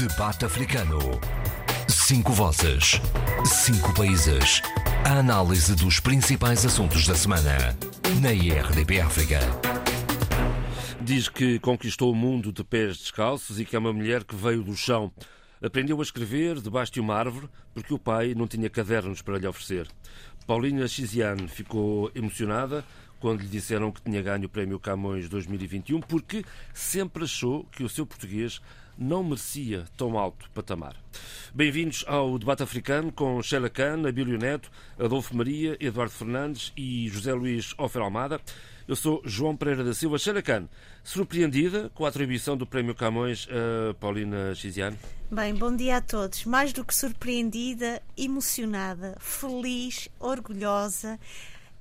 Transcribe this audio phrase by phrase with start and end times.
[0.00, 0.98] Debate Africano.
[1.86, 2.98] Cinco vozes.
[3.44, 4.62] Cinco países.
[5.04, 7.76] A análise dos principais assuntos da semana.
[8.22, 9.40] Na IRDP África.
[11.02, 14.62] Diz que conquistou o mundo de pés descalços e que é uma mulher que veio
[14.62, 15.12] do chão.
[15.62, 19.46] Aprendeu a escrever debaixo de uma árvore porque o pai não tinha cadernos para lhe
[19.46, 19.86] oferecer.
[20.46, 22.82] Paulina Xiziane ficou emocionada
[23.18, 26.42] quando lhe disseram que tinha ganho o Prémio Camões 2021 porque
[26.72, 28.62] sempre achou que o seu português
[29.00, 30.94] não merecia tão alto patamar.
[31.54, 37.32] Bem-vindos ao debate africano com Sheila Khan, Abílio Neto, Adolfo Maria, Eduardo Fernandes e José
[37.32, 38.38] Luís Ofer Almada.
[38.86, 40.18] Eu sou João Pereira da Silva.
[40.18, 40.68] Sheila Khan,
[41.02, 44.98] surpreendida com a atribuição do Prémio Camões a Paulina Xiziane?
[45.30, 46.44] Bem, bom dia a todos.
[46.44, 51.18] Mais do que surpreendida, emocionada, feliz, orgulhosa,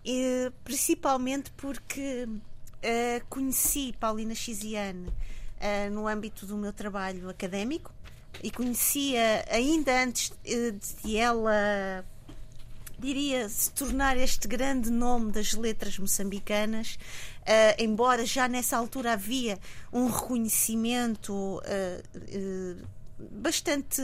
[0.06, 5.12] e, principalmente porque uh, conheci Paulina Xiziane
[5.60, 7.94] uh, no âmbito do meu trabalho académico
[8.44, 12.06] e conhecia ainda antes uh, de ela
[12.98, 16.96] diria se tornar este grande nome das letras moçambicanas,
[17.42, 19.58] uh, embora já nessa altura havia
[19.92, 23.00] um reconhecimento uh,
[23.32, 24.02] bastante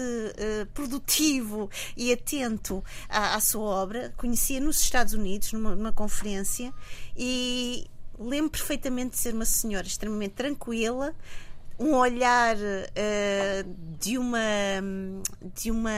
[0.73, 4.13] produtivo e atento à, à, sua obra.
[4.17, 6.73] Conhecia nos Estados Unidos, numa, numa conferência,
[7.15, 7.87] e
[8.19, 11.13] lembro perfeitamente de ser uma senhora extremamente tranquila,
[11.77, 14.39] um olhar uh, de uma
[15.53, 15.91] de uma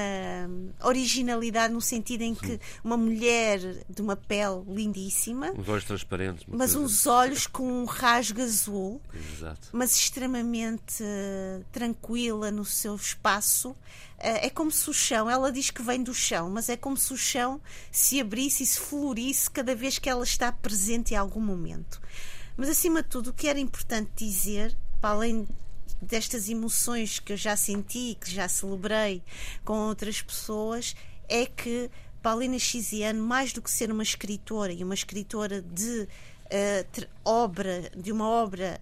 [0.83, 2.59] originalidade no sentido em que Sim.
[2.83, 8.42] uma mulher de uma pele lindíssima uns olhos transparentes mas uns olhos com um rasgo
[8.42, 9.70] azul Exato.
[9.72, 13.75] mas extremamente uh, tranquila no seu espaço uh,
[14.20, 17.14] é como se o chão ela diz que vem do chão mas é como se
[17.14, 17.61] o chão
[17.92, 22.02] se abrisse e se florisse cada vez que ela está presente em algum momento
[22.55, 25.48] mas acima de tudo o que era importante dizer para além
[26.02, 29.23] destas emoções que eu já senti, que já celebrei
[29.64, 30.95] com outras pessoas,
[31.28, 31.89] é que
[32.22, 38.11] Paulina Xiziane, mais do que ser uma escritora e uma escritora de uh, obra, de
[38.11, 38.82] uma obra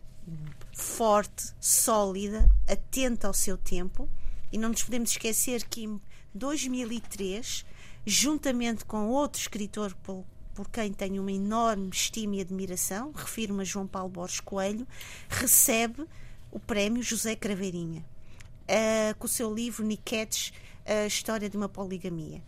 [0.74, 4.10] forte, sólida, atenta ao seu tempo,
[4.52, 6.02] e não nos podemos esquecer que em
[6.34, 7.66] 2003,
[8.06, 13.66] juntamente com outro escritor por, por quem tenho uma enorme estima e admiração, refiro-me a
[13.66, 14.88] João Paulo Borges Coelho,
[15.30, 16.06] recebe
[16.56, 20.54] o prémio José Craveirinha, uh, com o seu livro Niquetes,
[20.86, 22.42] a História de uma Poligamia.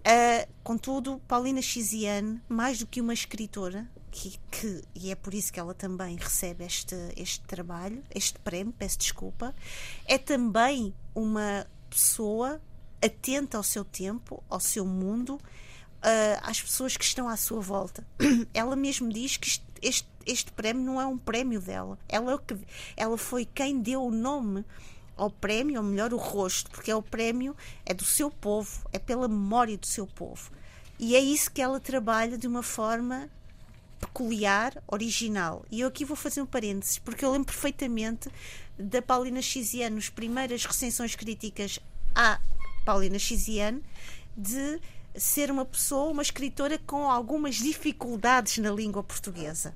[0.00, 5.52] Uh, contudo, Paulina Xiziane, mais do que uma escritora, que, que, e é por isso
[5.52, 9.54] que ela também recebe este, este trabalho, este prémio, peço desculpa,
[10.06, 12.60] é também uma pessoa
[13.00, 15.40] atenta ao seu tempo, ao seu mundo, uh,
[16.42, 18.04] às pessoas que estão à sua volta.
[18.52, 20.08] Ela mesmo diz que este este
[20.54, 21.98] prémio não é um prémio dela.
[22.08, 22.56] Ela, é
[22.96, 24.64] ela foi quem deu o nome
[25.16, 28.98] ao prémio, ou melhor, o rosto, porque é o prémio é do seu povo, é
[28.98, 30.50] pela memória do seu povo.
[30.98, 33.28] E é isso que ela trabalha de uma forma
[34.00, 35.64] peculiar, original.
[35.70, 38.28] E eu aqui vou fazer um parênteses, porque eu lembro perfeitamente
[38.78, 41.78] da Paulina Xiziane, nas primeiras recensões críticas
[42.14, 42.40] à
[42.84, 43.82] Paulina Xiziane,
[44.36, 44.80] de
[45.14, 49.74] ser uma pessoa, uma escritora com algumas dificuldades na língua portuguesa.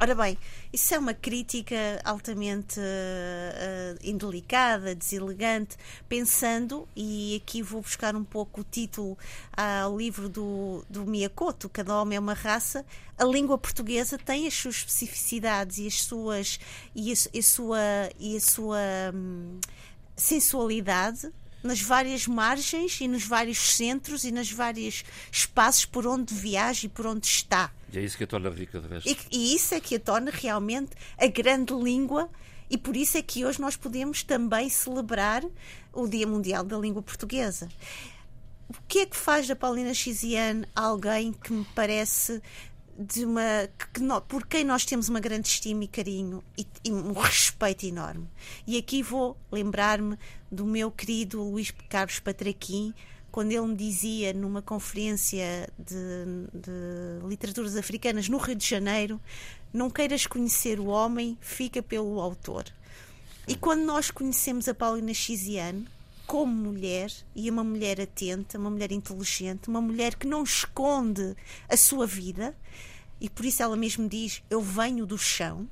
[0.00, 0.38] Ora bem,
[0.72, 5.76] isso é uma crítica altamente uh, indelicada, deselegante,
[6.08, 9.18] pensando, e aqui vou buscar um pouco o título
[9.54, 12.84] ao livro do, do Miyakoto, Cada Homem é uma Raça,
[13.18, 16.58] a língua portuguesa tem as suas especificidades e as suas
[16.94, 17.78] e a, a sua,
[18.18, 18.78] e a sua
[19.14, 19.60] hum,
[20.16, 21.30] sensualidade
[21.62, 26.88] nas várias margens e nos vários centros e nos vários espaços por onde viaja e
[26.88, 27.70] por onde está.
[27.92, 29.08] E é isso que a torna rica, de resto.
[29.08, 32.30] E, e isso é que a torna realmente a grande língua
[32.70, 35.44] e por isso é que hoje nós podemos também celebrar
[35.92, 37.68] o Dia Mundial da Língua Portuguesa.
[38.68, 42.40] O que é que faz da Paulina Xiziane alguém que me parece
[43.00, 46.92] de uma que, que, por quem nós temos uma grande estima e carinho e, e
[46.92, 48.28] um respeito enorme.
[48.66, 50.18] E aqui vou lembrar-me
[50.52, 52.92] do meu querido Luís Carlos Patraquim,
[53.32, 55.96] quando ele me dizia numa conferência de,
[56.52, 59.18] de, literaturas africanas no Rio de Janeiro:
[59.72, 62.66] não queiras conhecer o homem, fica pelo autor.
[63.48, 65.86] E quando nós conhecemos a Paulina Xiziane
[66.26, 71.34] como mulher, e uma mulher atenta, uma mulher inteligente, uma mulher que não esconde
[71.68, 72.54] a sua vida,
[73.20, 75.68] e por isso ela mesmo diz: Eu venho do chão,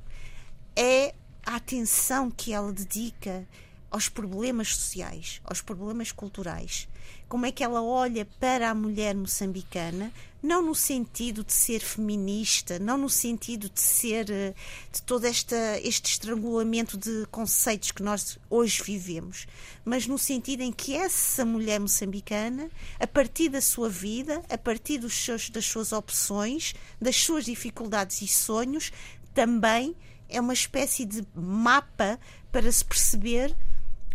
[0.76, 1.14] é
[1.44, 3.48] a atenção que ela dedica
[3.90, 6.88] aos problemas sociais, aos problemas culturais.
[7.28, 10.10] Como é que ela olha para a mulher moçambicana,
[10.42, 14.54] não no sentido de ser feminista, não no sentido de ser eh,
[14.90, 19.46] de todo esta, este estrangulamento de conceitos que nós hoje vivemos,
[19.84, 24.98] mas no sentido em que essa mulher moçambicana, a partir da sua vida, a partir
[24.98, 28.92] dos seus, das suas opções, das suas dificuldades e sonhos,
[29.34, 29.94] também
[30.28, 32.18] é uma espécie de mapa
[32.52, 33.54] para se perceber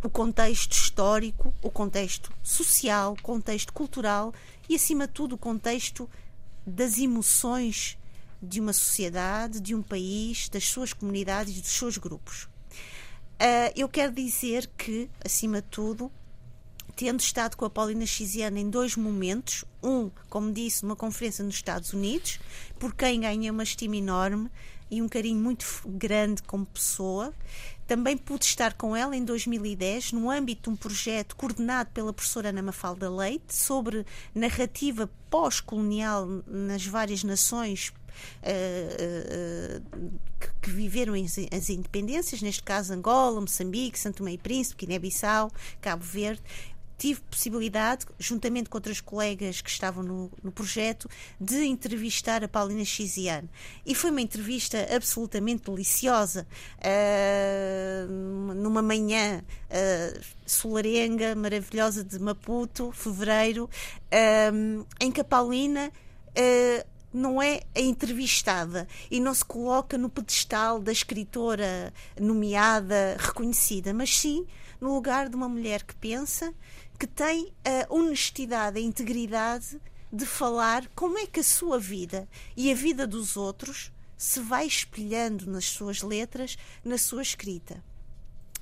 [0.03, 4.33] o contexto histórico, o contexto social, o contexto cultural
[4.67, 6.09] e, acima de tudo, o contexto
[6.65, 7.97] das emoções
[8.41, 12.43] de uma sociedade, de um país, das suas comunidades, dos seus grupos.
[13.33, 16.11] Uh, eu quero dizer que, acima de tudo,
[16.95, 21.55] tendo estado com a Paulina Xiziana em dois momentos, um, como disse, numa conferência nos
[21.55, 22.39] Estados Unidos,
[22.77, 24.51] por quem ganhei uma estima enorme
[24.91, 27.33] e um carinho muito grande como pessoa,
[27.87, 32.49] também pude estar com ela em 2010 no âmbito de um projeto coordenado pela professora
[32.49, 37.93] Ana Mafalda Leite sobre narrativa pós-colonial nas várias nações
[38.43, 40.11] Uh, uh,
[40.61, 45.51] que, viveram as, as, independências, neste caso Angola, Moçambique, Santo Tomé e Príncipe, Guiné-Bissau,
[45.81, 46.43] Cabo Verde
[46.97, 51.09] tive possibilidade, juntamente com outras colegas que estavam no, no projeto,
[51.39, 53.49] de entrevistar a Paulina Xiziane.
[53.85, 56.47] E foi uma entrevista absolutamente deliciosa,
[56.79, 65.91] uh, numa manhã uh, solarenga, maravilhosa de Maputo, fevereiro, uh, em que a Paulina
[67.13, 74.17] não é a entrevistada e não se coloca no pedestal da escritora nomeada, reconhecida, mas
[74.17, 74.47] sim
[74.81, 76.53] no lugar de uma mulher que pensa,
[77.03, 79.77] que tem a honestidade, a integridade
[80.09, 84.65] de falar como é que a sua vida e a vida dos outros se vai
[84.65, 87.83] espelhando nas suas letras, na sua escrita.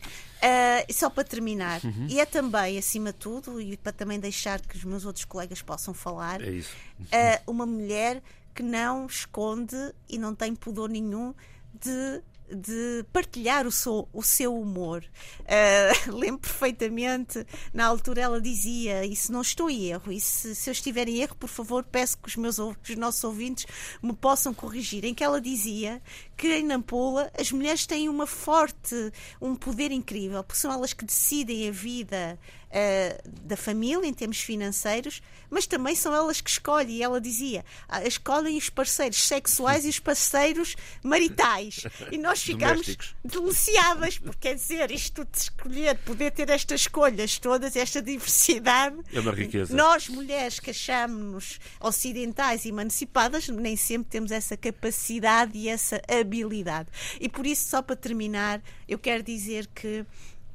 [0.01, 2.07] Uh, só para terminar, uhum.
[2.09, 5.61] e é também, acima de tudo, e para também deixar que os meus outros colegas
[5.61, 8.23] possam falar, é uh, uma mulher
[8.55, 9.77] que não esconde
[10.09, 11.35] e não tem pudor nenhum
[11.73, 12.21] de
[12.55, 15.03] de partilhar o seu, o seu humor.
[15.41, 20.55] Uh, lembro perfeitamente, na altura ela dizia, e se não estou em erro, e se,
[20.55, 23.65] se eu estiver em erro, por favor, peço que os, meus, os nossos ouvintes
[24.01, 26.01] me possam corrigir, em que ela dizia
[26.35, 28.95] que em Nampula as mulheres têm uma forte,
[29.41, 32.39] um poder incrível, porque são elas que decidem a vida
[32.71, 36.97] uh, da família em termos financeiros, mas também são elas que escolhem.
[36.97, 41.85] E ela dizia: ah, escolhem os parceiros sexuais e os parceiros maritais.
[42.11, 47.75] E nós ficamos deliciadas, porque quer dizer, isto de escolher, poder ter estas escolhas todas,
[47.75, 48.97] esta diversidade.
[49.13, 49.75] É uma riqueza.
[49.75, 56.89] Nós, mulheres que achamos-nos ocidentais e emancipadas, nem sempre temos essa capacidade e essa habilidade.
[57.19, 60.05] E por isso, só para terminar, eu quero dizer que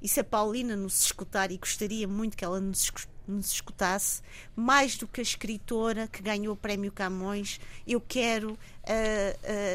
[0.07, 2.93] e se a Paulina nos escutar, e gostaria muito que ela nos,
[3.27, 4.23] nos escutasse,
[4.55, 8.57] mais do que a escritora que ganhou o Prémio Camões, eu quero uh,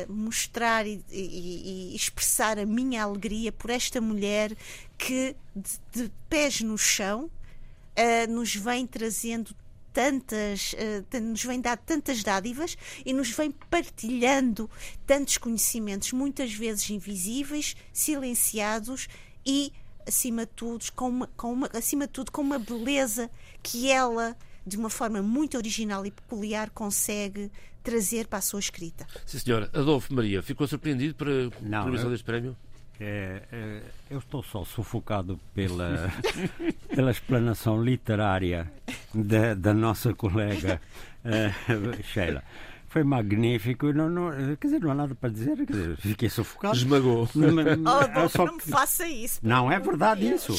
[0.08, 4.56] uh, mostrar e, e, e, expressar a minha alegria por esta mulher
[4.98, 9.54] que, de, de pés no chão, uh, nos vem trazendo
[9.92, 10.74] tantas,
[11.22, 14.70] nos vem dar tantas dádivas e nos vem partilhando
[15.06, 19.10] tantos conhecimentos, muitas vezes invisíveis, silenciados
[19.46, 19.74] e
[20.08, 23.30] acima de tudo, com uma, com uma, acima de tudo, com uma beleza
[23.62, 27.52] que ela, de uma forma muito original e peculiar, consegue
[27.84, 29.08] trazer para a sua escrita.
[29.26, 29.70] Sim, senhora.
[29.74, 31.32] Adolfo Maria, ficou surpreendido para
[31.78, 32.56] a produção deste prémio?
[33.00, 33.82] É, é,
[34.12, 36.14] eu estou só sufocado pela,
[36.94, 38.72] pela explanação literária
[39.12, 40.80] da, da nossa colega
[41.26, 42.44] uh, Sheila
[42.92, 43.94] foi magnífico.
[43.94, 45.56] Não, não, quer dizer, não há nada para dizer.
[45.56, 46.76] Quer dizer, fiquei sufocado.
[46.76, 47.28] Esmagou.
[47.34, 47.46] Não,
[48.26, 48.46] oh, só...
[48.46, 49.40] não me faça isso.
[49.42, 50.54] Não, é verdade isso.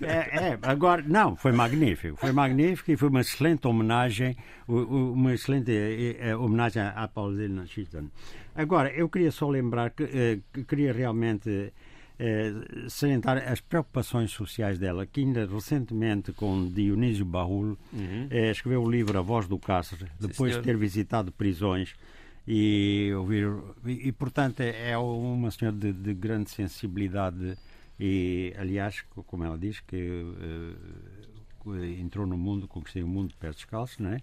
[0.00, 2.16] É, é, agora, não, foi magnífico.
[2.16, 4.34] Foi magnífico e foi uma excelente homenagem,
[4.66, 5.70] uma excelente
[6.18, 8.08] é, homenagem à Paulina Chiton.
[8.54, 11.72] Agora, eu queria só lembrar que, eh, que queria realmente
[12.18, 12.52] eh,
[12.88, 18.26] salientar as preocupações sociais dela, que ainda recentemente com Dionísio Barul uhum.
[18.30, 21.94] eh, escreveu o livro A Voz do Cárcere, depois Sim, de ter visitado prisões
[22.50, 23.46] e ouvir
[23.84, 27.58] e, e portanto é, é uma senhora de, de, grande sensibilidade
[28.00, 30.24] e aliás como ela diz que
[31.66, 34.22] uh, entrou no mundo conquistou o mundo de pés descalços não é?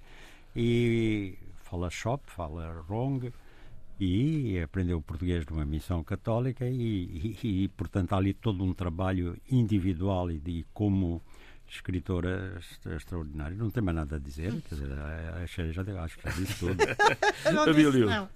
[0.56, 3.32] e fala shop fala wrong
[4.00, 9.38] e aprendeu português numa missão católica e, e, e, portanto há ali todo um trabalho
[9.50, 11.22] individual e de como
[11.68, 12.60] escritora
[12.96, 13.58] extraordinária.
[13.58, 16.60] Não tem mais nada a dizer, quer dizer, a Sheila já acho que já disse
[16.60, 16.78] tudo.
[17.54, 18.30] não disse, não.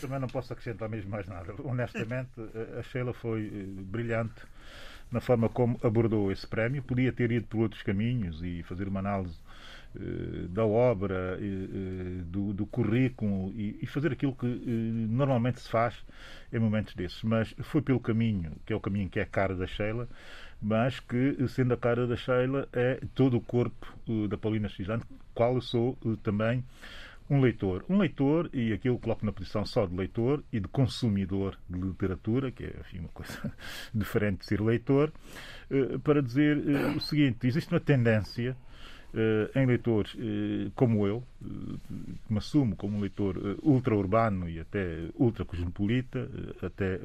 [0.00, 1.54] Também não posso acrescentar mesmo mais nada.
[1.64, 2.30] Honestamente,
[2.78, 4.42] a Sheila foi eh, brilhante
[5.10, 6.82] na forma como abordou esse prémio.
[6.82, 9.38] Podia ter ido por outros caminhos e fazer uma análise
[10.48, 15.94] da obra, eh, do, do currículo e, e, fazer aquilo que normalmente se faz
[16.52, 17.22] em momentos desses.
[17.22, 20.08] Mas foi pelo caminho, que é o caminho que é a cara da Sheila,
[20.60, 23.86] mas que, sendo a cara da Sheila, é todo o corpo
[24.28, 25.02] da Paulina Cisano,
[25.34, 26.64] qual eu sou também
[27.32, 27.84] um leitor.
[27.88, 31.80] Um leitor, e aqui eu coloco na posição só de leitor e de consumidor de
[31.80, 33.52] literatura, que é enfim, uma coisa
[33.94, 35.10] diferente de ser leitor,
[35.70, 38.71] eh, para dizer eh, o seguinte: existe uma tendência eh,
[39.54, 40.16] em leitores
[40.74, 41.22] como eu,
[42.26, 46.28] que me assumo como um leitor ultra-urbano e até ultra-cosmopolita,
[46.62, 46.98] até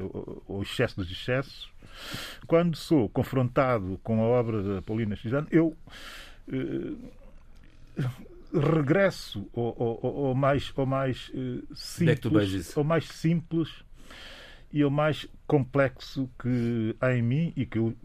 [0.48, 1.70] o excesso dos excessos,
[2.46, 5.76] quando sou confrontado com a obra da Paulina Cisano, eu
[8.54, 13.84] regresso ao, ao, ao mais, ao mais uh, simples, ao mais simples
[14.72, 17.96] e ao mais complexo que há em mim e que eu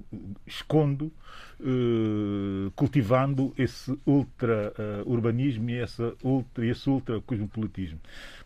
[0.46, 1.12] escondo,
[1.60, 7.98] uh, cultivando esse ultra-urbanismo uh, e essa ultra, esse ultra-cosmopolitismo.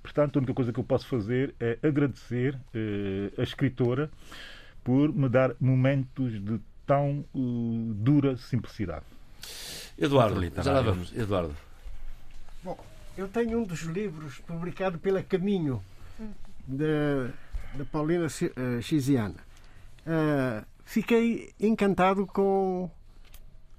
[0.02, 4.11] Portanto, a única coisa que eu posso fazer é agradecer uh, a escritora
[4.82, 9.04] por me dar momentos de tão dura simplicidade.
[9.99, 11.12] Eduardo, já lá vamos.
[11.16, 11.54] Eduardo.
[12.62, 12.78] Bom,
[13.16, 15.82] eu tenho um dos livros publicado pela Caminho,
[16.66, 17.30] da,
[17.76, 18.26] da Paulina
[18.83, 19.37] Chiziana.
[20.06, 22.90] Uh, fiquei encantado com,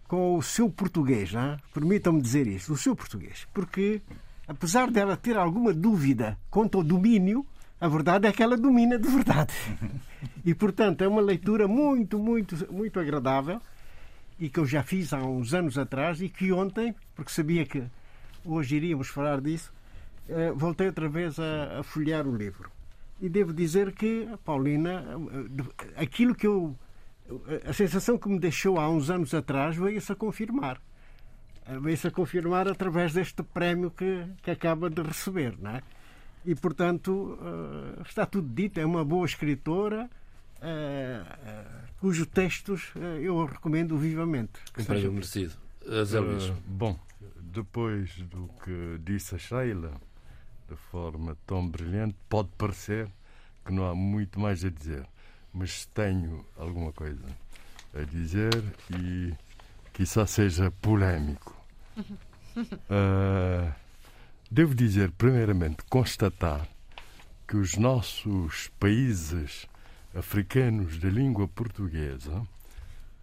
[0.07, 1.57] com o seu português, é?
[1.73, 4.01] permitam-me dizer isso, o seu português, porque
[4.47, 7.45] apesar dela ter alguma dúvida quanto ao domínio,
[7.79, 9.53] a verdade é que ela domina de verdade.
[10.43, 13.61] E, portanto, é uma leitura muito, muito, muito agradável
[14.39, 17.83] e que eu já fiz há uns anos atrás e que ontem, porque sabia que
[18.45, 19.71] hoje iríamos falar disso,
[20.29, 22.71] eh, voltei outra vez a, a folhear o livro.
[23.19, 25.03] E devo dizer que a Paulina,
[25.95, 26.75] eh, aquilo que eu.
[27.67, 30.81] A sensação que me deixou há uns anos atrás veio-se a confirmar.
[31.65, 35.57] Eh, veio-se a confirmar através deste prémio que, que acaba de receber.
[35.59, 35.81] Não é?
[36.45, 37.37] E, portanto,
[38.07, 38.79] está tudo dito.
[38.79, 40.09] É uma boa escritora,
[41.99, 44.53] cujos textos eu recomendo vivamente.
[44.79, 45.55] Um prémio merecido.
[46.05, 46.49] Zé Luís.
[46.49, 46.99] Uh, bom,
[47.39, 49.93] depois do que disse a Sheila,
[50.69, 53.09] de forma tão brilhante, pode parecer
[53.65, 55.05] que não há muito mais a dizer.
[55.53, 57.25] Mas tenho alguma coisa
[57.93, 59.33] a dizer e
[59.93, 61.55] quizá seja polémico.
[62.57, 63.73] Uh,
[64.51, 66.67] devo dizer, primeiramente, constatar
[67.47, 69.67] que os nossos países
[70.13, 72.45] africanos de língua portuguesa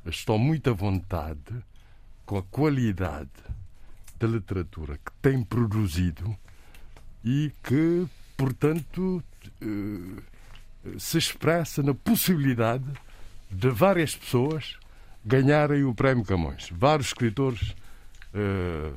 [0.07, 1.63] estão muito à vontade
[2.25, 3.31] com a qualidade
[4.19, 6.37] da literatura que tem produzido
[7.25, 9.23] e que, portanto,
[9.61, 10.23] eh,
[10.99, 12.85] se expressa na possibilidade
[13.50, 14.76] de várias pessoas
[15.25, 16.69] ganharem o Prémio Camões.
[16.71, 17.71] Vários escritores
[18.35, 18.95] uh,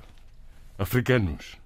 [0.78, 1.58] africanos.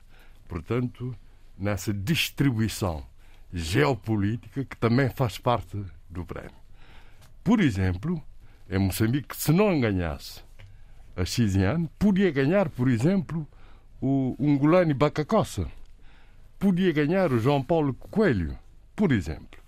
[0.48, 1.16] Portanto,
[1.58, 3.04] nessa distribuição
[3.52, 6.52] geopolítica que também faz parte do prémio.
[7.44, 8.22] Por exemplo,
[8.70, 10.42] em Moçambique, se não ganhasse
[11.16, 13.48] a Xiziane, podia ganhar, por exemplo,
[14.00, 15.68] o Ungulani Bacacossa.
[16.62, 18.56] Podia ganhar o João Paulo Coelho,
[18.96, 19.60] por exemplo.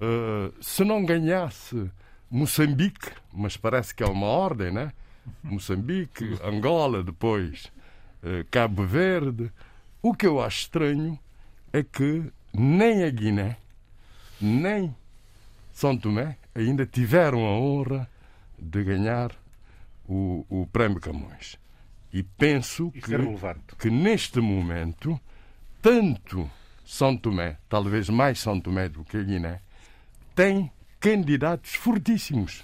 [0.00, 1.90] Uh, se não ganhasse
[2.30, 4.94] Moçambique, mas parece que é uma ordem, né?
[5.44, 7.66] Moçambique, Angola, depois
[8.22, 9.52] uh, Cabo Verde.
[10.00, 11.18] O que eu acho estranho
[11.70, 13.58] é que nem a Guiné,
[14.40, 14.96] nem
[15.70, 18.08] São Tomé ainda tiveram a honra
[18.58, 19.32] de ganhar
[20.08, 21.58] o, o Prémio Camões.
[22.10, 23.00] E penso que,
[23.78, 25.20] que neste momento,
[25.82, 26.50] tanto
[26.84, 29.60] São Tomé, talvez mais São Tomé do que a Guiné,
[30.34, 32.62] tem candidatos fortíssimos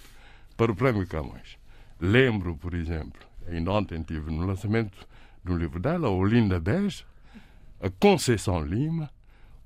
[0.56, 1.58] para o Prémio Camões.
[2.00, 5.06] Lembro, por exemplo, ainda ontem tive no lançamento
[5.42, 7.04] do livro dela, Olinda Beja,
[7.80, 9.10] a Conceição Lima,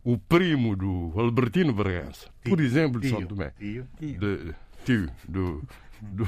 [0.04, 3.52] o primo do Albertino Bragança, por exemplo, de São Tomé.
[3.58, 3.86] Tio.
[3.98, 4.54] De,
[4.84, 5.62] tio do,
[6.00, 6.24] do,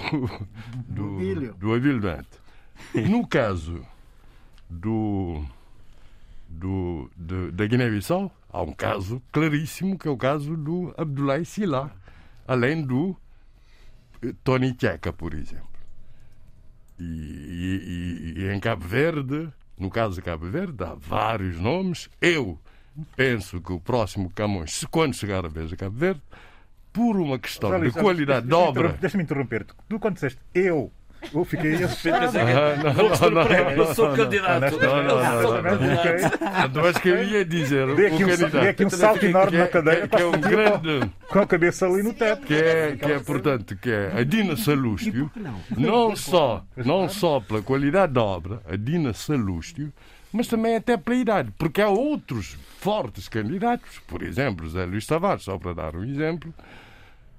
[0.88, 2.42] do, do Abílio Duarte.
[3.08, 3.84] No caso
[4.68, 5.44] do,
[6.52, 11.90] do, de, da Guiné-Bissau, há um caso claríssimo, que é o caso do Abdoulaye Sila,
[12.46, 13.16] além do
[14.22, 15.66] eh, Tony Checa, por exemplo.
[16.98, 22.08] E, e, e, em Cabo Verde, no caso de Cabo Verde, há vários nomes.
[22.20, 22.58] Eu
[23.16, 26.22] penso que o próximo Camões, se quando chegar a vez de Cabo Verde,
[26.92, 28.90] por uma questão de qualidade de obra.
[29.00, 29.64] Deixa-me interromper.
[29.88, 30.92] Tu, quando disseste eu
[31.32, 32.36] Eu fiquei assustado.
[33.76, 34.78] Eu sou candidato.
[34.80, 36.68] Não, não, não.
[36.74, 36.88] não.
[36.88, 37.94] Acho que eu ia dizer.
[37.94, 41.10] Dei aqui um, dei aqui um salto enorme na cadeira que é um grande.
[41.28, 42.46] Com a cabeça ali no teto.
[42.46, 45.30] Que é, que é portanto, que é a Dina Salústio,
[45.76, 49.92] não só, não só pela qualidade da obra, a Dina Salústio,
[50.32, 55.44] mas também até pela idade, porque há outros fortes candidatos, por exemplo, José Luís Tavares,
[55.44, 56.52] só para dar um exemplo,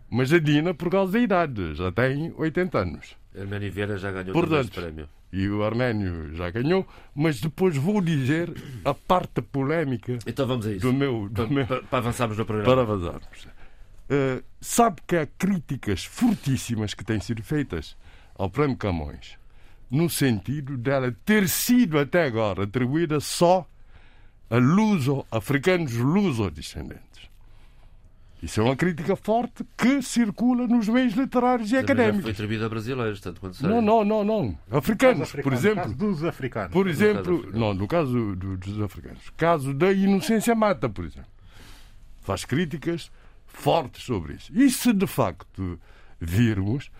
[0.09, 3.22] mas a Dina por causa da idade, já tem 80 anos.
[3.39, 5.09] Arménio Vieira já ganhou Portanto, esse prémio.
[5.31, 8.53] E o Arménio já ganhou, mas depois vou dizer
[8.85, 10.81] a parte polémica então vamos a isso.
[10.81, 11.27] do meu.
[11.27, 12.71] Do para, meu para, para avançarmos no programa.
[12.71, 13.45] para avançarmos.
[13.45, 17.97] Uh, sabe que há críticas fortíssimas que têm sido feitas
[18.35, 19.37] ao Prémio Camões,
[19.89, 23.67] no sentido dela ter sido até agora atribuída só
[24.49, 27.32] a luso, africanos luso-descendentes.
[28.43, 32.23] Isso é uma crítica forte que circula nos meios literários e Também já académicos.
[32.23, 33.69] Foi atribuído a brasileiros, tanto quanto sei.
[33.69, 34.57] Não, não, não, não.
[34.69, 35.83] Africanos, Caso por africano, exemplo.
[35.83, 36.73] caso dos africanos.
[36.73, 37.59] Por exemplo, africano.
[37.59, 39.29] não, no caso do- dos africanos.
[39.37, 41.29] Caso da Inocência Mata, por exemplo.
[42.19, 43.09] Faz críticas
[43.47, 44.51] fortes sobre isso.
[44.53, 45.79] E se de facto
[46.19, 46.91] virmos,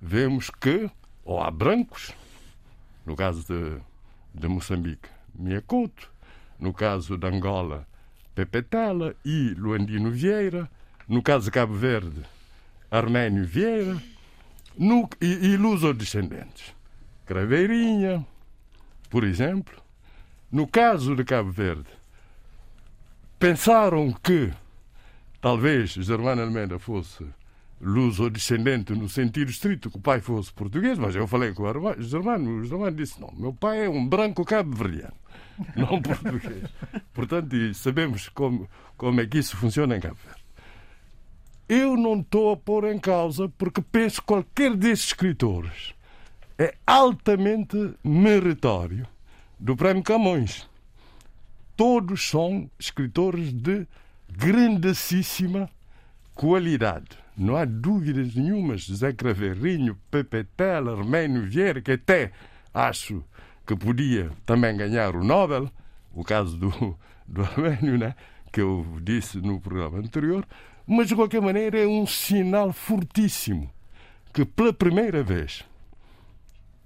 [0.00, 0.90] vemos que
[1.24, 2.12] ou há brancos,
[3.06, 3.78] no caso de,
[4.38, 6.10] de Moçambique, Miacoto,
[6.58, 7.86] no caso de Angola,
[8.34, 10.70] Pepetela e Luandino Vieira,
[11.10, 12.22] no caso de Cabo Verde,
[12.88, 14.00] Arménio Vieira,
[14.78, 16.72] no, e, e luso-descendentes.
[17.26, 18.24] Craveirinha,
[19.10, 19.74] por exemplo.
[20.52, 21.88] No caso de Cabo Verde,
[23.40, 24.52] pensaram que
[25.40, 27.26] talvez Germano Almeida fosse
[27.80, 32.60] luso-descendente no sentido estrito que o pai fosse português, mas eu falei com o Germano,
[32.60, 35.14] o Germano disse não, meu pai é um branco cabo-verdiano,
[35.74, 36.70] não português.
[37.12, 40.39] Portanto, sabemos como, como é que isso funciona em Cabo Verde.
[41.70, 45.94] Eu não estou a pôr em causa porque penso que qualquer desses escritores
[46.58, 49.06] é altamente meritório
[49.56, 50.68] do Prémio Camões.
[51.76, 53.86] Todos são escritores de
[54.28, 55.70] grandíssima
[56.34, 57.16] qualidade.
[57.36, 58.88] Não há dúvidas nenhumas.
[58.90, 62.32] Zé Craveirinho, Pepe Tela, Arménio Vieira, que até
[62.74, 63.22] acho
[63.64, 65.70] que podia também ganhar o Nobel,
[66.12, 66.98] o caso do,
[67.28, 68.16] do Arménio, né?
[68.52, 70.44] que eu disse no programa anterior,
[70.92, 73.70] mas de qualquer maneira é um sinal fortíssimo
[74.32, 75.64] que pela primeira vez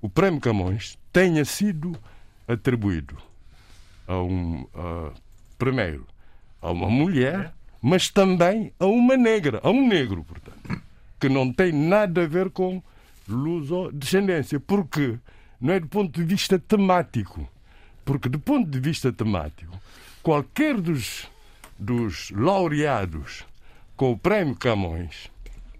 [0.02, 1.96] o Prémio Camões tenha sido
[2.46, 3.16] atribuído
[4.06, 5.10] a um a-
[5.58, 6.06] primeiro
[6.60, 10.82] a uma mulher, mas também a uma negra, a um negro, portanto,
[11.20, 12.82] que não tem nada a ver com
[13.28, 15.18] luso-descendência, porque
[15.60, 17.48] não é do ponto de vista temático,
[18.04, 19.78] porque do ponto de vista temático,
[20.22, 21.26] qualquer dos
[21.78, 23.44] dos laureados
[23.96, 25.30] com o Prémio Camões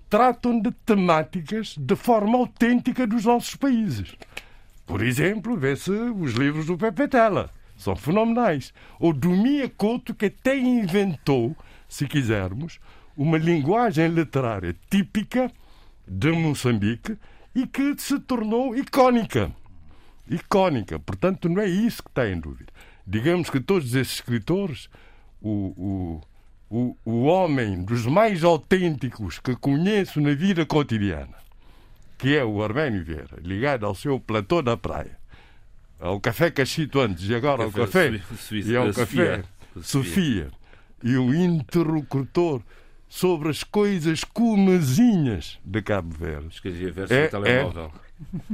[0.09, 4.15] tratam de temáticas de forma autêntica dos nossos países.
[4.87, 7.51] Por exemplo, vê-se os livros do Pepe Tela.
[7.77, 8.73] São fenomenais.
[9.01, 11.57] Ou do Mia Couto, que até inventou,
[11.89, 12.79] se quisermos,
[13.17, 15.51] uma linguagem literária típica
[16.07, 17.19] de Moçambique
[17.55, 19.51] e que se tornou icónica.
[20.29, 20.99] Icónica.
[20.99, 22.73] Portanto, não é isso que está em dúvida.
[23.07, 24.89] Digamos que todos esses escritores,
[25.41, 26.21] o, o,
[26.77, 31.37] o, o homem dos mais autênticos que conheço na vida cotidiana,
[32.19, 35.17] que é o Arménio Vieira, ligado ao seu platô da praia,
[36.01, 39.43] ao café Cachito antes e agora ao Café café, Sui- Suíça- e ao eh, café
[39.75, 39.83] Sofia.
[39.83, 40.51] Sofia,
[41.03, 42.61] e o interlocutor
[43.09, 47.93] sobre as coisas comezinhas de Cabo Verde, Escrevia verso É, no telemóvel.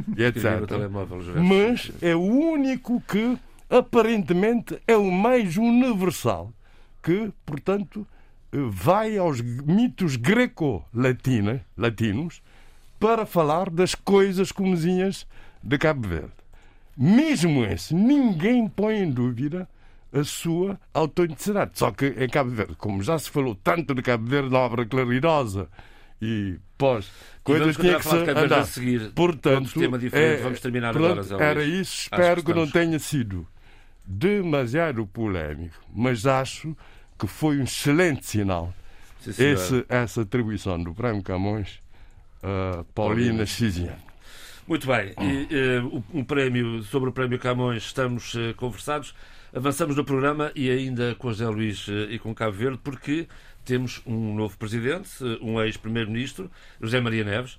[0.09, 0.66] no etc.
[0.68, 1.22] telemóvel.
[1.42, 3.38] Mas é o único que
[3.70, 6.52] aparentemente é o mais universal
[7.02, 8.06] que, portanto,
[8.52, 12.42] eh, vai aos mitos greco-latinos latinos
[12.98, 15.26] para falar das coisas comezinhas
[15.62, 16.32] de Cabo Verde.
[16.96, 19.68] Mesmo esse, ninguém põe em dúvida
[20.12, 21.72] a sua autenticidade.
[21.78, 24.84] Só que em Cabo Verde, como já se falou tanto de Cabo Verde na obra
[24.84, 25.68] claridosa
[26.20, 27.10] e pós
[27.42, 28.58] coisas vamos tinha que se andar.
[28.60, 29.12] a seguir.
[29.12, 29.70] Portanto,
[30.12, 31.44] é- Vamos terminar pronto, agora.
[31.44, 32.02] Era isso.
[32.02, 33.46] Espero que que não tenha sido
[34.10, 36.76] demasiado polémico, mas acho
[37.18, 38.74] que foi um excelente sinal
[39.20, 41.78] Sim, esse, essa atribuição do Prémio Camões
[42.42, 43.46] a Paulina Paulina.
[43.46, 43.98] Chiziane.
[44.66, 45.12] Muito bem.
[45.20, 49.14] E, eh, o- um prémio, sobre o Prémio Camões estamos eh, conversados.
[49.54, 53.28] Avançamos no programa e ainda com José Luís eh, e com Cabo Verde, porque
[53.64, 57.58] temos um novo presidente, eh, um ex-primeiro-ministro, José Maria Neves.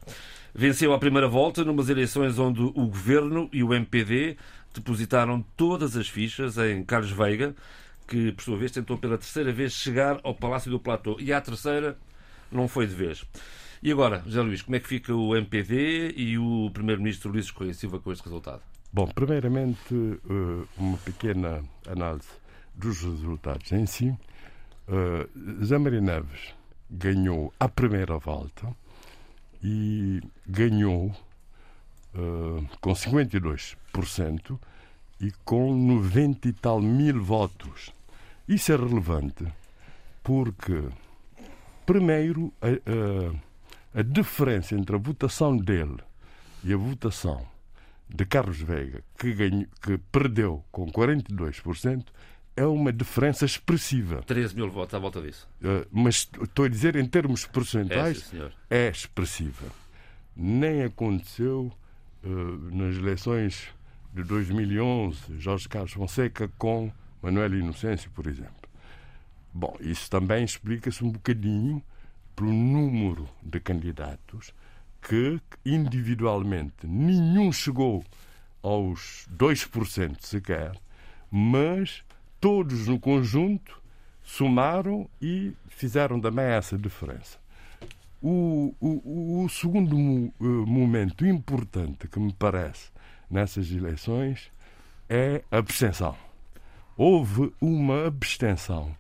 [0.56, 4.36] Venceu à primeira volta numas eleições onde o governo e o MPD
[4.74, 7.56] depositaram todas as fichas em Carlos Veiga,
[8.08, 11.18] que por sua vez tentou pela terceira vez chegar ao Palácio do Platô.
[11.20, 11.98] E à terceira
[12.52, 13.26] não foi de vez.
[13.82, 17.74] E agora, José Luís, como é que fica o MPD e o Primeiro-Ministro Luís Correia
[17.74, 18.62] Silva com este resultado?
[18.94, 22.28] Bom, primeiramente, eh, uma pequena análise
[22.76, 24.10] dos resultados em si.
[24.88, 26.54] Uh, Zé Maria Neves
[26.90, 28.68] ganhou a primeira volta
[29.64, 31.16] e ganhou
[32.16, 34.60] uh, com 52%
[35.20, 37.94] e com 90 e tal mil votos.
[38.48, 39.46] Isso é relevante
[40.24, 40.84] porque,
[41.86, 45.98] primeiro, a, a, a diferença entre a votação dele
[46.64, 47.46] e a votação
[48.08, 52.06] de Carlos Veiga, que, ganhou, que perdeu com 42%,
[52.56, 54.22] é uma diferença expressiva.
[54.24, 55.48] 13 mil votos à volta disso.
[55.62, 58.32] Uh, mas estou a dizer, em termos percentuais,
[58.70, 59.68] é, é expressiva.
[60.36, 61.72] Nem aconteceu
[62.24, 63.68] nas eleições
[64.14, 68.70] de 2011, Jorge Carlos Fonseca com Manuel Inocêncio, por exemplo.
[69.54, 71.84] Bom, isso também explica-se um bocadinho
[72.36, 74.54] pelo número de candidatos
[75.02, 78.04] que, individualmente, nenhum chegou
[78.62, 80.74] aos 2% sequer,
[81.30, 82.04] mas
[82.40, 83.82] todos no conjunto
[84.24, 87.41] somaram e fizeram também essa diferença.
[88.22, 92.92] O, o, o segundo eh, momento importante que me parece
[93.30, 94.52] nessas eleições
[95.10, 96.16] é a abstenção.
[96.96, 98.96] Houve uma abstenção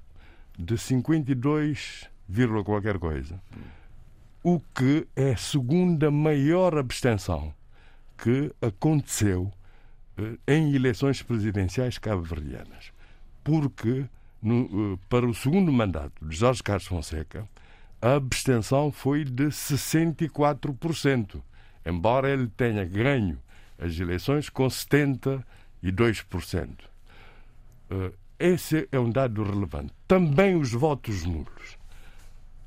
[0.58, 2.10] de 52,
[2.66, 3.40] qualquer coisa,
[4.44, 7.54] o que é a segunda maior abstenção
[8.18, 9.52] que aconteceu
[10.18, 12.92] eh, em eleições presidenciais cabo-verdianas
[13.44, 14.06] porque
[14.42, 17.48] no, eh, para o segundo mandato de Jorge Carlos Fonseca,
[18.02, 21.42] a abstenção foi de 64%,
[21.86, 23.38] embora ele tenha ganho
[23.78, 25.44] as eleições com 72%.
[27.90, 29.94] Eh, esse é um dado relevante.
[30.08, 31.78] Também os votos nulos.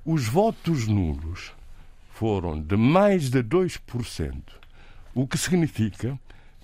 [0.04, 1.52] Os votos nulos
[2.10, 4.40] foram de mais de 2%,
[5.14, 6.16] o que significa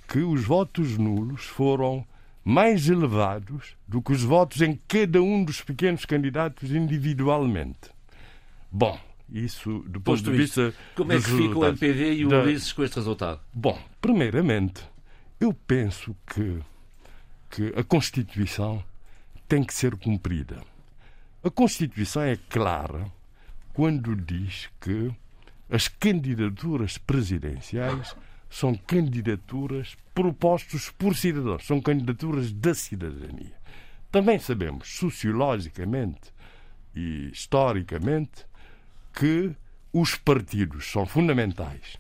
[0.06, 2.06] que os votos nulos foram
[2.44, 7.90] mais elevados do que os votos em cada um dos pequenos candidatos individualmente.
[8.70, 10.74] Bom, isso do ponto de vista.
[10.94, 12.42] Como é que fica o MPD e o da...
[12.42, 13.40] Ulisses com este resultado?
[13.52, 14.83] Bom, primeiramente,
[15.38, 16.61] eu penso que,
[17.50, 18.83] que a Constituição
[19.48, 20.62] tem que ser cumprida.
[21.42, 23.11] A Constituição é clara
[23.72, 25.11] quando diz que
[25.70, 28.14] as candidaturas presidenciais
[28.48, 33.54] são candidaturas propostas por cidadãos, são candidaturas da cidadania.
[34.11, 36.33] Também sabemos, sociologicamente
[36.94, 38.44] e historicamente,
[39.12, 39.55] que
[39.92, 41.99] os partidos são fundamentais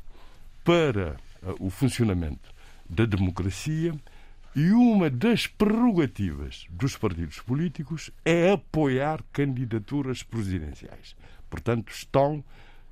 [0.64, 2.52] para uh, o funcionamento
[2.88, 3.94] da democracia
[4.54, 11.14] e uma das prerrogativas dos partidos políticos é apoiar candidaturas presidenciais.
[11.48, 12.44] Portanto, estão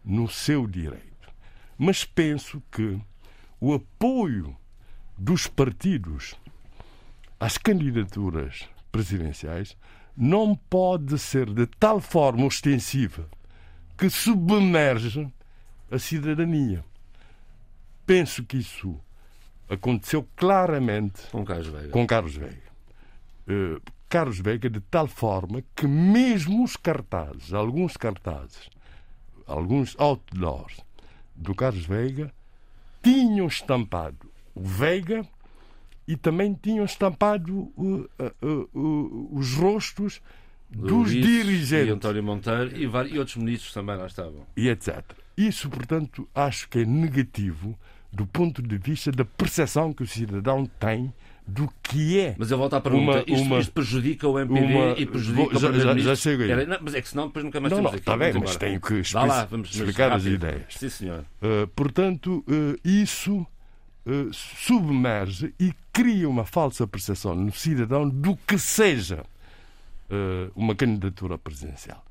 [0.05, 1.29] no seu direito.
[1.77, 3.01] Mas penso que
[3.61, 4.57] o apoio
[5.17, 6.37] dos partidos
[7.41, 9.77] às candidaturas presidenciais
[10.17, 13.29] não pode ser de tal forma ostensiva
[13.99, 15.29] que submerge
[15.91, 16.85] a cidadania.
[18.07, 18.99] Penso que isso
[19.69, 21.89] aconteceu claramente com Carlos Veiga.
[21.91, 22.69] Com Carlos Veiga.
[23.49, 28.71] Uh, Carlos Veiga de tal forma que mesmo os cartazes, alguns cartazes,
[29.47, 30.81] alguns outdoors
[31.35, 32.33] do Carlos Veiga
[33.03, 35.27] tinham estampado o Veiga
[36.07, 38.09] e também tinham estampado uh,
[38.43, 40.23] uh, uh, os rostos
[40.71, 41.89] dos Luís dirigentes.
[41.89, 44.47] E António Monteiro e, vários, e outros ministros também lá estavam.
[44.57, 45.03] E etc.
[45.37, 47.79] Isso, portanto, acho que é negativo
[48.13, 51.13] do ponto de vista da percepção que o cidadão tem
[51.47, 52.35] do que é.
[52.39, 55.59] Mas eu volto à pergunta: uma, isto, uma, isto, prejudica o MPD uma, e prejudica
[55.59, 56.51] já, o já, já chego aí.
[56.51, 58.01] Era, mas é que senão depois nunca mais não, temos não, aqui.
[58.01, 60.75] Está bem, mas tenho que lá, vamos, explicar as ideias.
[60.75, 61.25] Sim, senhor.
[61.43, 68.59] Uh, portanto, uh, isso uh, submerge e cria uma falsa percepção no cidadão do que
[68.59, 69.25] seja
[70.55, 72.05] uma candidatura presidencial.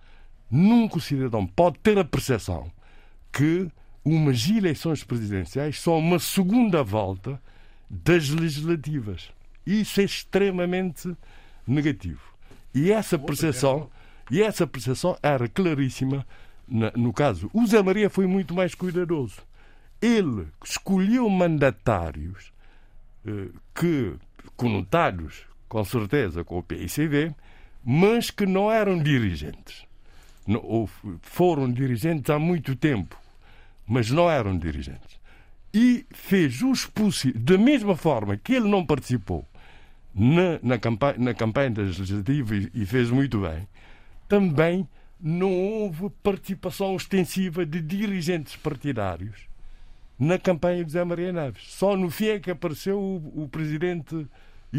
[0.49, 2.71] Nunca o cidadão pode ter a percepção
[3.31, 3.69] que
[4.03, 7.41] umas eleições presidenciais são uma segunda volta
[7.89, 9.31] das legislativas.
[9.65, 11.13] Isso é extremamente
[11.67, 12.21] negativo.
[12.73, 13.89] E essa percepção,
[14.31, 16.25] e essa percepção era claríssima
[16.67, 17.49] no caso.
[17.53, 19.41] O Zé Maria foi muito mais cuidadoso.
[20.01, 22.53] Ele escolheu mandatários
[23.25, 24.15] eh, que
[24.55, 27.33] conotados, com certeza, com o PICV,
[27.89, 29.85] mas que não eram dirigentes.
[30.45, 30.89] ou
[31.21, 33.17] foram dirigentes há muito tempo,
[33.87, 35.17] mas não eram dirigentes
[35.73, 39.45] e fez os possíveis, da mesma forma que ele não participou
[40.13, 43.67] na, na, campanha, na campanha legislativa e, e fez muito bem,
[44.27, 44.87] também
[45.19, 49.47] não houve participação ostensiva de dirigentes partidários
[50.17, 51.63] na campanha de José Maria Neves.
[51.67, 54.27] Só no fim é que apareceu o, o presidente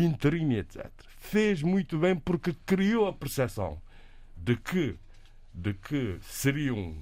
[0.04, 0.90] interino, etc.
[1.18, 3.80] Fez muito bem porque criou a percepção
[4.36, 4.96] de que,
[5.52, 6.96] de que seria um,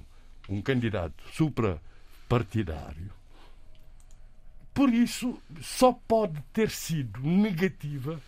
[0.49, 3.11] um candidato suprapartidário.
[4.73, 8.21] Por isso, só pode ter sido negativa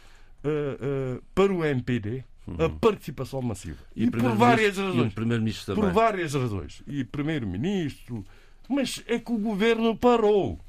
[0.43, 2.23] uh, uh, para o MPD
[2.58, 2.79] a uhum.
[2.79, 3.84] participação massiva.
[3.95, 5.12] E, e por várias razões.
[5.12, 6.84] E por várias razões.
[6.88, 8.25] E primeiro-ministro.
[8.67, 10.60] Mas é que o governo parou.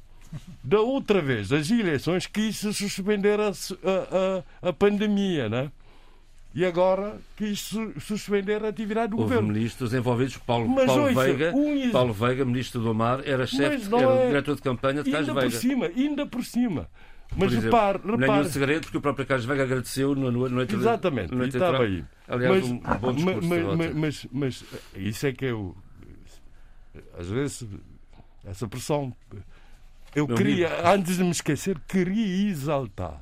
[0.63, 5.71] Da outra vez, as eleições quis suspender a, a, a, pandemia, né?
[6.53, 9.53] E agora quis suspender a atividade do Houve governo.
[9.53, 10.37] ministros envolvidos.
[10.37, 11.91] Paulo, mas, Paulo, ouça, Veiga, um...
[11.91, 14.27] Paulo Veiga, ministro do Mar, era chefe, era é...
[14.27, 15.41] diretor de campanha de Cais Veiga.
[15.41, 16.89] Ainda por cima, ainda por cima.
[17.35, 18.31] Mas exemplo, repare, repare.
[18.31, 22.03] Nenhum segredo, porque o próprio Carlos Veiga agradeceu no, no, noite Exatamente, no estava aí.
[22.27, 23.47] Aliás, mas, um bom discurso.
[23.47, 24.65] Mas, mas, mas, mas,
[24.95, 25.75] isso é que eu.
[27.17, 27.65] Às vezes,
[28.45, 29.15] essa pressão.
[30.15, 30.87] Eu Meu queria, amigo.
[30.87, 33.21] antes de me esquecer, queria exaltar.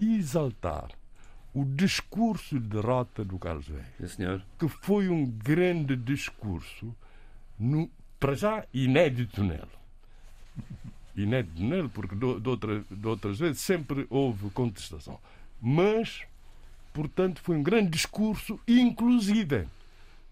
[0.00, 0.90] Exaltar
[1.54, 3.86] o discurso de derrota do Carlos Veiga.
[4.58, 6.94] Que foi um grande discurso,
[7.58, 9.82] no, para já inédito nele
[11.16, 15.18] inédito nele, porque de, de, outra, de outras vezes sempre houve contestação.
[15.60, 16.22] Mas,
[16.92, 19.66] portanto, foi um grande discurso, inclusive,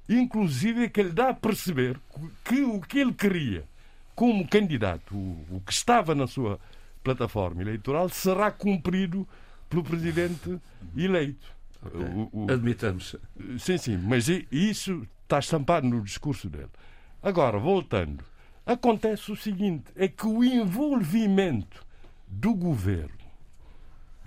[0.09, 1.99] inclusive que ele dá a perceber
[2.45, 3.65] que o que ele queria
[4.21, 6.61] como candidato, o, que estava na sua
[7.03, 9.27] plataforma eleitoral, será cumprido
[9.67, 10.61] pelo presidente
[10.95, 11.47] eleito.
[11.83, 12.07] Okay.
[12.31, 13.17] O, o, Admitamos.
[13.59, 16.69] Sim, sim, mas isso está estampado no discurso dele.
[17.23, 18.23] Agora, voltando
[18.67, 21.83] Acontece o seguinte: é que o envolvimento
[22.29, 23.25] do governo,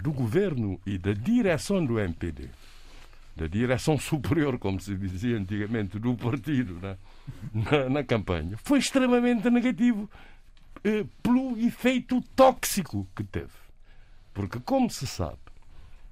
[0.01, 2.49] do governo e da direção do MPD,
[3.35, 6.97] da direção superior, como se dizia antigamente, do partido né,
[7.53, 10.09] na, na, campanha, foi extremamente negativo
[10.83, 13.63] eh, pelo efeito tóxico que teve.
[14.33, 15.37] Porque, como se sabe,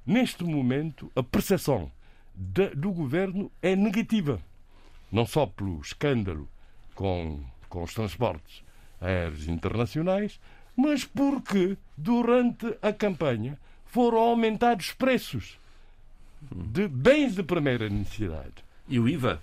[0.05, 1.91] neste momento a percepção
[2.35, 4.39] de, do governo é negativa.
[5.11, 6.47] Não só pelo escândalo
[6.95, 8.63] com com os transportes
[8.99, 10.39] aéreos internacionais,
[10.75, 15.57] mas porque durante a campanha foram aumentados preços
[16.49, 18.63] de bens de primeira necessidade.
[18.87, 19.41] E o IVA?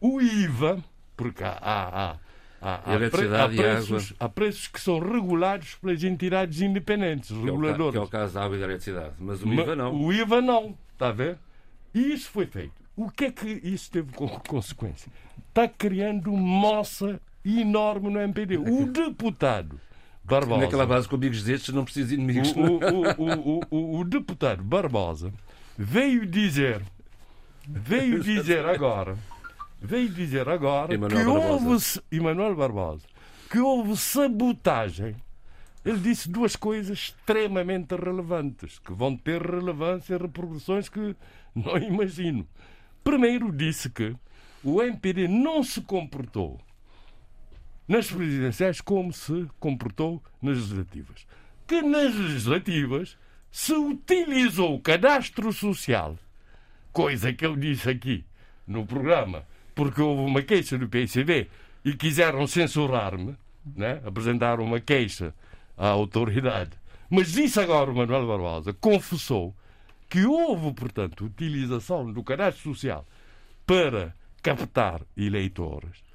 [0.00, 0.82] O IVA,
[1.16, 2.16] porque há, há, há,
[2.60, 7.78] há, há, pre, há preços, há preços que são regulados pelas entidades independentes, reguladoras.
[7.78, 9.94] É o, que é o caso da água e da eletricidade, mas o IVA não.
[9.94, 11.38] O IVA não, está a ver?
[11.94, 12.72] E isso foi feito.
[12.96, 15.10] O que é que isso teve como consequência?
[15.48, 18.58] Está criando moça enorme no MPD.
[18.58, 19.80] O deputado
[20.22, 20.60] Barbosa.
[20.60, 22.52] Naquela base com amigos destes não precisa de inimigos.
[22.54, 25.32] O, o, o, o, deputado Barbosa
[25.82, 26.82] veio dizer,
[27.66, 29.16] veio dizer agora,
[29.80, 32.02] veio dizer agora Emanuel que Barbosa.
[32.02, 33.06] houve Emanuel Barbosa,
[33.50, 35.16] que houve sabotagem.
[35.82, 41.16] Ele disse duas coisas extremamente relevantes, que vão ter relevância e repercussões que
[41.54, 42.46] não imagino.
[43.02, 44.14] Primeiro disse que
[44.62, 46.60] o MPD não se comportou
[47.88, 51.26] nas presidenciais como se comportou nas legislativas.
[51.66, 53.16] Que nas legislativas
[53.50, 56.16] se utilizou o cadastro social,
[56.92, 58.24] coisa que eu disse aqui
[58.66, 61.48] no programa, porque houve uma queixa do PCB
[61.84, 63.36] e quiseram censurar-me,
[63.76, 64.00] né?
[64.04, 65.34] apresentaram uma queixa
[65.76, 66.72] à autoridade.
[67.08, 69.54] Mas disse agora o Manuel Barbosa, confessou
[70.08, 73.06] que houve, portanto, utilização do cadastro social
[73.66, 76.09] para captar eleitores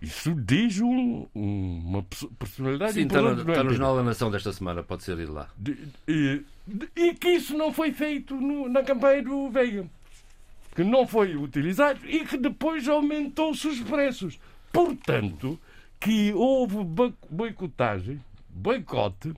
[0.00, 2.02] isso diz um, uma
[2.38, 5.48] personalidade Sim, está no, está no Jornal da Nação desta semana, pode ser ir lá.
[5.56, 9.86] De, e, de, e, que isso não foi feito no, na campanha do Veiga.
[10.74, 14.38] Que não foi utilizado e que depois aumentou-se os preços.
[14.70, 15.58] Portanto,
[15.98, 16.76] que houve
[17.30, 19.32] boicotagem, boicote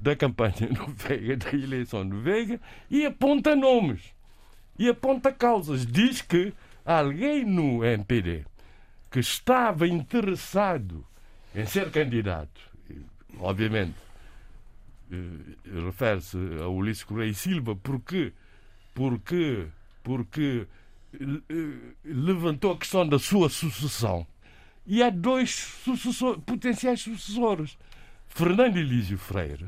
[0.00, 4.00] da campanha do Veiga, da eleição do Veiga, e aponta nomes.
[4.78, 5.84] E aponta causas.
[5.84, 6.52] Diz que
[6.86, 8.44] alguém no MPD
[9.10, 11.06] que estava interessado
[11.54, 12.60] em ser candidato,
[13.38, 13.96] obviamente,
[15.10, 18.32] eh, refere-se a Ulisses Correia e Silva, porque,
[18.94, 19.66] porque,
[20.04, 20.66] porque
[21.12, 24.26] eh, levantou a questão da sua sucessão.
[24.86, 25.50] E há dois
[25.84, 27.76] sucessor, potenciais sucessores.
[28.28, 29.66] Fernando Elísio Freire,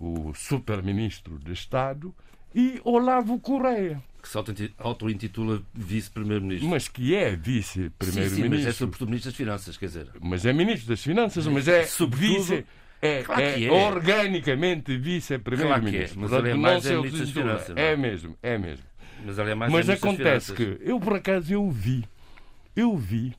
[0.00, 2.14] o super-ministro de Estado,
[2.54, 4.38] e Olavo Correia que se
[4.78, 6.68] auto-intitula vice-primeiro-ministro.
[6.68, 8.50] Mas que é vice-primeiro-ministro.
[8.50, 10.08] mas é sobretudo ministro das Finanças, quer dizer.
[10.20, 12.38] Mas é ministro das Finanças, mas é sobretudo...
[12.38, 12.64] vice...
[13.04, 16.28] É, claro é, é, organicamente vice-primeiro-ministro.
[16.28, 17.76] Claro é, mas ele é mais é ministro das Finanças.
[17.76, 18.84] É mesmo, é mesmo.
[19.24, 22.04] Mas, é mais Mas acontece que eu por acaso eu vi,
[22.76, 23.34] eu vi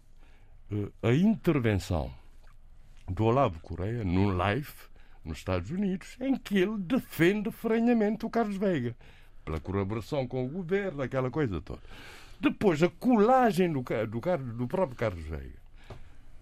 [0.70, 2.14] uh, a intervenção
[3.10, 4.68] do Olavo Correia num live
[5.24, 8.96] nos Estados Unidos, em que ele defende ferrenhamente o Carlos Veiga,
[9.46, 11.82] pela colaboração com o governo, aquela coisa toda.
[12.40, 15.60] Depois, a colagem do, do, do próprio Carlos Veiga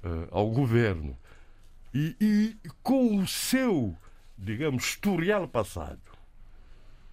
[0.04, 1.16] uh, ao governo
[1.94, 3.96] e, e, com o seu,
[4.38, 6.02] digamos, historial passado,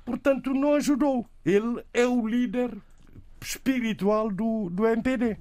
[0.05, 1.29] portanto, não ajudou.
[1.45, 2.77] Ele é o líder
[3.41, 5.37] espiritual do, do MPD.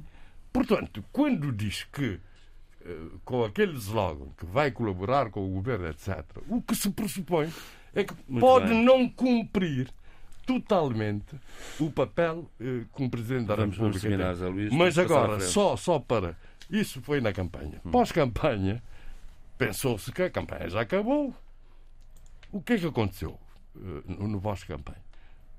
[0.52, 2.20] Portanto, quando diz que
[3.26, 7.52] com aquele slogan que vai colaborar com o governo, etc., o que se pressupõe
[7.94, 8.84] é que Muito pode bem.
[8.84, 9.90] não cumprir
[10.46, 11.36] totalmente
[11.80, 14.34] o papel eh, como Presidente da vamos, República.
[14.34, 16.38] Vamos Luís, Mas agora, só, só para.
[16.70, 17.82] Isso foi na campanha.
[17.86, 17.92] Hum.
[17.92, 18.82] Pós-campanha,
[19.58, 21.34] pensou-se que a campanha já acabou.
[22.52, 23.38] O que é que aconteceu
[23.76, 25.02] uh, no, no pós-campanha?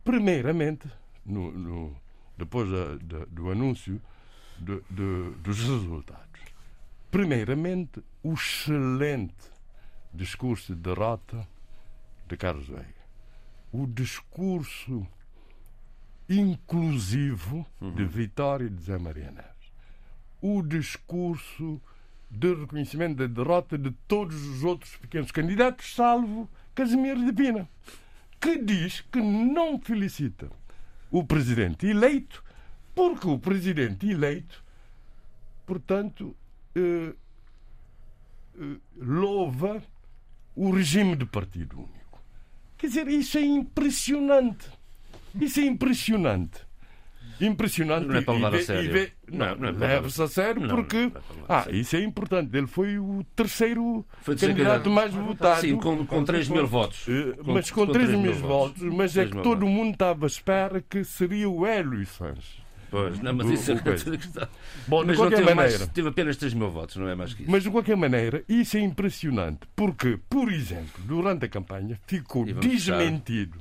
[0.02, 0.88] Primeiramente,
[1.24, 1.96] no, no,
[2.36, 4.00] depois da, da, do anúncio
[4.58, 6.27] de, de, dos resultados,
[7.10, 9.34] Primeiramente, o excelente
[10.12, 11.46] discurso de derrota
[12.26, 12.94] de Carlos Veiga.
[13.72, 15.06] O discurso
[16.28, 17.94] inclusivo uhum.
[17.94, 19.72] de vitória de Zé Maria Neves.
[20.40, 21.80] O discurso
[22.30, 27.68] de reconhecimento da derrota de todos os outros pequenos candidatos, salvo Casimiro de Pina,
[28.38, 30.50] que diz que não felicita
[31.10, 32.44] o presidente eleito,
[32.94, 34.62] porque o presidente eleito,
[35.64, 36.36] portanto,
[36.78, 37.14] eh,
[38.60, 39.82] eh, louva
[40.54, 42.22] o regime de partido único.
[42.76, 44.66] Quer dizer, isso é impressionante.
[45.40, 46.68] Isso é impressionante.
[47.40, 48.06] Impressionante.
[48.06, 48.92] Não é para levar a sério.
[48.92, 50.96] Vê, não, não, é leva-se a sério não, porque.
[51.06, 52.56] Não, ah, isso é importante.
[52.56, 55.60] Ele foi o terceiro foi candidato mais votado.
[55.60, 57.06] Sim, com, com 3 mil votos.
[57.44, 58.82] Mas com, com 3 mil votos.
[58.82, 62.67] Mas é que todo mundo estava à espera que seria o Hélio Sanches.
[62.90, 64.48] Pois, não, mas isso é questão.
[64.86, 65.78] Bom, mas de qualquer maneira.
[65.78, 67.50] Mais, tive apenas 3 mil votos, não é mais que isso.
[67.50, 73.58] Mas de qualquer maneira, isso é impressionante, porque, por exemplo, durante a campanha ficou desmentido,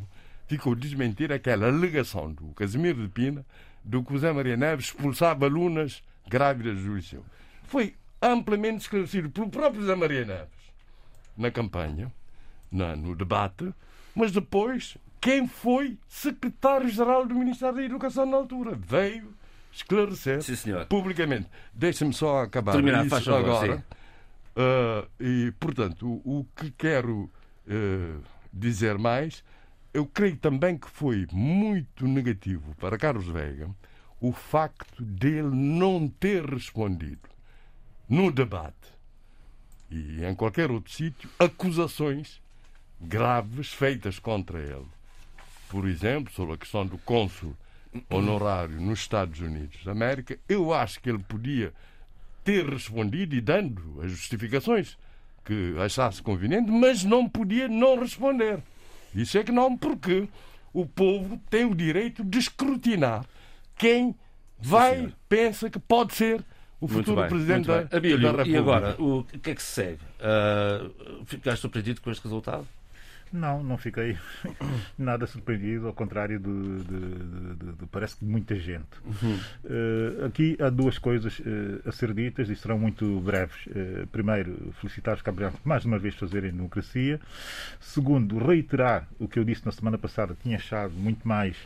[0.47, 3.45] ficou desmentido aquela alegação do Casimiro de Pina
[3.83, 7.23] do que o Zé Maria Neves expulsava alunas grávidas do liceu.
[7.63, 10.57] Foi amplamente esclarecido pelo próprio Zé Maria Neves
[11.37, 12.11] na campanha,
[12.71, 13.73] na, no debate,
[14.15, 18.75] mas depois quem foi secretário-geral do Ministério da Educação na altura.
[18.75, 19.33] Veio
[19.71, 20.55] esclarecer Sim,
[20.89, 21.47] publicamente.
[21.73, 23.85] Deixa-me só acabar Terminar, isso favor, agora.
[24.55, 27.29] Uh, e, portanto, o, o que quero
[27.67, 29.43] uh, dizer mais,
[29.93, 33.69] eu creio também que foi muito negativo para Carlos Veiga
[34.19, 37.29] o facto dele não ter respondido
[38.09, 38.97] no debate
[39.91, 42.41] e em qualquer outro sítio acusações
[42.99, 44.96] graves feitas contra ele
[45.69, 47.55] por exemplo, sobre a questão do cônsul
[48.09, 51.73] honorário nos Estados Unidos da América, eu acho que ele podia
[52.43, 54.97] ter respondido e dando as justificações
[55.43, 58.59] que achasse conveniente, mas não podia não responder.
[59.15, 60.27] Isso é que não, porque
[60.73, 63.25] o povo tem o direito de escrutinar
[63.77, 64.15] quem
[64.59, 66.43] vai, Sim, pensa que pode ser
[66.79, 68.49] o futuro bem, presidente da, Abílio, da República.
[68.49, 69.99] E agora, o que é que se segue?
[70.19, 72.67] Uh, ficaste surpreendido com este resultado?
[73.31, 74.17] Não, não fiquei
[74.97, 78.87] nada surpreendido, ao contrário de, de, de, de parece que muita gente.
[79.05, 79.39] Uhum.
[79.63, 81.43] Uh, aqui há duas coisas uh,
[81.85, 83.65] a ser ditas e serão muito breves.
[83.67, 87.19] Uh, primeiro, felicitar os por mais uma vez fazerem democracia.
[87.79, 91.57] Segundo, reiterar o que eu disse na semana passada, tinha achado muito mais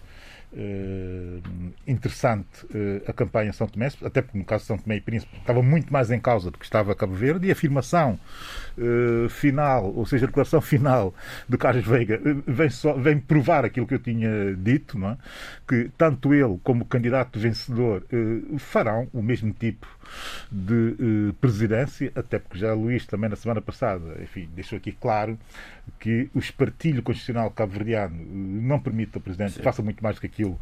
[1.87, 5.37] interessante uh, a campanha São Tomé, até porque no caso de São Tomé e Príncipe
[5.37, 8.19] estava muito mais em causa do que estava Cabo Verde, e a afirmação
[8.77, 11.13] uh, final, ou seja, a declaração final
[11.47, 15.17] de Carlos Veiga vem, só, vem provar aquilo que eu tinha dito, não é?
[15.67, 18.03] que tanto ele como o candidato vencedor
[18.57, 19.87] farão o mesmo tipo
[20.51, 25.37] de presidência, até porque já Luís também na semana passada, enfim, deixou aqui claro
[25.99, 30.27] que o espartilho constitucional cabo-verdiano não permite ao Presidente que faça muito mais do que
[30.27, 30.59] aquilo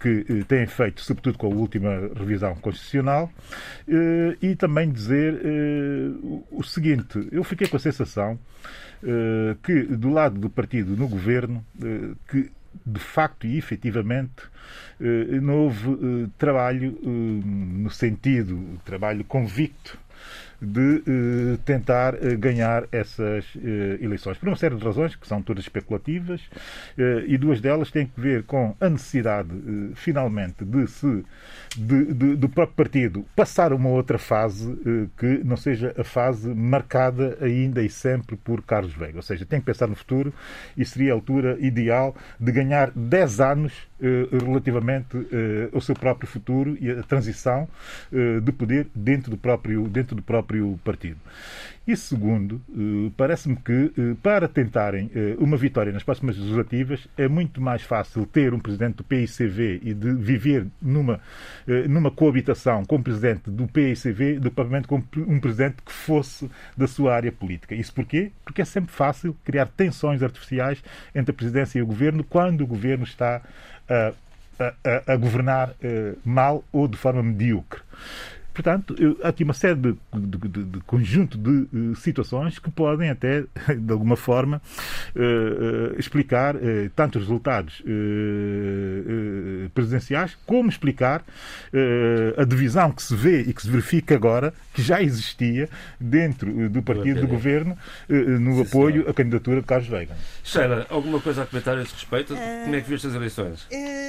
[0.00, 3.30] que eh, tem feito, sobretudo com a última revisão constitucional.
[3.88, 6.10] Eh, e também dizer eh,
[6.50, 8.38] o seguinte: eu fiquei com a sensação
[9.64, 11.66] que, do lado do partido no governo,
[12.28, 12.52] que
[12.86, 14.42] de facto e efetivamente
[15.42, 19.98] não houve trabalho no sentido, trabalho convicto
[20.62, 24.38] de eh, tentar eh, ganhar essas eh, eleições.
[24.38, 26.40] Por uma série de razões, que são todas especulativas,
[27.26, 29.50] e duas delas têm que ver com a necessidade,
[29.94, 31.24] finalmente, de se
[31.76, 34.76] de, de, do próprio partido passar uma outra fase
[35.16, 39.16] que não seja a fase marcada ainda e sempre por Carlos Veiga.
[39.16, 40.32] Ou seja, tem que pensar no futuro
[40.76, 43.72] e seria a altura ideal de ganhar 10 anos
[44.44, 45.16] relativamente
[45.72, 47.68] ao seu próprio futuro e a transição
[48.42, 51.18] de poder dentro do próprio, dentro do próprio partido.
[51.84, 57.26] E segundo, eh, parece-me que eh, para tentarem eh, uma vitória nas próximas legislativas é
[57.26, 61.20] muito mais fácil ter um presidente do PICV e de viver numa,
[61.88, 66.48] numa coabitação com o presidente do PICV do que propriamente com um presidente que fosse
[66.76, 67.74] da sua área política.
[67.74, 68.30] Isso porquê?
[68.44, 72.66] Porque é sempre fácil criar tensões artificiais entre a presidência e o governo quando o
[72.66, 73.42] governo está
[73.88, 74.12] a,
[74.84, 75.74] a, a governar
[76.24, 77.80] mal ou de forma medíocre.
[78.52, 83.10] Portanto, há aqui uma série de, de, de, de conjunto de uh, situações que podem
[83.10, 83.44] até,
[83.76, 84.60] de alguma forma,
[85.16, 86.56] uh, uh, explicar
[86.94, 87.82] tanto os resultados
[89.74, 91.24] presidenciais, como explicar
[92.36, 96.82] a divisão que se vê e que se verifica agora, que já existia dentro do
[96.82, 97.76] partido do governo,
[98.08, 99.10] no Sim, apoio senhora.
[99.10, 100.16] à candidatura de Carlos Veiga.
[100.42, 102.34] Sheila, alguma coisa a comentar a esse respeito?
[102.34, 103.66] Como é que viste as eleições?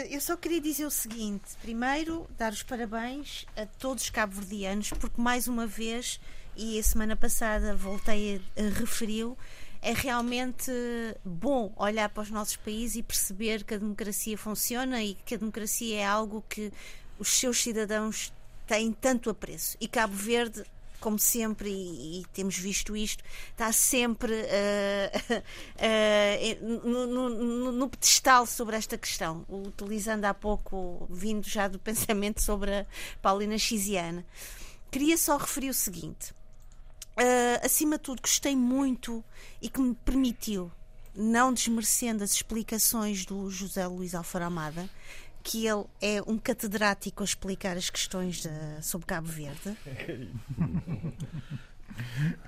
[0.09, 4.89] eu só queria dizer o seguinte: primeiro, dar os parabéns a todos os cabos cabo-verdianos,
[4.89, 6.19] porque mais uma vez,
[6.55, 9.38] e a semana passada voltei a, a referiu,
[9.81, 10.71] é realmente
[11.23, 15.38] bom olhar para os nossos países e perceber que a democracia funciona e que a
[15.38, 16.71] democracia é algo que
[17.19, 18.34] os seus cidadãos
[18.65, 19.77] têm tanto apreço.
[19.79, 20.63] E Cabo Verde
[21.04, 25.43] como sempre, e, e, temos visto isto, está sempre uh,
[25.84, 32.41] uh, no, no, no, pedestal sobre esta questão, utilizando há pouco, vindo já do pensamento
[32.41, 32.86] sobre a
[33.22, 34.26] Paulina Xiziana.
[34.89, 39.22] Queria só referir o seguinte: uh, acima de tudo, gostei muito
[39.62, 40.72] e que me permitiu,
[41.14, 44.89] não desmerecendo as explicações do José Luís Alfaramada,
[45.43, 48.49] que ele é um catedrático a explicar as questões de,
[48.81, 49.77] sobre Cabo Verde.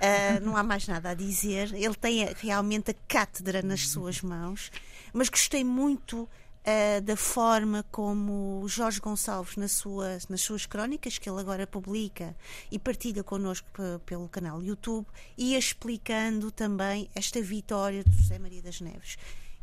[0.02, 1.74] Uh, não há mais nada a dizer.
[1.74, 4.72] Ele tem realmente a cátedra nas suas mãos,
[5.14, 11.30] mas gostei muito uh, da forma como Jorge Gonçalves, nas suas, nas suas crónicas, que
[11.30, 12.34] ele agora publica
[12.72, 13.68] e partilha connosco
[14.06, 15.06] pelo canal YouTube,
[15.38, 19.18] ia explicando também esta vitória de José Maria das Neves.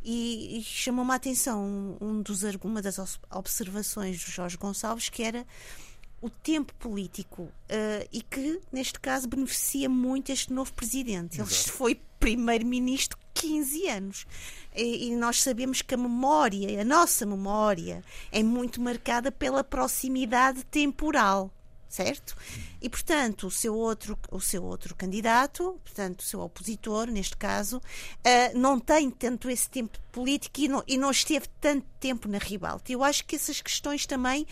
[0.05, 2.99] E, e chamou-me a atenção um dos, uma das
[3.31, 5.47] observações do Jorge Gonçalves, que era
[6.21, 11.41] o tempo político uh, e que, neste caso, beneficia muito este novo presidente.
[11.41, 11.73] Ele Exato.
[11.73, 14.27] foi primeiro-ministro 15 anos.
[14.75, 20.65] E, e, nós sabemos que a memória, a nossa memória, é muito marcada pela proximidade
[20.67, 21.51] temporal
[21.93, 22.35] certo?
[22.81, 27.77] E portanto o seu outro o seu outro candidato, portanto o seu opositor neste caso,
[27.77, 32.39] uh, não tem tanto esse tempo político e não, e não esteve tanto tempo na
[32.39, 32.91] ribalta.
[32.91, 34.47] Eu acho que essas questões também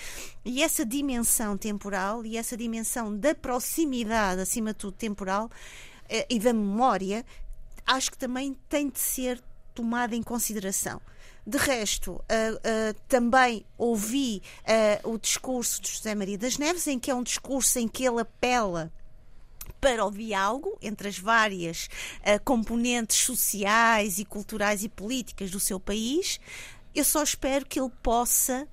[0.44, 6.38] e essa dimensão temporal e essa dimensão da proximidade acima de tudo temporal uh, e
[6.38, 7.24] da memória,
[7.86, 9.42] acho que também tem de ser
[9.74, 11.00] tomada em consideração.
[11.46, 14.42] De resto, uh, uh, também ouvi
[15.04, 18.04] uh, o discurso de José Maria das Neves, em que é um discurso em que
[18.04, 18.92] ele apela
[19.80, 21.88] para o diálogo entre as várias
[22.44, 26.38] componentes sociais e culturais e políticas do seu país.
[26.94, 28.68] Eu só espero que ele possa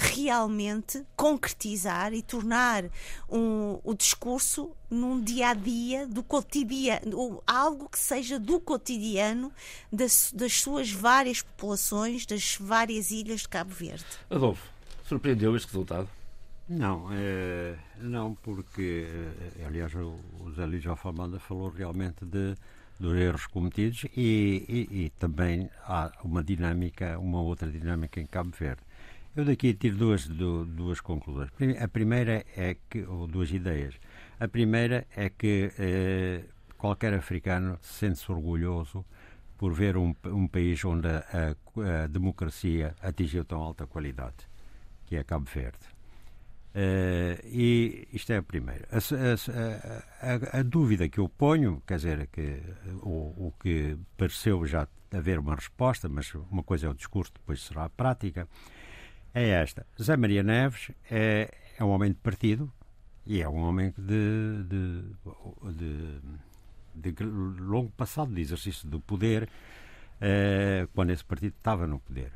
[0.00, 2.84] realmente concretizar e tornar
[3.28, 9.52] um, o discurso num dia a dia do cotidiano, algo que seja do cotidiano
[9.92, 14.06] das, das suas várias populações, das várias ilhas de Cabo Verde.
[14.30, 14.66] Adolfo,
[15.04, 16.08] surpreendeu este resultado?
[16.68, 19.08] Não, é, não, porque,
[19.58, 22.54] eh, aliás, o, o Zé Lídio Alfamanda falou realmente de,
[23.00, 28.50] dos erros cometidos e, e, e, também há uma dinâmica, uma outra dinâmica em Cabo
[28.58, 28.82] Verde.
[29.38, 31.48] Eu daqui tiro duas, duas conclusões.
[31.80, 33.94] A primeira é que, ou duas ideias.
[34.40, 36.42] A primeira é que eh,
[36.76, 39.04] qualquer africano sente-se orgulhoso
[39.56, 41.54] por ver um, um país onde a,
[42.02, 44.38] a, democracia atingiu tão alta qualidade,
[45.06, 45.86] que é Cabo Verde.
[46.74, 48.88] Uh, e isto é a primeira.
[48.90, 52.60] A, a, dúvida que eu ponho, quer dizer, que
[53.02, 57.62] o, o que pareceu já haver uma resposta, mas uma coisa é o discurso, depois
[57.62, 58.48] será a prática,
[59.38, 59.86] é esta.
[60.00, 62.70] Zé Maria Neves é, é um homem de partido
[63.26, 65.02] e é um homem de, de,
[66.94, 69.48] de, de longo passado de exercício do poder,
[70.20, 72.32] eh, quando esse partido estava no poder.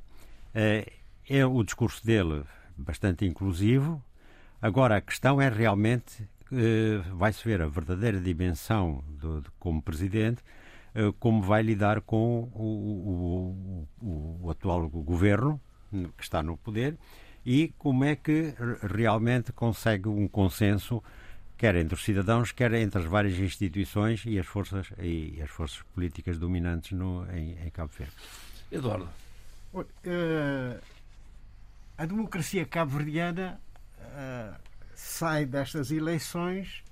[0.54, 0.92] Eh,
[1.28, 2.44] é o discurso dele
[2.76, 4.02] bastante inclusivo.
[4.60, 6.28] Agora, a questão é realmente
[7.14, 10.42] vai-se ver a verdadeira dimensão do, de, como presidente,
[11.18, 15.58] como vai lidar com o, o, o atual governo
[16.16, 16.96] que está no poder
[17.44, 21.02] e como é que realmente consegue um consenso
[21.62, 25.80] quer entre os cidadãos, quer entre as várias instituições e as forças, e as forças
[25.94, 28.12] políticas dominantes no, em, em Cabo Verde.
[28.72, 29.08] Eduardo.
[29.72, 30.82] Uh,
[31.96, 33.60] a democracia cabo-verdiana
[33.96, 34.56] uh,
[34.92, 36.82] sai destas eleições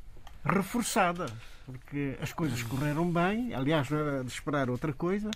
[0.44, 1.26] reforçada,
[1.66, 5.32] porque as coisas correram bem, aliás, não era de esperar outra coisa,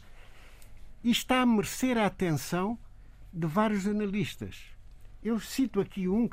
[1.02, 2.78] e está a merecer a atenção
[3.34, 4.74] de vários analistas
[5.24, 6.28] eu cito aqui um,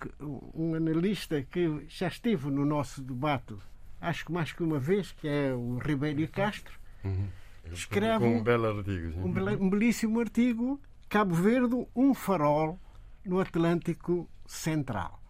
[0.53, 3.55] um analista que já esteve no nosso debate,
[4.01, 6.77] acho que mais que uma vez, que é o Ribeiro Castro.
[7.01, 7.27] Uhum.
[7.71, 9.17] Escreve um, um belo artigo.
[9.17, 10.77] Um, um belíssimo artigo,
[11.07, 12.77] Cabo Verde, um farol
[13.23, 15.23] no Atlântico Central.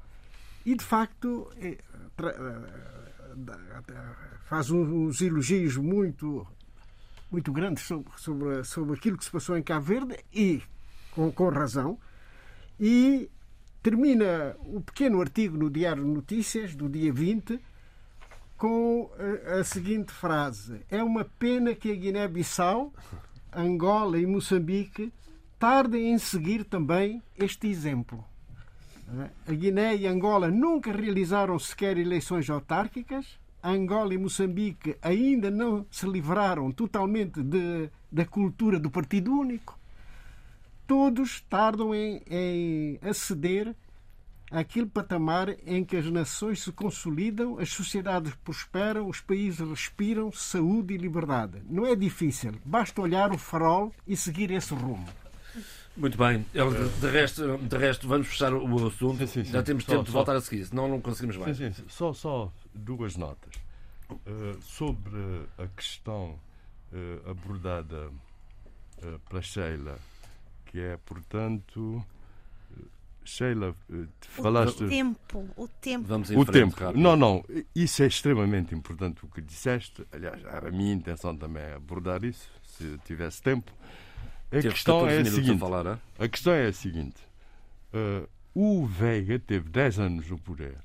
[0.65, 1.77] E, de facto, é,
[4.45, 6.47] faz uns elogios muito,
[7.29, 10.63] muito grandes sobre, sobre, sobre aquilo que se passou em Cabo Verde e
[11.11, 11.97] com, com razão.
[12.79, 13.29] E
[13.83, 17.59] termina o pequeno artigo no Diário de Notícias, do dia 20,
[18.57, 19.09] com
[19.59, 22.93] a, seguinte frase: É uma pena que a Guiné-Bissau,
[23.53, 25.11] Angola e Moçambique
[25.59, 28.23] tardem em seguir também este exemplo.
[29.47, 33.37] A Guiné e Angola nunca realizaram sequer eleições autárquicas.
[33.61, 39.77] Angola e Moçambique ainda não se livraram totalmente de, da cultura do Partido Único
[40.91, 43.73] todos tardam em, em aceder
[44.51, 50.93] àquele patamar em que as nações se consolidam, as sociedades prosperam, os países respiram saúde
[50.93, 51.61] e liberdade.
[51.69, 55.07] Não é difícil, basta olhar o farol e seguir esse rumo.
[55.95, 56.45] Muito bem,
[56.99, 59.19] de, resto, de resto, vamos fechar o assunto.
[59.19, 59.51] Sim, sim, sim.
[59.53, 61.55] Já temos só, tempo de voltar a seguir, senão não conseguimos mais.
[61.55, 63.53] Sim, sim, Só, só duas notas.
[64.09, 66.37] Uh, sobre a questão
[66.91, 68.09] uh, abordada
[69.03, 69.97] uh, pela Sheila
[70.71, 72.03] que é, portanto.
[73.23, 73.75] Sheila,
[74.19, 74.83] falaste.
[74.83, 76.07] O tempo, o tempo.
[76.07, 76.97] Vamos em o frente, tempo.
[76.97, 77.45] Não, não,
[77.75, 80.05] isso é extremamente importante o que disseste.
[80.11, 83.71] Aliás, era a minha intenção também abordar isso, se tivesse tempo.
[84.51, 85.51] A questão é a seguinte.
[85.51, 87.17] A, falar, a, questão é a seguinte.
[87.93, 90.77] Uh, o Veiga teve 10 anos no poder,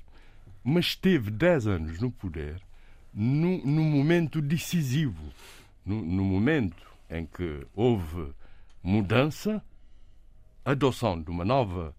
[0.63, 2.61] mas teve 10 anos no poder
[3.13, 5.33] no, no momento decisivo,
[5.83, 8.31] no, no momento em que houve
[8.83, 9.63] mudança
[10.71, 11.95] adoção de uma nova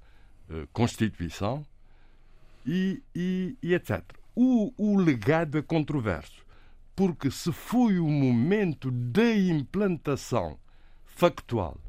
[0.50, 1.64] uh, Constituição
[2.66, 4.02] e, e, e etc.
[4.36, 6.44] O, o legado é controverso,
[6.94, 10.58] porque se foi o momento da implantação
[11.06, 11.80] factual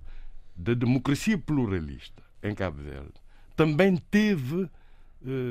[0.55, 3.13] da democracia pluralista em Cabo Verde,
[3.55, 4.69] também teve uh,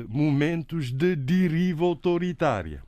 [0.09, 2.83] momentos de deriva autoritária.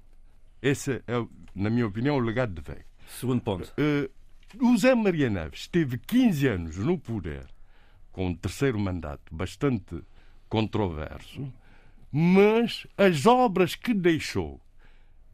[0.61, 1.25] Esse é,
[1.55, 2.85] na minha opinião, o legado de Veiga.
[3.07, 3.71] Segundo ponto.
[3.77, 4.09] Uh,
[4.59, 7.45] o Zé Maria Neves teve 15 anos no poder
[8.12, 10.01] com um terceiro mandato bastante
[10.49, 11.51] controverso,
[12.12, 14.59] mas as obras que deixou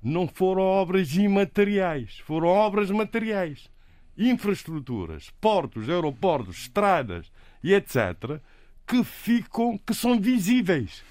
[0.02, 3.70] não foram obras imateriais, foram obras materiais.
[4.18, 7.32] Infraestruturas, portos, aeroportos, estradas
[7.64, 8.40] e etc.,
[8.88, 11.04] que ficam, que são visíveis,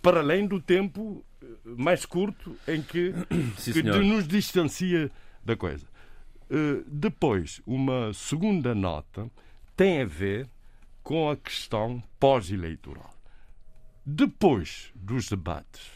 [0.00, 3.12] para além do tempo eh, mais curto em que,
[3.58, 5.10] Sim, que nos distancia
[5.44, 5.86] da coisa.
[6.50, 9.30] Uh, depois, uma segunda nota
[9.76, 10.48] tem a ver
[11.04, 13.14] com a questão pós-eleitoral.
[14.06, 15.90] Depois dos debates,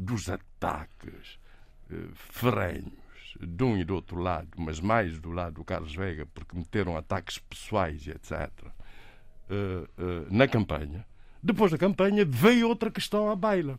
[0.00, 1.38] dos ataques
[1.88, 6.26] eh, ferrenhos de um e do outro lado, mas mais do lado do Carlos Veiga,
[6.26, 11.06] porque meteram ataques pessoais e etc., eh, eh, na campanha,
[11.40, 13.78] depois da campanha veio outra questão à baila.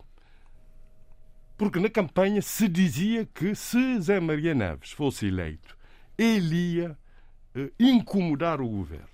[1.58, 5.76] Porque na campanha se dizia que se Zé Maria Neves fosse eleito,
[6.16, 6.98] ele ia
[7.78, 9.11] incomodar o governo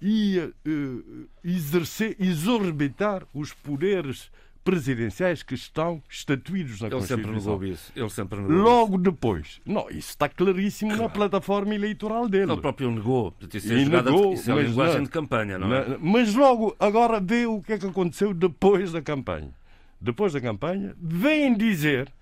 [0.00, 4.30] ia uh, exercer, exorbitar os poderes
[4.68, 7.32] presidenciais que estão estatuídos na Ele Constituição.
[7.32, 7.92] Sempre negou isso.
[7.96, 9.02] Ele sempre negou Logo isso.
[9.02, 9.60] depois.
[9.64, 11.04] Não, isso está claríssimo claro.
[11.04, 12.52] na plataforma eleitoral dele.
[12.52, 13.34] Ele próprio negou.
[13.52, 15.96] Isso é, negou, isso é linguagem não, de campanha, não é?
[15.98, 19.54] Mas logo, agora vê o que é que aconteceu depois da campanha.
[19.98, 22.12] Depois da campanha, vêm dizer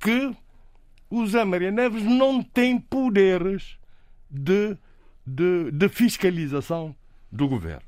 [0.00, 0.34] que
[1.08, 3.78] o Zé Maria Neves não tem poderes
[4.28, 4.76] de,
[5.24, 6.94] de, de fiscalização
[7.30, 7.86] do governo.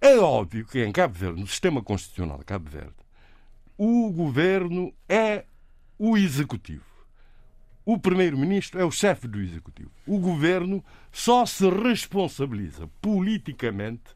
[0.00, 2.94] É óbvio que em Cabo Verde, no sistema constitucional de Cabo Verde,
[3.78, 5.44] o governo é
[5.98, 6.84] o executivo.
[7.84, 9.90] O primeiro-ministro é o chefe do executivo.
[10.06, 14.14] O governo só se responsabiliza politicamente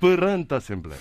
[0.00, 1.00] perante a Assembleia.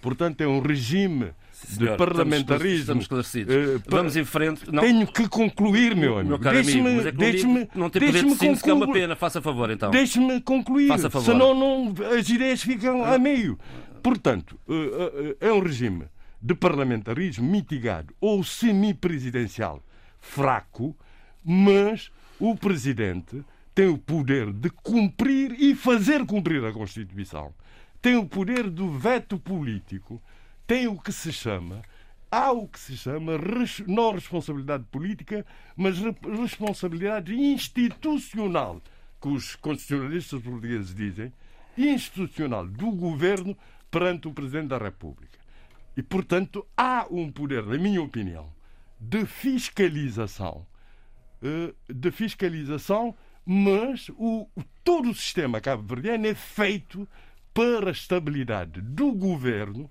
[0.00, 1.32] Portanto, é um regime
[1.68, 2.80] de parlamentarismo.
[2.80, 3.54] Estamos esclarecidos.
[3.54, 4.70] Uh, Vamos em frente.
[4.70, 4.82] Não.
[4.82, 6.38] Tenho que concluir, meu amigo.
[6.38, 9.16] Meu deixe-me, é deixe-me, não tem poder de síntese, que é uma pena.
[9.16, 9.90] Faça favor, então.
[9.90, 10.88] Deixe-me concluir.
[10.88, 11.24] Faça favor.
[11.24, 13.58] Senão não, as ideias ficam a meio.
[14.02, 16.06] Portanto, uh, é um regime
[16.40, 19.82] de parlamentarismo mitigado ou semipresidencial
[20.20, 20.96] fraco,
[21.44, 23.44] mas o presidente
[23.74, 27.54] tem o poder de cumprir e fazer cumprir a Constituição.
[28.00, 30.20] Tem o poder do veto político.
[30.72, 31.82] Tem o que se chama
[32.30, 33.32] há o que se chama
[33.86, 35.44] não responsabilidade política,
[35.76, 38.80] mas responsabilidade institucional,
[39.20, 41.30] que os constitucionalistas portugueses dizem,
[41.76, 43.54] institucional do governo
[43.90, 45.38] perante o Presidente da República.
[45.94, 48.50] E, portanto, há um poder, na minha opinião,
[48.98, 50.66] de fiscalização,
[51.42, 53.14] eh, de fiscalização,
[53.44, 54.48] mas o,
[54.82, 57.06] todo o sistema cabo-verdiano é feito
[57.52, 59.90] para a estabilidade do governo,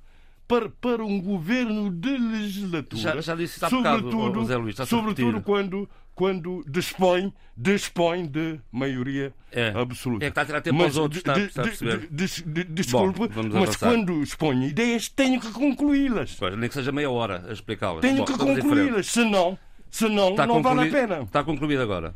[0.51, 3.01] para, para um governo de legislatura.
[3.01, 9.69] Já, já disse sobretudo, bocado, José Luís, sobretudo quando, quando dispõe, dispõe de maioria é.
[9.69, 10.25] absoluta.
[10.25, 12.09] É que está a tirar tempo mas, aos outros, está, está a perceber?
[12.11, 16.37] De, de, desculpe, Bom, mas quando expõe ideias, tenho que concluí-las.
[16.57, 18.01] nem que seja meia hora a explicá-las.
[18.01, 19.57] Tenho Bom, que concluí-las, senão,
[19.89, 21.21] senão está não vale a pena.
[21.21, 22.13] Está concluído agora.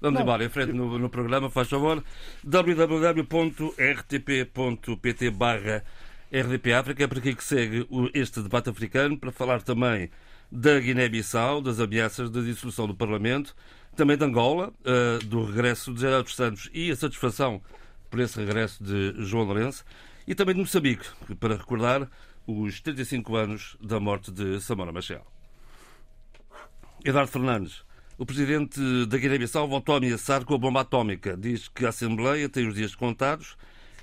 [0.00, 0.22] Vamos não.
[0.22, 2.02] embora, em frente no, no programa, faz favor.
[2.42, 3.30] www.rtp.pt
[5.30, 5.84] barra
[6.32, 10.08] RDP África, é por aqui que segue este debate africano, para falar também
[10.50, 13.54] da Guiné-Bissau, das ameaças da dissolução do Parlamento,
[13.94, 17.60] também de Angola, eh, do regresso de Gerardo Santos e a satisfação
[18.08, 19.84] por esse regresso de João Lourenço,
[20.26, 21.06] e também de Moçambique,
[21.38, 22.08] para recordar
[22.46, 25.26] os 35 anos da morte de Samora Machel.
[27.04, 27.84] Eduardo Fernandes,
[28.16, 31.36] o presidente da Guiné-Bissau voltou a ameaçar com a bomba atómica.
[31.36, 33.54] Diz que a Assembleia tem os dias contados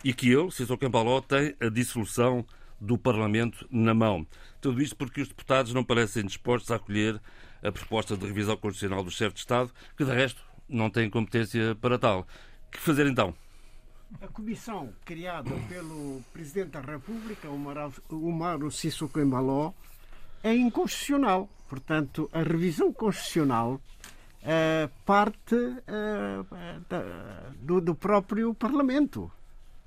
[0.03, 2.45] e que ele, Cícero Cambaló, tem a dissolução
[2.79, 4.25] do Parlamento na mão.
[4.61, 7.19] Tudo isto porque os deputados não parecem dispostos a acolher
[7.61, 11.75] a proposta de revisão constitucional do chefe de Estado, que de resto não tem competência
[11.75, 12.25] para tal.
[12.71, 13.33] Que fazer então?
[14.21, 19.73] A comissão criada pelo Presidente da República, o Mauro Sissoko Embaló,
[20.41, 21.49] é inconstitucional.
[21.67, 23.73] Portanto, a revisão constitucional
[24.41, 25.55] uh, parte
[26.89, 29.31] da, do, do próprio Parlamento.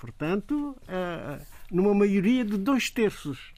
[0.03, 1.39] Portanto, eh,
[1.71, 3.55] numa maioria de dois terços.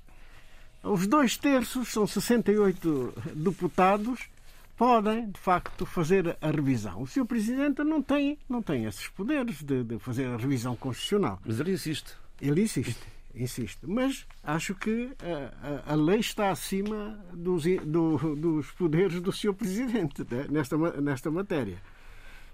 [0.83, 4.29] Os dois terços, são 68 deputados,
[4.77, 7.01] podem, de facto, fazer a revisão.
[7.01, 7.25] O Sr.
[7.25, 11.41] Presidente não tem, não tem esses poderes de, de fazer a revisão constitucional.
[11.47, 12.13] Mas ele insiste.
[12.39, 13.01] Ele insiste,
[13.35, 13.79] insiste.
[13.83, 19.55] Mas acho que a, a, a lei está acima dos, do, dos poderes do Sr.
[19.55, 21.79] Presidente né, nesta, nesta matéria.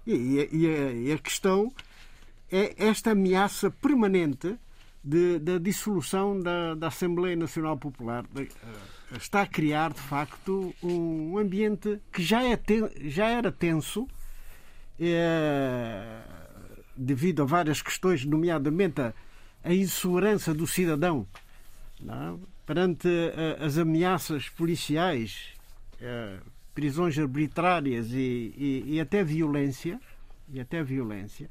[0.07, 1.73] E, e, a, e a questão
[2.51, 4.57] é esta ameaça permanente
[5.03, 8.23] da dissolução da, da, Assembleia Nacional Popular.
[8.31, 13.51] De, uh, está a criar, de facto, um ambiente que já, é ten, já era
[13.51, 14.07] tenso,
[14.99, 16.21] é,
[16.95, 19.13] devido a várias questões, nomeadamente a,
[19.63, 21.25] a insegurança do cidadão
[21.99, 22.35] não?
[22.35, 22.51] É?
[22.63, 25.49] perante uh, as ameaças policiais,
[26.73, 29.99] prisões arbitrárias e, e, e até violência.
[30.53, 31.49] E até violência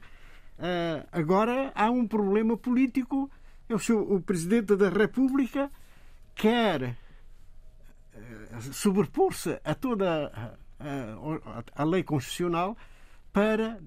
[1.13, 3.31] agora há um problema político.
[3.69, 5.71] Eu sou o Presidente da República
[6.35, 6.97] quer
[8.15, 12.77] uh, sobrepor-se a toda a, a, a, lei constitucional
[13.33, 13.79] para,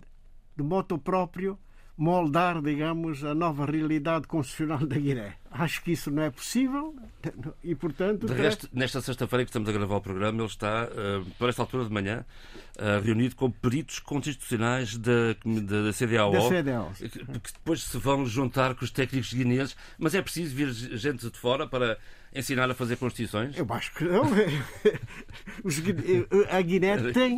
[0.56, 1.58] de modo próprio,
[1.98, 5.38] moldar, digamos, a nova realidade constitucional da Guiné.
[5.54, 6.96] Acho que isso não é possível
[7.64, 8.26] e, portanto.
[8.26, 11.62] De resto, nesta sexta-feira que estamos a gravar o programa, ele está, uh, para esta
[11.62, 12.26] altura de manhã,
[12.78, 16.92] uh, reunido com peritos constitucionais da, da, da CDAO, da CDAO.
[16.98, 19.78] Que, que depois se vão juntar com os técnicos guineenses.
[20.00, 22.00] Mas é preciso vir gente de fora para
[22.36, 23.56] ensinar a fazer constituições?
[23.56, 24.24] Eu acho que não.
[25.64, 25.82] Os,
[26.50, 27.38] a Guiné tem,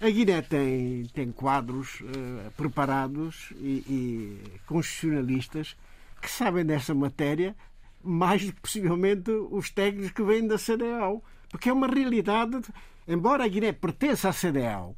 [0.00, 5.76] a Guiné tem, tem quadros uh, preparados e, e constitucionalistas
[6.24, 7.54] que sabem dessa matéria
[8.02, 11.22] mais do que possivelmente os técnicos que vêm da CDAO.
[11.50, 12.60] Porque é uma realidade,
[13.06, 14.96] embora a Guiné pertença à CDAO,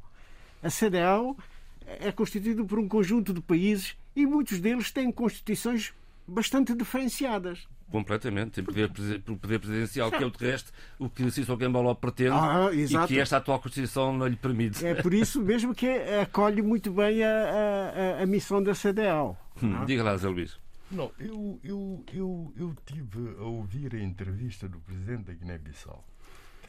[0.63, 1.37] a CDAO
[1.85, 5.93] é constituída por um conjunto de países e muitos deles têm constituições
[6.27, 7.67] bastante diferenciadas.
[7.91, 8.51] Completamente.
[8.51, 8.89] Tem poder,
[9.21, 13.19] poder presidencial, que é o de resto o que Cícero Gambaló pretende ah, e que
[13.19, 14.85] esta atual Constituição não lhe permite.
[14.85, 15.87] É por isso mesmo que
[16.21, 19.37] acolhe muito bem a, a, a missão da CDAO.
[19.61, 20.57] Hum, diga lá, Zé Luís.
[20.89, 26.03] Não, eu, eu, eu, eu tive a ouvir a entrevista do presidente da Guiné-Bissau.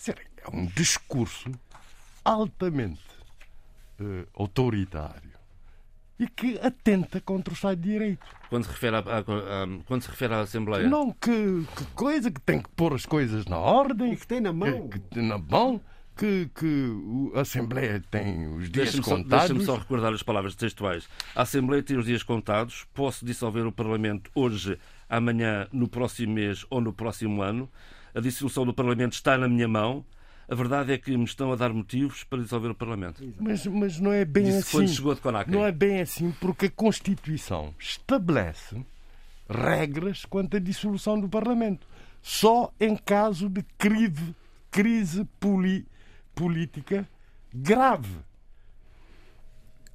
[0.07, 1.51] É um discurso
[2.25, 3.03] altamente
[4.01, 5.39] uh, autoritário,
[6.19, 8.27] e que atenta contra o Estado de Direito.
[8.51, 9.25] Quando se refere, à, à, à,
[9.87, 10.89] quando se refere à Assembleia?
[10.89, 14.13] Não, que, que, coisa que tem que pôr as coisas na ordem.
[14.13, 14.89] E que tem na mão.
[14.89, 15.81] Que, que na mão.
[16.19, 19.49] Que, que a Assembleia tem os dias deixa contados.
[19.49, 21.09] Deixa-me só recordar as palavras textuais.
[21.35, 22.85] A Assembleia tem os dias contados.
[22.93, 24.77] Posso dissolver o Parlamento hoje,
[25.09, 27.71] amanhã, no próximo mês ou no próximo ano.
[28.15, 30.05] A dissolução do Parlamento está na minha mão.
[30.49, 33.23] A verdade é que me estão a dar motivos para dissolver o Parlamento.
[33.39, 34.71] Mas, mas não é bem Disse assim.
[34.79, 35.21] Quando chegou de
[35.53, 38.85] Não é bem assim, porque a Constituição estabelece
[39.49, 41.87] regras quanto à dissolução do Parlamento.
[42.21, 44.35] Só em caso de crise,
[44.71, 45.87] crise poli,
[46.39, 47.05] política
[47.53, 48.15] grave.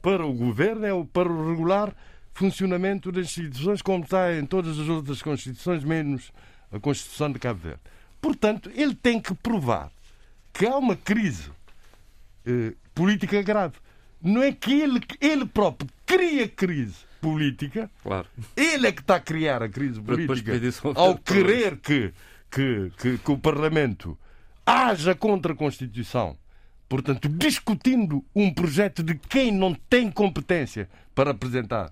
[0.02, 1.96] Para o governo, é para o regular
[2.34, 6.34] funcionamento das instituições, como está em todas as outras constituições, menos
[6.70, 7.80] a Constituição de Cabo Verde.
[8.20, 9.90] Portanto, ele tem que provar
[10.52, 11.50] que há uma crise
[12.46, 13.78] eh, política grave.
[14.22, 18.28] Não é que ele, ele próprio cria crise política, claro.
[18.58, 20.52] ele é que está a criar a crise política
[20.96, 22.14] ao querer que,
[22.52, 24.18] que, que, que o Parlamento
[24.66, 26.38] haja contra a Constituição.
[26.88, 31.92] Portanto, discutindo um projeto de quem não tem competência para apresentar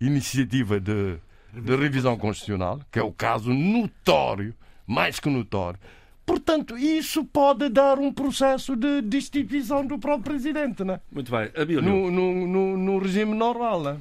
[0.00, 1.16] iniciativa de,
[1.52, 4.54] de revisão constitucional, que é o caso notório,
[4.86, 5.78] mais que notório,
[6.24, 11.00] Portanto, isso pode dar um processo de destituição do próprio presidente, né?
[11.10, 11.50] Muito bem.
[11.56, 11.82] Abílio.
[11.82, 13.98] No, no, no, no regime normal, né?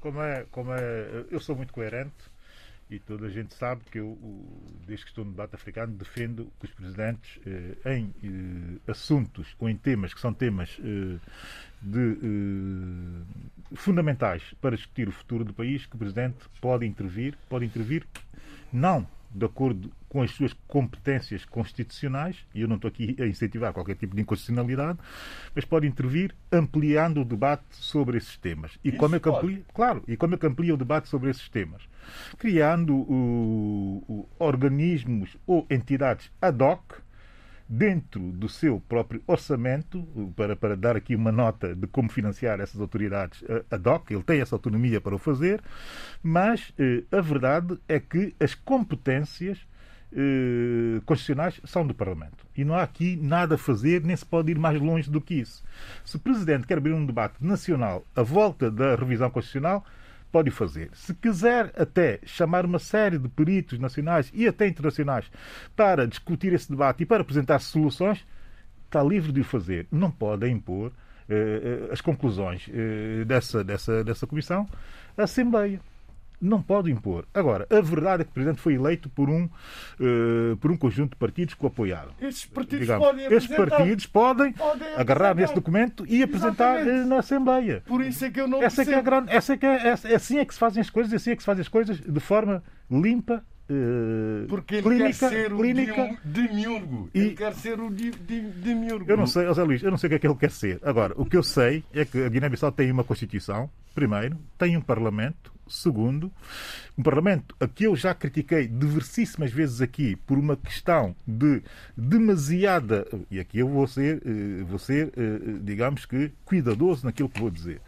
[0.00, 2.10] Como é, como é, eu sou muito coerente
[2.90, 4.18] e toda a gente sabe que eu,
[4.86, 9.68] desde que estou no debate africano, defendo que os presidentes, eh, em eh, assuntos ou
[9.68, 11.18] em temas que são temas eh,
[11.82, 17.66] de, eh, fundamentais para discutir o futuro do país, que o presidente pode intervir, pode
[17.66, 18.06] intervir
[18.72, 23.72] não de acordo com as suas competências constitucionais, e eu não estou aqui a incentivar
[23.72, 24.98] qualquer tipo de inconstitucionalidade,
[25.54, 28.78] mas pode intervir ampliando o debate sobre esses temas.
[28.82, 31.48] E como é que amplia, claro, e como é que amplia o debate sobre esses
[31.48, 31.82] temas?
[32.38, 37.02] Criando uh, uh, organismos ou entidades ad hoc
[37.68, 40.02] dentro do seu próprio orçamento,
[40.34, 44.22] para, para dar aqui uma nota de como financiar essas autoridades uh, ad hoc, ele
[44.22, 45.60] tem essa autonomia para o fazer,
[46.22, 49.66] mas uh, a verdade é que as competências
[50.12, 52.46] uh, constitucionais são do Parlamento.
[52.56, 55.34] E não há aqui nada a fazer, nem se pode ir mais longe do que
[55.34, 55.62] isso.
[56.04, 59.84] Se o Presidente quer abrir um debate nacional à volta da revisão constitucional,
[60.30, 60.90] pode fazer.
[60.92, 65.30] Se quiser até chamar uma série de peritos nacionais e até internacionais
[65.74, 68.24] para discutir esse debate e para apresentar soluções,
[68.84, 69.86] está livre de o fazer.
[69.90, 70.92] Não pode impor
[71.28, 74.66] eh, as conclusões eh, dessa, dessa, dessa comissão
[75.16, 75.80] à Assembleia
[76.40, 77.26] não pode impor.
[77.34, 81.10] Agora, a verdade é que o Presidente foi eleito por um, uh, por um conjunto
[81.10, 82.12] de partidos que o apoiaram.
[82.20, 87.08] Esses partidos Digamos, podem Esses partidos podem, podem agarrar nesse documento e apresentar Exatamente.
[87.08, 87.82] na Assembleia.
[87.86, 88.98] Por isso é que eu não essa percebo.
[88.98, 90.90] É que é grande, essa é que é, é, assim é que se fazem as
[90.90, 95.06] coisas, assim é que se fazem as coisas de forma limpa, Uh, Porque ele clínica,
[95.06, 97.10] quer ser clínica, o demiurgo.
[97.12, 97.20] E...
[97.20, 99.10] Ele quer ser o demiurgo.
[99.10, 100.80] Eu não sei, José Luís, eu não sei o que é que ele quer ser.
[100.82, 104.80] Agora, o que eu sei é que a Guiné-Bissau tem uma Constituição, primeiro, tem um
[104.80, 106.32] Parlamento, Segundo,
[106.96, 111.62] um Parlamento a que eu já critiquei diversíssimas vezes aqui por uma questão de
[111.96, 113.06] demasiada.
[113.30, 117.50] E aqui eu vou ser, eh, vou ser eh, digamos que, cuidadoso naquilo que vou
[117.50, 117.80] dizer.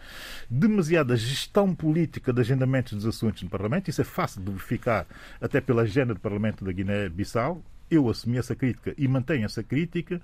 [0.49, 3.89] Demasiada gestão política de agendamentos dos assuntos no Parlamento.
[3.89, 5.07] Isso é fácil de verificar
[5.41, 10.21] até pela agenda do Parlamento da Guiné-Bissau eu assumi essa crítica e mantenho essa crítica.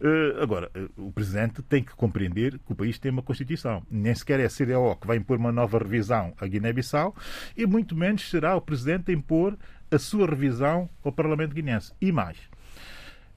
[0.00, 3.82] Uh, agora, uh, o Presidente tem que compreender que o país tem uma Constituição.
[3.90, 7.14] Nem sequer é a CDO que vai impor uma nova revisão à Guiné-Bissau
[7.56, 9.56] e muito menos será o Presidente a impor
[9.90, 11.92] a sua revisão ao Parlamento guinense.
[12.00, 12.38] E mais.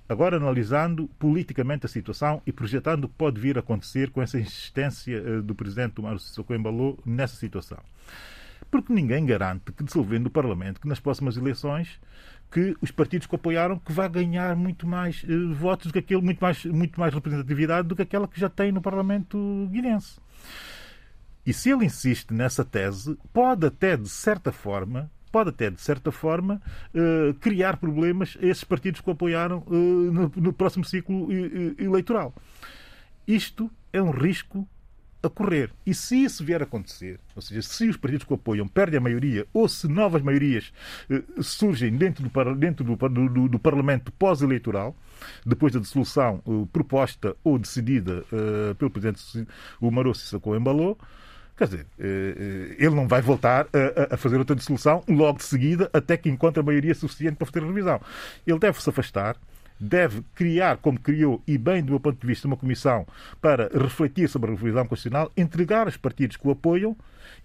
[0.08, 4.40] Agora, analisando politicamente a situação e projetando o que pode vir a acontecer com essa
[4.40, 7.80] insistência uh, do Presidente Mário Sissoko Embalou nessa situação.
[8.70, 12.00] Porque ninguém garante que, dissolvendo o Parlamento, que nas próximas eleições
[12.52, 16.22] que os partidos que apoiaram que vai ganhar muito mais uh, votos do que aquele,
[16.22, 20.20] muito mais, muito mais representatividade do que aquela que já tem no Parlamento guinense.
[21.46, 26.12] E se ele insiste nessa tese, pode até, de certa forma, pode até, de certa
[26.12, 26.62] forma,
[26.94, 31.28] uh, criar problemas a esses partidos que o apoiaram no, no, próximo ciclo
[31.78, 32.34] eleitoral.
[33.28, 34.68] Isto é um risco
[35.26, 35.72] a correr.
[35.86, 38.98] E se isso vier a acontecer, ou seja, se os partidos que o apoiam perdem
[38.98, 40.72] a maioria ou se novas maiorias
[41.10, 42.96] eh, surgem dentro do, dentro do,
[43.30, 44.96] do, do Parlamento pós-eleitoral,
[45.46, 49.48] depois da dissolução eh, proposta ou decidida eh, pelo Presidente
[49.82, 50.98] Umaru Sissoko Embalou,
[51.58, 53.66] Quer dizer, ele não vai voltar
[54.12, 57.64] a, fazer outra dissolução logo de seguida até que encontre a maioria suficiente para fazer
[57.64, 58.02] a revisão.
[58.46, 59.38] Ele deve se afastar
[59.80, 63.06] deve criar, como criou, e bem do meu ponto de vista, uma comissão
[63.42, 66.96] para refletir sobre a revisão constitucional, entregar os partidos que o apoiam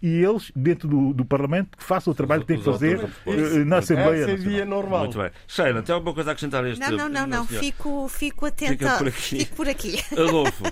[0.03, 3.65] e eles, dentro do, do Parlamento, que façam o trabalho que têm que fazer uh,
[3.67, 5.01] na Assembleia Essa via normal.
[5.01, 5.31] Muito bem.
[5.47, 7.47] Sheila, tem alguma coisa a acrescentar a este Não, não, não, não.
[7.47, 8.99] Fico, fico atenta.
[8.99, 9.39] Por aqui.
[9.39, 9.99] Fico por aqui.
[10.13, 10.65] Adolfo.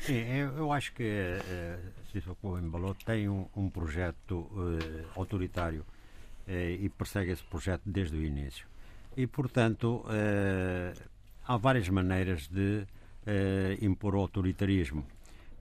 [0.00, 1.78] Sim, eu, eu acho que uh,
[2.12, 5.84] Sissoko Embalo tem um, um projeto uh, autoritário
[6.46, 8.66] uh, e persegue esse projeto desde o início.
[9.16, 11.02] E, portanto, uh,
[11.46, 12.86] há várias maneiras de
[13.80, 15.06] impor o autoritarismo.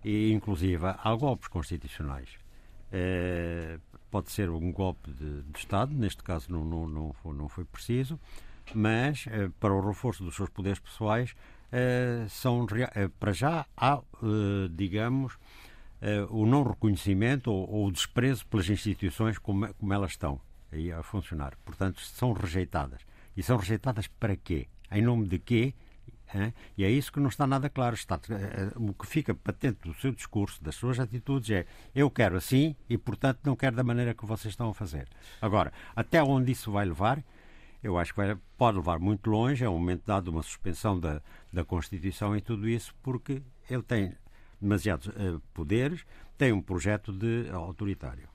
[0.03, 2.29] E, inclusive, há golpes constitucionais.
[4.11, 7.63] pode ser um golpe de, de Estado, neste caso não, não, não, foi, não foi
[7.63, 8.19] preciso,
[8.75, 9.25] mas
[9.61, 11.33] para o reforço dos seus poderes pessoais,
[12.29, 12.67] são,
[13.17, 14.01] para já há,
[14.71, 15.37] digamos,
[16.29, 20.37] o não reconhecimento ou, ou, o desprezo pelas instituições como, como elas estão
[20.99, 21.55] a funcionar.
[21.63, 23.01] Portanto, são rejeitadas.
[23.35, 24.67] E são rejeitadas para quê?
[24.91, 25.73] Em nome de quê?
[26.33, 26.53] Hein?
[26.77, 27.95] E é isso que não está nada claro.
[27.95, 32.35] Está, uh, o que fica patente do seu discurso, das suas atitudes, é eu quero
[32.35, 35.07] assim e, portanto, não quero da maneira que vocês estão a fazer.
[35.41, 37.23] Agora, até onde isso vai levar?
[37.83, 41.21] Eu acho que vai, pode levar muito longe, é um momento dado uma suspensão da,
[41.51, 44.13] da Constituição e tudo isso, porque ele tem
[44.59, 46.05] demasiados uh, poderes,
[46.37, 48.29] tem um projeto de autoritário.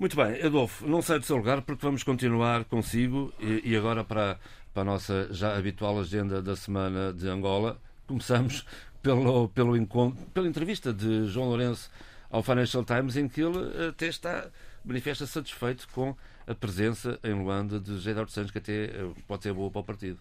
[0.00, 4.02] Muito bem, Adolfo, não sai do seu lugar porque vamos continuar consigo e, e agora
[4.02, 4.40] para,
[4.72, 7.78] para a nossa já habitual agenda da semana de Angola.
[8.06, 8.64] Começamos
[9.02, 11.90] pelo, pelo encontro, pela entrevista de João Lourenço
[12.30, 14.48] ao Financial Times, em que ele até está
[14.82, 19.42] manifesta satisfeito com a presença em Luanda de José Eduardo Santos, que até eh, pode
[19.42, 20.18] ser boa para o partido.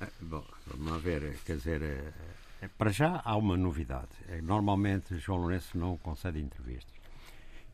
[0.00, 4.08] Eh, bom, vamos ver, quer dizer, é, para já há uma novidade.
[4.26, 6.95] É, normalmente João Lourenço não concede entrevistas.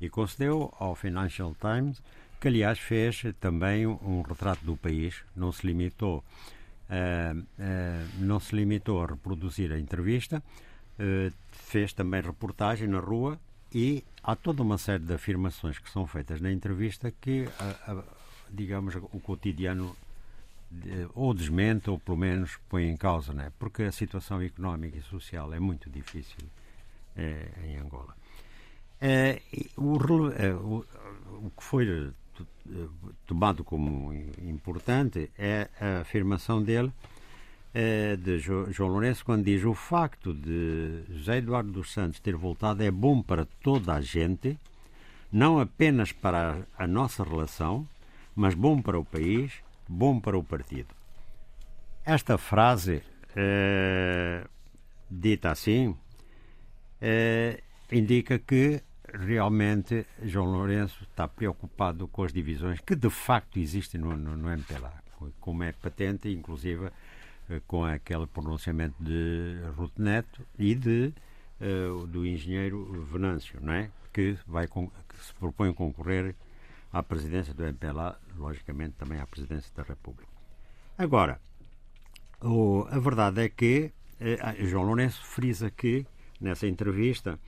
[0.02, 2.02] E concedeu ao Financial Times,
[2.40, 6.24] que aliás fez também um retrato do país, não se limitou,
[6.90, 7.44] uh, uh,
[8.18, 10.42] não se limitou a reproduzir a entrevista,
[10.98, 13.38] uh, fez também reportagem na rua
[13.72, 17.48] e há toda uma série de afirmações que são feitas na entrevista que,
[18.50, 19.96] digamos, o cotidiano
[21.14, 23.52] ou desmente ou pelo menos põe em causa, né?
[23.58, 26.44] porque a situação económica e social é muito difícil
[27.16, 28.14] é, em Angola.
[29.76, 30.84] O, é, o,
[31.42, 32.12] o, que foi
[33.26, 36.92] tomado como importante é a afirmação dele,
[38.22, 42.90] de João Lourenço, quando diz o facto de José Eduardo dos Santos ter voltado é
[42.90, 44.58] bom para toda a gente,
[45.32, 47.88] não apenas para a nossa relação,
[48.36, 49.52] mas bom para o país
[49.92, 50.94] bom para o partido.
[52.04, 53.02] Esta frase,
[53.36, 54.44] eh,
[55.10, 55.94] dita assim,
[57.00, 58.82] eh, indica que
[59.12, 64.50] realmente João Lourenço está preocupado com as divisões que de facto existem no, no, no
[64.50, 64.92] MPLA,
[65.40, 66.90] como é patente, inclusive
[67.48, 71.12] eh, com aquele pronunciamento de Ruth Neto e de,
[72.08, 73.88] do engenheiro Venâncio, não é?
[74.12, 76.34] que, vai, que se propõe concorrer
[76.92, 80.30] à presidência do MPLA, logicamente também à presidência da República.
[80.98, 81.40] Agora,
[82.40, 86.06] o, a verdade é que eh, João Lourenço frisa que,
[86.40, 87.38] nessa entrevista,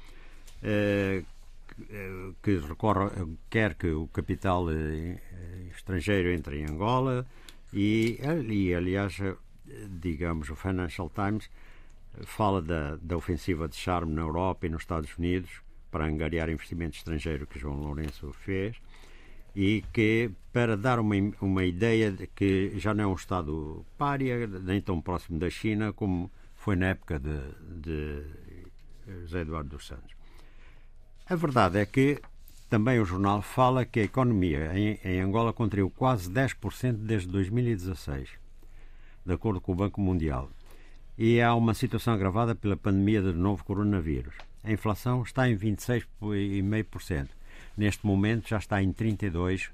[2.42, 3.10] que recorre,
[3.50, 5.18] quer que o capital eh,
[5.74, 7.26] estrangeiro entre em Angola
[7.72, 8.18] e,
[8.48, 9.18] e, aliás,
[10.00, 11.50] digamos, o Financial Times
[12.22, 15.50] fala da, da ofensiva de charme na Europa e nos Estados Unidos
[15.90, 18.76] para angariar investimento estrangeiro que João Lourenço fez
[19.54, 24.46] e que, para dar uma, uma ideia de que já não é um Estado pária,
[24.46, 27.38] nem tão próximo da China como foi na época de,
[27.80, 28.24] de
[29.22, 30.13] José Eduardo dos Santos.
[31.26, 32.20] A verdade é que
[32.68, 38.28] também o jornal fala que a economia em, em Angola contraiu quase 10% desde 2016,
[39.24, 40.50] de acordo com o Banco Mundial.
[41.16, 44.34] E há uma situação agravada pela pandemia do novo coronavírus.
[44.62, 47.28] A inflação está em 26,5%
[47.76, 49.70] neste momento já está em 32,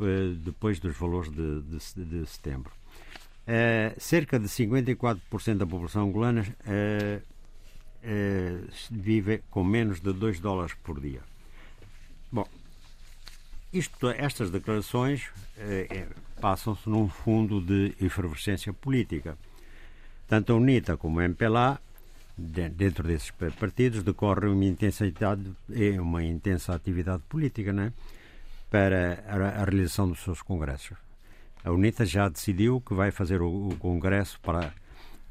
[0.00, 2.72] eh, depois dos valores de, de, de setembro.
[3.42, 7.22] Uh, cerca de 54% da população angolana uh,
[8.02, 11.20] uh, vive com menos de 2 dólares por dia.
[12.30, 12.46] Bom,
[13.72, 15.30] isto, estas declarações
[16.40, 19.38] passam-se num fundo de efervescência política.
[20.26, 21.80] Tanto a UNITA como a MPLA
[22.36, 25.42] dentro desses partidos decorre uma intensidade
[26.00, 27.92] uma intensa atividade política né,
[28.70, 30.96] para a, a, realização dos seus congressos.
[31.64, 34.72] A UNITA já decidiu que vai fazer o, o congresso para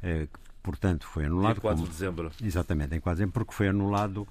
[0.01, 0.27] eh,
[0.61, 2.31] portanto foi anulado em 4 como, de dezembro.
[2.41, 4.27] Exatamente, em 4 de dezembro, porque foi anulado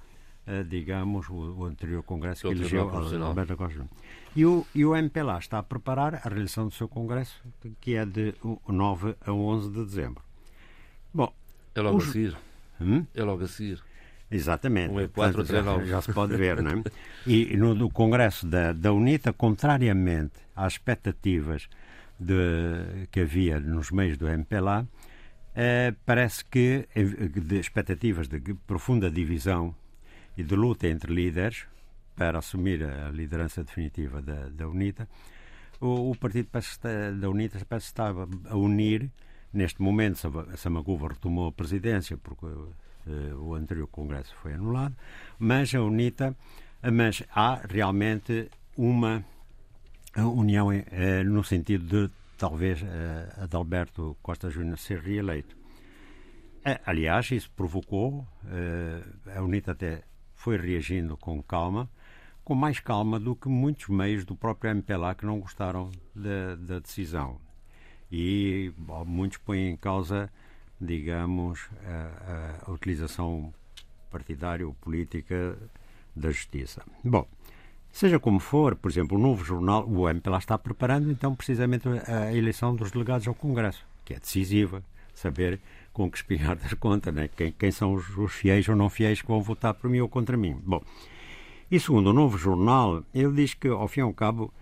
[0.47, 3.87] uh, digamos, o, o, anterior Congresso que elegeu Alberto Costa.
[4.35, 7.41] E o, e o MPLA está a preparar a realização do seu Congresso,
[7.79, 8.33] que é de
[8.67, 10.23] 9 a 11 de dezembro.
[11.13, 11.33] Bom,
[11.75, 12.09] é logo os...
[12.09, 12.37] a seguir.
[12.79, 13.05] Hum?
[13.13, 13.83] É logo a seguir.
[14.29, 14.93] Exatamente.
[14.93, 16.83] Um é 4 já, já, se pode ver, não é?
[17.27, 21.67] E no, no Congresso da, da UNITA, contrariamente às expectativas
[22.17, 24.87] de, que havia nos meios do MPLA,
[25.55, 29.75] eh, parece que de expectativas de profunda divisão
[30.37, 31.65] e de luta entre líderes
[32.15, 35.07] para assumir a liderança definitiva da, da UNITA,
[35.79, 36.49] o, o partido
[37.19, 39.09] da UNITA parece estava a unir.
[39.53, 40.17] Neste momento,
[40.55, 44.95] Samaguva retomou a presidência porque uh, o anterior Congresso foi anulado,
[45.37, 46.35] mas a UNITA,
[46.93, 49.25] mas há realmente uma
[50.15, 52.87] união uh, no sentido de talvez uh,
[53.43, 55.55] Adalberto Costa Júnior ser reeleito.
[56.83, 58.27] aliás, isso provocou,
[59.35, 61.87] a UNITA até foi reagindo com calma,
[62.43, 66.79] com mais calma do que muitos meios do próprio MPLA que não gostaram da, da
[66.79, 67.39] decisão.
[68.11, 70.27] E bom, muitos põem em causa,
[70.79, 73.53] digamos, a, a, utilização
[74.09, 75.55] partidária ou política
[76.15, 76.83] da justiça.
[77.03, 77.27] Bom,
[77.91, 82.33] seja como for, por exemplo, o novo jornal, o MPLA está preparando então precisamente a
[82.33, 84.83] eleição dos delegados ao Congresso, que é decisiva,
[85.13, 85.59] saber
[85.93, 87.29] com que espinhar das contas, né?
[87.35, 90.09] quem, quem são os, os fiéis ou não fiéis que vão votar por mim ou
[90.09, 90.57] contra mim.
[90.63, 90.81] Bom,
[91.69, 94.53] e segundo o novo jornal, ele diz que, ao fim e ao cabo,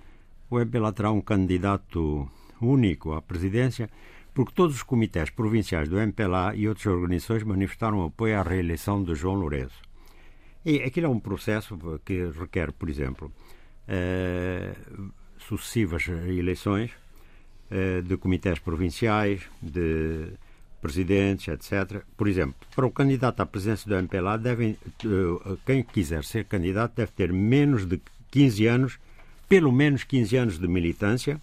[0.49, 2.27] o MPLA terá um candidato
[2.61, 3.89] único à presidência,
[4.33, 9.15] porque todos os comitês provinciais do MPLA e outras organizações manifestaram apoio à reeleição de
[9.15, 9.88] João Lourenço.
[10.65, 13.31] E aquilo é um processo que requer, por exemplo,
[13.87, 14.75] eh,
[15.37, 16.91] sucessivas eleições
[17.71, 20.33] eh, de comitês provinciais, de
[20.81, 22.03] presidentes, etc.
[22.17, 26.95] Por exemplo, para o candidato à presidência do MPLA, devem, eh, quem quiser ser candidato
[26.95, 28.01] deve ter menos de
[28.31, 28.99] 15 anos,
[29.47, 31.39] pelo menos 15 anos de militância,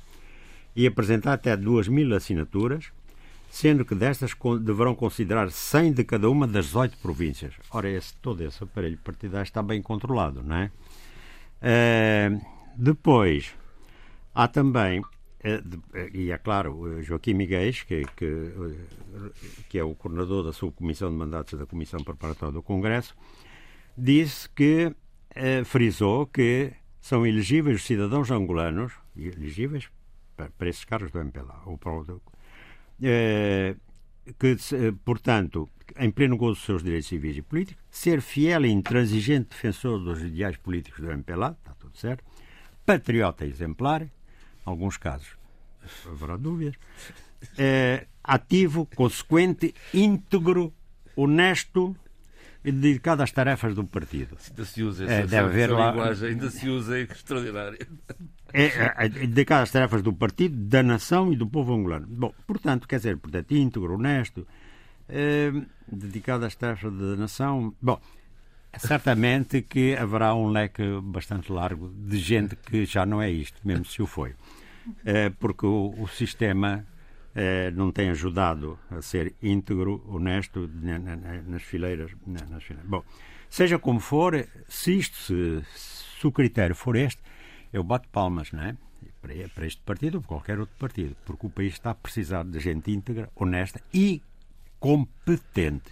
[0.75, 2.93] e apresentar até 2 mil assinaturas,
[3.57, 7.55] sendo que destas deverão considerar 100 de cada uma das 18 províncias.
[7.71, 10.71] Ora, esse, todo esse aparelho partidário está bem controlado, não é?
[11.63, 12.47] Uh,
[12.77, 13.55] depois,
[14.35, 15.03] há também
[15.43, 15.63] é,
[16.13, 18.53] e é claro, Joaquim Miguel, que, que,
[19.71, 23.17] que, é o coordenador da subcomissão de mandatos da Comissão Preparatória do Congresso,
[23.97, 24.95] disse que,
[25.35, 29.89] eh, frisou que são elegíveis os cidadãos angolanos, elegíveis
[30.37, 32.36] para, para esses cargos do MPLA, ou para o, eh,
[32.99, 34.57] que,
[35.05, 35.69] portanto,
[35.99, 40.23] em pleno gozo dos seus direitos civis e políticos, ser fiel e intransigente defensor dos
[40.23, 42.25] ideais políticos do MPLA, está tudo certo,
[42.85, 44.07] patriota exemplar,
[44.65, 45.37] alguns casos
[46.07, 46.75] haverá dúvidas,
[47.57, 50.73] é, ativo, consequente, íntegro,
[51.15, 51.97] honesto
[52.73, 54.37] dedicado às tarefas do partido.
[54.49, 55.91] Ainda se usa essa, é, deve haver lá...
[55.91, 57.79] linguagem, ainda se usa, é extraordinário.
[58.53, 62.07] É, é, é, dedicado às tarefas do partido, da nação e do povo angolano.
[62.09, 64.47] Bom, portanto, quer dizer, portanto, íntegro, honesto,
[65.09, 65.53] é,
[65.91, 67.75] dedicado às tarefas da nação.
[67.81, 68.01] Bom,
[68.79, 73.85] certamente que haverá um leque bastante largo de gente que já não é isto, mesmo
[73.85, 74.35] se o foi.
[75.05, 76.85] É, porque o, o sistema
[77.37, 80.71] é, não tem ajudado a ser íntegro, honesto
[81.47, 82.89] nas fileiras, nas fileiras.
[82.89, 83.05] Bom,
[83.51, 85.63] seja como for, se isto, se,
[86.19, 87.21] se o critério for este,
[87.71, 88.77] eu bato palmas, não é?
[89.21, 92.59] Para, este partido ou para qualquer outro partido, porque o país está a precisar de
[92.59, 94.23] gente íntegra, honesta e
[94.81, 95.91] competente.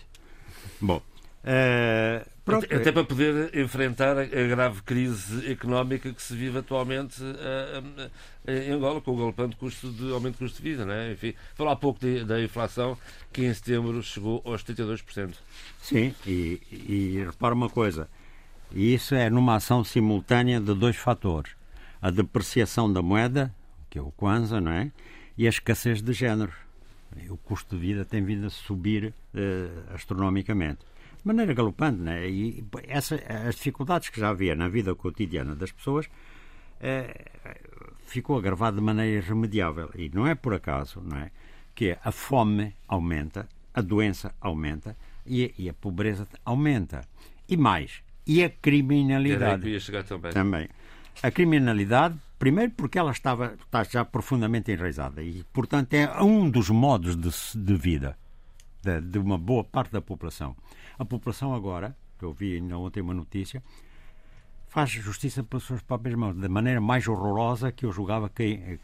[0.80, 1.03] Bom,
[1.42, 2.66] uh, Pronto.
[2.66, 8.51] Até, até, para poder enfrentar a, grave crise económica que se vive atualmente uh, uh,
[8.51, 10.84] em Angola, com o galopante custo de aumento de custo de vida.
[10.84, 11.12] Né?
[11.12, 12.99] Enfim, falar há pouco de, da inflação,
[13.32, 15.34] que em setembro chegou aos 32%.
[15.80, 18.11] Sim, e, e repara uma coisa:
[18.70, 21.53] isso é numa ação simultânea de dois fatores:
[22.03, 23.55] a depreciação da moeda,
[23.88, 24.92] que é o Kwanza, não é?
[25.36, 26.55] e a escassez de géneros.
[27.30, 29.14] O custo de vida tem vindo a subir
[29.95, 30.80] astronomicamente
[31.25, 32.29] de maneira galopante, né?
[32.29, 33.14] E essa,
[33.49, 36.07] as dificuldades que já havia na vida cotidiana das pessoas
[36.81, 37.31] eh,
[38.05, 39.91] ficou agravado de maneira irremediável.
[39.95, 41.31] E não é por acaso, não é?
[41.75, 44.95] Que a fome aumenta, a doença aumenta
[45.27, 47.09] e, e a pobreza aumenta.
[47.49, 49.66] E mais, e a criminalidade.
[49.66, 50.31] Ia chegar também.
[50.31, 50.68] também.
[51.22, 56.68] A criminalidade, primeiro porque ela estava, está já profundamente enraizada e, portanto, é um dos
[56.68, 58.14] modos de, de vida
[58.85, 60.55] de, de uma boa parte da população.
[60.99, 63.62] A população agora, que eu vi ainda ontem uma notícia,
[64.68, 68.78] faz justiça pelas suas próprias mãos, da maneira mais horrorosa que eu julgava que,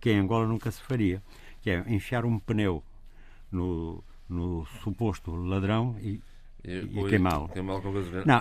[0.00, 1.22] que em Angola nunca se faria,
[1.60, 2.82] que é enfiar um pneu
[3.50, 6.20] no, no suposto ladrão e,
[6.64, 7.48] e, e queimá-lo.
[7.48, 7.74] Queimá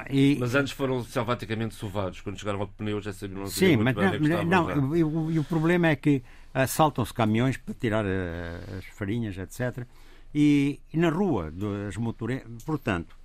[0.09, 0.37] e...
[0.39, 2.21] Mas antes foram selvaticamente sovados.
[2.21, 3.95] Quando chegaram ao pneu já sabiam não Sim, mas
[4.45, 8.85] não, não, e, o, e o problema é que assaltam-se caminhões para tirar uh, as
[8.85, 9.85] farinhas, etc.
[10.37, 11.53] E, e na rua,
[11.87, 12.61] as motorentas.
[12.65, 13.17] Portanto,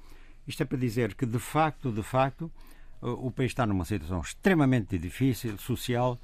[0.46, 2.48] isto é para dizer que, de facto, de facto,
[3.02, 6.16] o país está numa situação extremamente difícil, social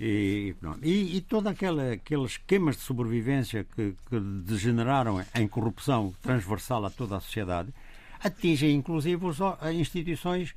[0.00, 6.90] e, e, e todos aqueles esquemas de sobrevivência que, que, degeneraram em corrupção transversal a
[6.90, 7.72] toda a sociedade
[8.18, 9.24] atingem inclusive
[9.60, 10.56] as instituições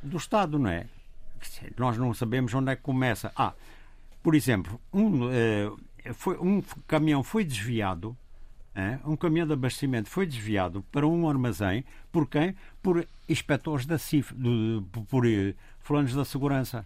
[0.00, 0.86] do Estado, não é?
[1.76, 3.32] Nós não sabemos onde é que começa.
[3.36, 3.52] Ah,
[4.22, 5.70] por exemplo, um, eh,
[6.12, 8.16] foi, um caminhão foi desviado
[9.04, 12.54] um caminhão de abastecimento foi desviado para um armazém por quem?
[12.82, 16.84] Por inspectores da CIF, do, por eh, fulanos da segurança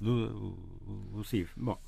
[0.00, 0.56] do,
[1.12, 1.52] do CIF.
[1.56, 1.78] Bom,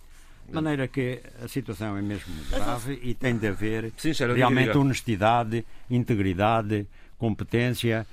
[0.46, 5.64] de maneira que a situação é mesmo grave e tem de haver Sim, realmente honestidade,
[5.90, 6.86] integridade,
[7.18, 8.06] competência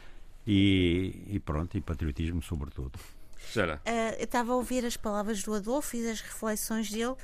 [0.45, 2.99] e, e pronto, e patriotismo sobretudo.
[3.55, 7.15] Uh, eu estava a ouvir as palavras do Adolfo e as reflexões dele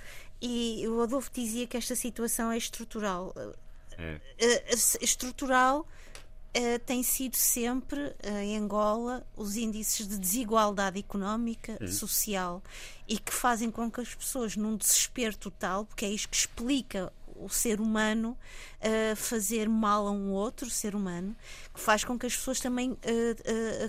[0.42, 3.34] e o Adolfo dizia que esta situação é estrutural.
[3.98, 4.16] É.
[4.16, 12.64] Uh, estrutural uh, tem sido sempre em Angola os índices de desigualdade económica, social
[13.08, 17.14] e que fazem com que as pessoas, num desespero total, porque é isto que explica
[17.36, 18.38] o ser humano
[18.80, 21.36] uh, fazer mal a um outro ser humano,
[21.74, 22.98] que faz com que as pessoas também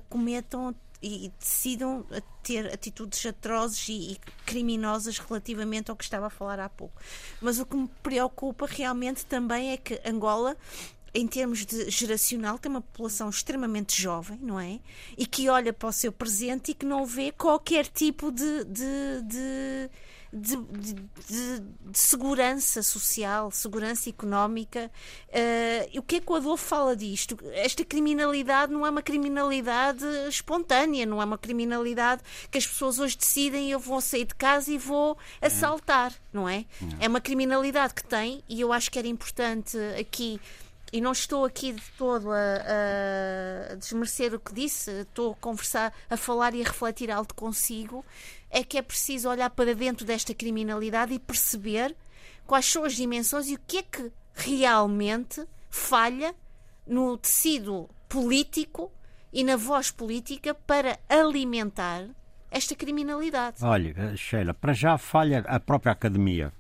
[0.09, 2.07] cometam e decidam
[2.43, 7.01] ter atitudes atrozes e, e, criminosas relativamente ao que estava a falar há pouco.
[7.41, 10.57] Mas o que me preocupa realmente também é que Angola
[11.15, 14.81] em termos de geracional, tem uma população extremamente jovem, não é?
[15.17, 19.23] E que olha para o seu presente e que não vê qualquer tipo de, de,
[19.23, 19.91] de
[20.33, 21.62] de, de, de,
[21.93, 24.91] segurança social, segurança económica.
[25.28, 27.37] Uh, o que é que o Adolfo fala disto?
[27.53, 33.16] Esta criminalidade não é uma criminalidade espontânea, não é uma criminalidade que as pessoas hoje
[33.16, 36.64] decidem eu vou sair de casa e vou assaltar, não é?
[36.99, 40.41] É uma criminalidade que tem, e eu acho que era importante aqui
[40.93, 45.93] e não estou aqui de todo a, a, desmerecer o que disse, estou a conversar,
[46.11, 48.05] a falar e a refletir algo consigo,
[48.51, 51.97] é que é preciso olhar para dentro desta criminalidade e perceber
[52.47, 56.34] quais são as dimensões e o que é que realmente falha
[56.86, 58.93] no tecido político
[59.32, 62.07] e na voz política para alimentar
[62.51, 63.64] esta criminalidade.
[63.64, 66.53] Olha, Sheila, para já falha a própria academia.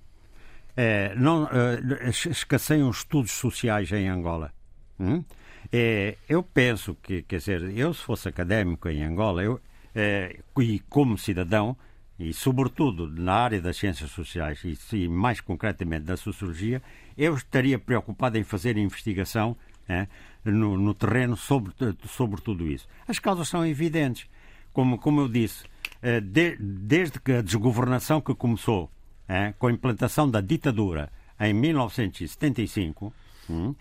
[0.76, 4.52] É, não, é, escasseiam estudos sociais em Angola.
[4.98, 5.22] Hum?
[5.70, 9.60] É, eu penso que, quer dizer, eu se fosse académico em Angola, eu,
[9.94, 11.76] é, e como cidadão,
[12.18, 16.82] e sobretudo na área das ciências sociais e, e mais concretamente da sociologia,
[17.16, 19.56] eu estaria preocupado em fazer investigação
[19.88, 20.06] é,
[20.44, 21.72] no, no, terreno sobre,
[22.06, 22.88] sobre tudo isso.
[23.06, 24.28] As causas são evidentes.
[24.72, 25.64] Como, como eu disse,
[26.00, 28.90] é, de, desde que a desgovernação que começou
[29.32, 31.10] é, com a implantação da ditadura
[31.40, 33.12] em 1975,
[33.48, 33.74] hum,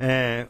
[0.00, 0.48] é,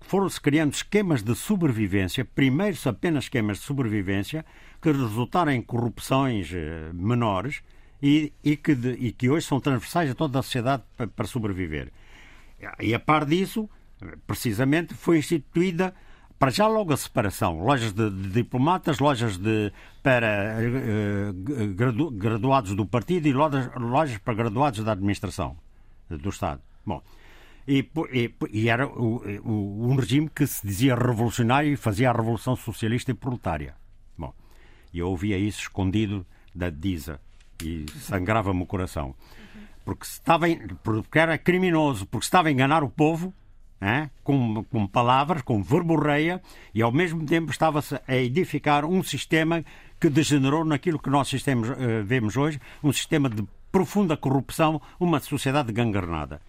[0.00, 4.46] foram-se criando esquemas de sobrevivência, primeiro apenas esquemas de sobrevivência,
[4.80, 7.62] que resultaram em corrupções eh, menores
[8.00, 11.92] e, e, que, de, e que hoje são transversais a toda a sociedade para sobreviver.
[12.80, 13.68] E a par disso,
[14.26, 15.94] precisamente, foi instituída
[16.42, 19.72] para já logo a separação, lojas de, de diplomatas, lojas de,
[20.02, 21.32] para uh,
[21.72, 25.56] gradu, graduados do partido e lojas, lojas para graduados da administração
[26.10, 26.60] do Estado.
[26.84, 27.00] Bom,
[27.68, 32.12] e, e, e era o, o, um regime que se dizia revolucionário e fazia a
[32.12, 33.76] revolução socialista e proletária.
[34.18, 34.34] Bom,
[34.92, 37.20] e eu ouvia isso escondido da DISA
[37.62, 39.14] e sangrava-me o coração.
[39.84, 40.46] Porque, estava,
[40.82, 43.32] porque era criminoso, porque estava a enganar o povo
[44.22, 46.40] com, com, palavras, com verborreia,
[46.72, 49.64] e ao mesmo tempo estava-se a edificar um sistema
[50.00, 55.18] que degenerou naquilo que nós sistemas, uh, vemos hoje, um sistema de profunda corrupção, uma
[55.18, 56.40] sociedade gangrenada.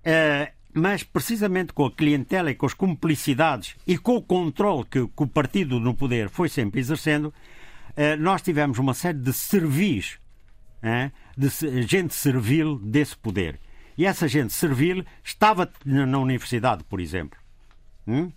[0.00, 5.06] Uh, mas precisamente com a clientela e com as cumplicidades e com o controle que,
[5.06, 10.18] que o partido no poder foi sempre exercendo, uh, nós tivemos uma série de servis,
[11.36, 13.58] de gente servil desse poder.
[13.98, 17.38] E essa gente servil estava na universidade, por exemplo.
[18.06, 18.30] Hum?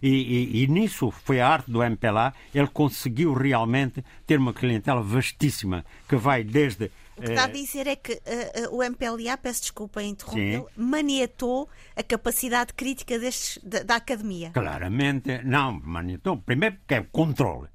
[0.00, 2.32] E, e, e, nisso foi a arte do MPLA.
[2.54, 6.90] Ele conseguiu realmente ter uma clientela vastíssima que vai desde.
[7.16, 10.68] O que está a eh, dizer é que uh, uh, o MPLA, peço desculpa interrompê-lo,
[10.76, 14.50] maniatou a capacidade crítica destes, da, da, academia.
[14.50, 16.36] Claramente, não, maniatou.
[16.36, 17.66] Primeiro porque é controle.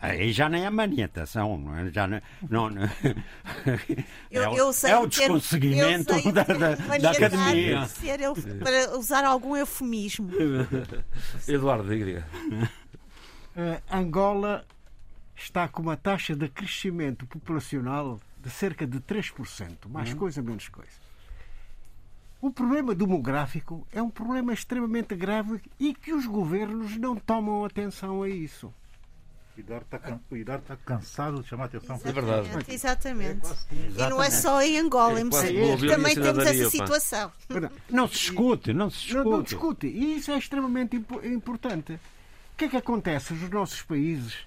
[0.00, 1.90] Aí já nem é maniatação, não é?
[1.90, 2.82] Já não, não, não
[4.30, 7.86] eu, é, o, eu sei é o desconseguimento eu sei da, da, da academia.
[7.86, 10.30] Ser eu, para usar algum eufemismo.
[11.46, 12.26] Eduardo, diga.
[12.50, 14.64] Uh, Angola
[15.36, 20.16] está com uma taxa de crescimento populacional de cerca de 3%, mais uhum.
[20.16, 21.10] coisa, menos coisa.
[22.40, 28.22] O problema demográfico é um problema extremamente grave e que os governos não tomam atenção
[28.22, 28.72] a isso.
[30.30, 32.48] O Idar está, cansado de chamar a atenção para É verdade.
[32.68, 33.46] Exatamente.
[33.46, 37.32] É E não é só em Angola, é em Moçambique também temos essa situação.
[37.88, 39.24] Não se discute, não se discute.
[39.24, 39.86] Não, não discute.
[39.86, 41.94] E isso é extremamente importante.
[41.94, 44.38] O que é que acontece nos nossos países?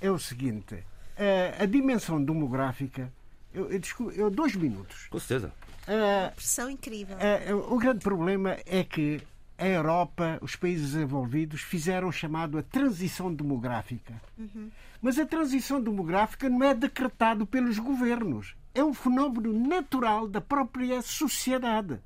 [0.00, 0.84] É o seguinte:
[1.16, 3.10] a, a dimensão demográfica.
[3.54, 5.06] Eu, eu, eu, dois minutos.
[5.08, 5.50] Com certeza.
[5.88, 7.16] Uh, Pressão incrível.
[7.16, 9.22] Uh, o grande problema é que
[9.58, 14.20] a Europa, os países desenvolvidos, fizeram o chamado a transição demográfica.
[14.38, 14.70] Uhum.
[15.00, 18.54] Mas a transição demográfica não é decretado pelos governos.
[18.74, 21.98] É um fenómeno natural da própria sociedade.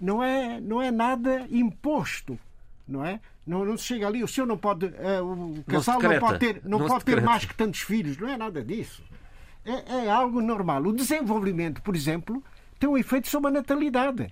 [0.00, 2.38] Não é, não é nada imposto.
[2.86, 3.20] Não é?
[3.46, 4.86] Não, não se chega ali, o senhor não pode.
[4.86, 8.16] Uh, o casal não, não pode ter, não, não pode ter mais que tantos filhos.
[8.16, 9.02] Não é nada disso.
[9.64, 10.82] É, é algo normal.
[10.82, 12.42] O desenvolvimento, por exemplo,
[12.78, 14.30] tem um efeito sobre a natalidade.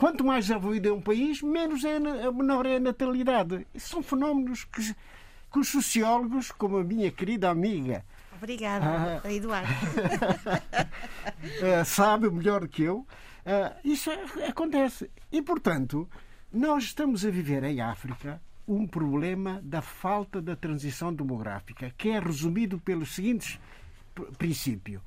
[0.00, 3.66] Quanto mais desenvolvido é um país, menos é, menor é a natalidade.
[3.76, 4.94] São fenómenos que,
[5.52, 8.02] que os sociólogos, como a minha querida amiga.
[8.34, 9.70] Obrigada, ah, Eduardo.
[11.34, 13.00] uh, sabe melhor que eu.
[13.00, 13.06] Uh,
[13.84, 15.10] isso é, acontece.
[15.30, 16.08] E, portanto,
[16.50, 22.18] nós estamos a viver em África um problema da falta da transição demográfica, que é
[22.18, 23.60] resumido pelos seguintes
[24.38, 25.02] princípios.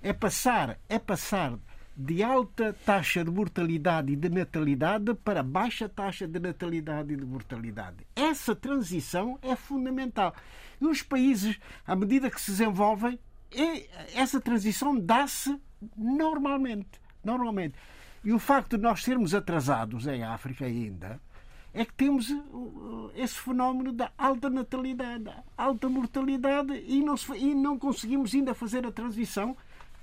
[0.00, 1.58] É passar, é passar
[1.96, 7.24] de alta taxa de mortalidade e de natalidade para baixa taxa de natalidade e de
[7.24, 8.06] mortalidade.
[8.14, 10.34] Essa transição é fundamental.
[10.78, 13.18] E os países, à medida que se desenvolvem,
[14.14, 15.58] essa transição dá-se
[15.96, 17.00] normalmente.
[17.24, 17.74] Normalmente.
[18.22, 21.18] E o facto de nós sermos atrasados em África ainda
[21.72, 27.78] é que temos uh, esse fenómeno da alta natalidade, alta mortalidade e não, e não
[27.78, 29.56] conseguimos ainda fazer a transição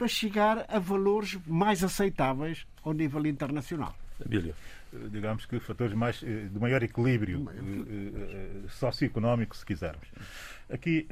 [0.04, 3.96] para chegar a valores mais aceitáveis ao nível internacional.
[4.20, 4.54] Abílio.
[4.94, 10.06] Eh, digamos que fatores mais, eh, de maior equilíbrio eh, socioeconómico, se quisermos.
[10.70, 11.08] Aqui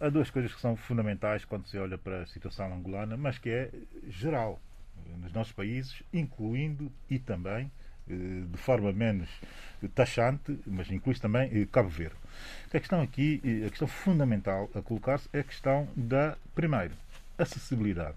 [0.00, 3.50] há duas coisas que são fundamentais quando se olha para a situação angolana, mas que
[3.50, 3.70] é
[4.08, 4.60] geral
[5.20, 7.70] nos nossos países, incluindo e também,
[8.06, 9.28] de forma menos
[9.94, 12.16] taxante, mas inclui também Cabo Verde.
[12.72, 16.94] A questão aqui, a questão fundamental a colocar-se é a questão da, primeiro,
[17.38, 18.16] acessibilidade.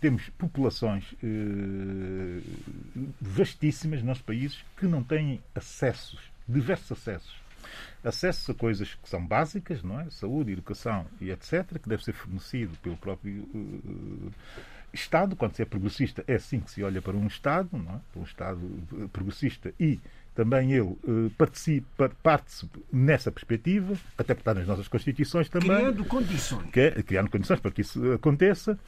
[0.00, 2.40] Temos populações eh,
[3.20, 7.36] vastíssimas nos países que não têm acessos, diversos acessos.
[8.04, 10.08] Acessos a coisas que são básicas, não é?
[10.10, 14.32] Saúde, educação e etc., que deve ser fornecido pelo próprio uh,
[14.92, 15.34] Estado.
[15.34, 18.18] Quando se é progressista, é assim que se olha para um Estado, não é?
[18.18, 18.60] Um Estado
[19.12, 20.00] progressista e
[20.38, 25.76] também ele uh, participa, participa nessa perspectiva, até porque está nas nossas Constituições também.
[25.76, 26.70] Criando condições.
[26.70, 28.78] Que criando condições para que isso aconteça.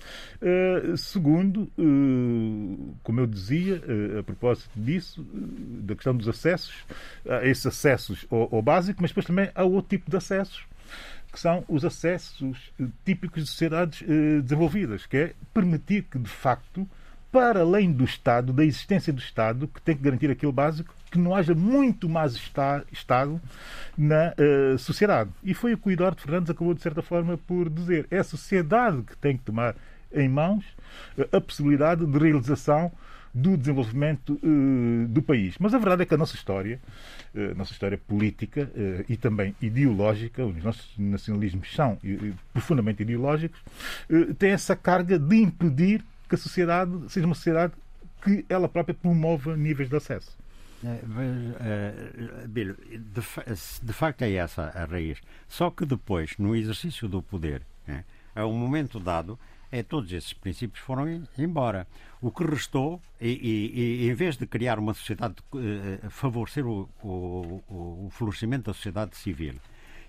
[0.40, 3.82] Uh, segundo, uh, como eu dizia,
[4.16, 5.26] a propósito disso,
[5.82, 6.72] da questão dos acessos,
[7.28, 10.64] a esses acessos ao, ao básico, mas depois também há outro tipo de acessos
[11.32, 12.72] que são os acessos
[13.04, 14.02] típicos de sociedades
[14.42, 16.88] desenvolvidas, que é permitir que, de facto,
[17.30, 21.18] para além do Estado, da existência do Estado, que tem que garantir aquilo básico, que
[21.18, 23.40] não haja muito mais está, Estado
[23.98, 25.30] na uh, sociedade.
[25.42, 28.06] E foi o que o Eduardo Fernandes acabou, de certa forma, por dizer.
[28.10, 29.74] É a sociedade que tem que tomar
[30.12, 30.64] em mãos
[31.18, 32.92] uh, a possibilidade de realização
[33.32, 35.56] do desenvolvimento uh, do país.
[35.58, 36.80] Mas a verdade é que a nossa história,
[37.34, 38.68] a nossa história política
[39.08, 41.96] e também ideológica, os nossos nacionalismos são
[42.52, 43.60] profundamente ideológicos,
[44.36, 47.72] tem essa carga de impedir que a sociedade seja uma sociedade
[48.20, 50.39] que ela própria promova níveis de acesso.
[50.84, 51.00] É,
[51.60, 52.74] é, de,
[53.82, 55.20] de, facto é essa a raiz.
[55.46, 58.02] Só que depois, no exercício do poder, é,
[58.34, 59.38] a um momento dado,
[59.70, 61.86] é, todos esses princípios foram embora.
[62.20, 66.88] O que restou, e, e, e em vez de criar uma sociedade, uh, favorecer o,
[67.02, 69.54] o, o, florescimento da sociedade civil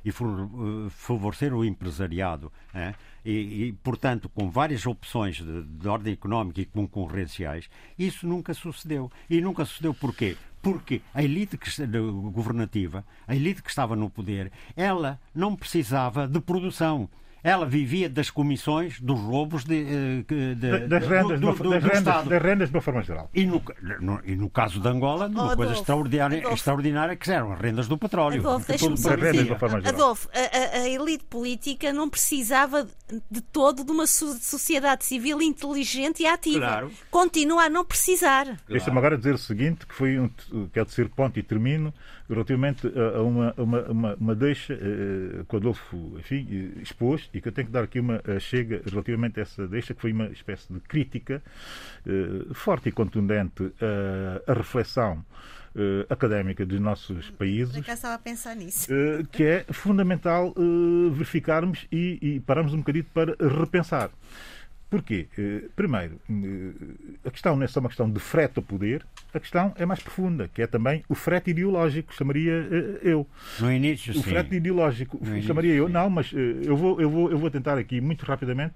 [0.04, 6.14] e uh, favorecer o empresariado, é, e, e, portanto, com várias opções de, de ordem
[6.14, 7.70] económica e concorrenciais,
[8.00, 9.12] isso nunca sucedeu.
[9.30, 10.36] E nunca sucedeu porquê?
[10.62, 11.58] Porque a elite
[12.32, 17.10] governativa, a elite que estava no poder, ela não precisava de produção.
[17.44, 19.82] Ela vivia das comissões, dos roubos de,
[20.30, 23.30] eh, de, das, rendas, do, do, das, rendas, das rendas de uma forma geral.
[23.34, 23.62] E no,
[24.00, 26.56] no, e no caso de Angola, oh, uma Adolfo, coisa extraordinária, Adolfo.
[26.56, 28.42] extraordinária que eram as rendas do petróleo.
[28.42, 29.96] Adolfo, só de uma forma geral.
[29.96, 32.88] Adolfo, a, a, elite política não precisava
[33.30, 36.60] de todo de uma sociedade civil inteligente e ativa.
[36.60, 36.92] Claro.
[37.10, 38.46] Continua a não precisar.
[38.46, 38.60] Claro.
[38.68, 40.30] Deixa-me agora dizer o seguinte, que foi um,
[40.72, 41.94] quero dizer ponto e termino,
[42.30, 47.42] relativamente a uma, uma, uma, uma deixa uh, que o Adolfo enfim, eh, expôs e
[47.42, 50.28] que eu tenho que dar aqui uma chega relativamente a essa deixa, que foi uma
[50.28, 51.42] espécie de crítica
[52.06, 53.72] uh, forte e contundente
[54.48, 55.24] à reflexão
[55.74, 57.74] Uh, académica dos nossos países.
[57.94, 58.90] estava a pensar nisso.
[59.32, 60.54] Que é fundamental
[61.14, 64.12] verificarmos e, e pararmos um bocadinho para repensar.
[64.92, 65.28] Porquê?
[65.38, 69.40] Eh, primeiro, eh, a questão não é só uma questão de frete ao poder, a
[69.40, 73.26] questão é mais profunda, que é também o frete ideológico, chamaria eh, eu.
[73.58, 74.24] No início, o sim.
[74.24, 75.88] frete ideológico, no chamaria início, eu.
[75.88, 75.94] Sim.
[75.94, 78.76] Não, mas eu vou, eu, vou, eu vou tentar aqui, muito rapidamente,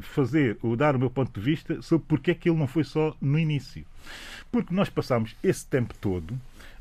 [0.00, 2.82] fazer ou dar o meu ponto de vista sobre porque é que ele não foi
[2.82, 3.84] só no início.
[4.50, 6.34] Porque nós passamos esse tempo todo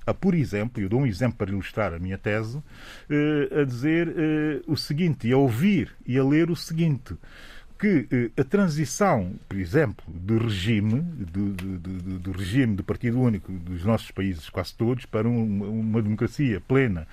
[0.06, 2.62] a, por exemplo, eu dou um exemplo para ilustrar a minha tese,
[3.10, 7.16] eh, a dizer eh, o seguinte, e a ouvir e a ler o seguinte
[7.80, 13.52] que eh, a transição, por exemplo, do regime, do, do, do, regime do Partido Único
[13.52, 17.08] dos nossos países, quase todos, para uma, uma democracia plena,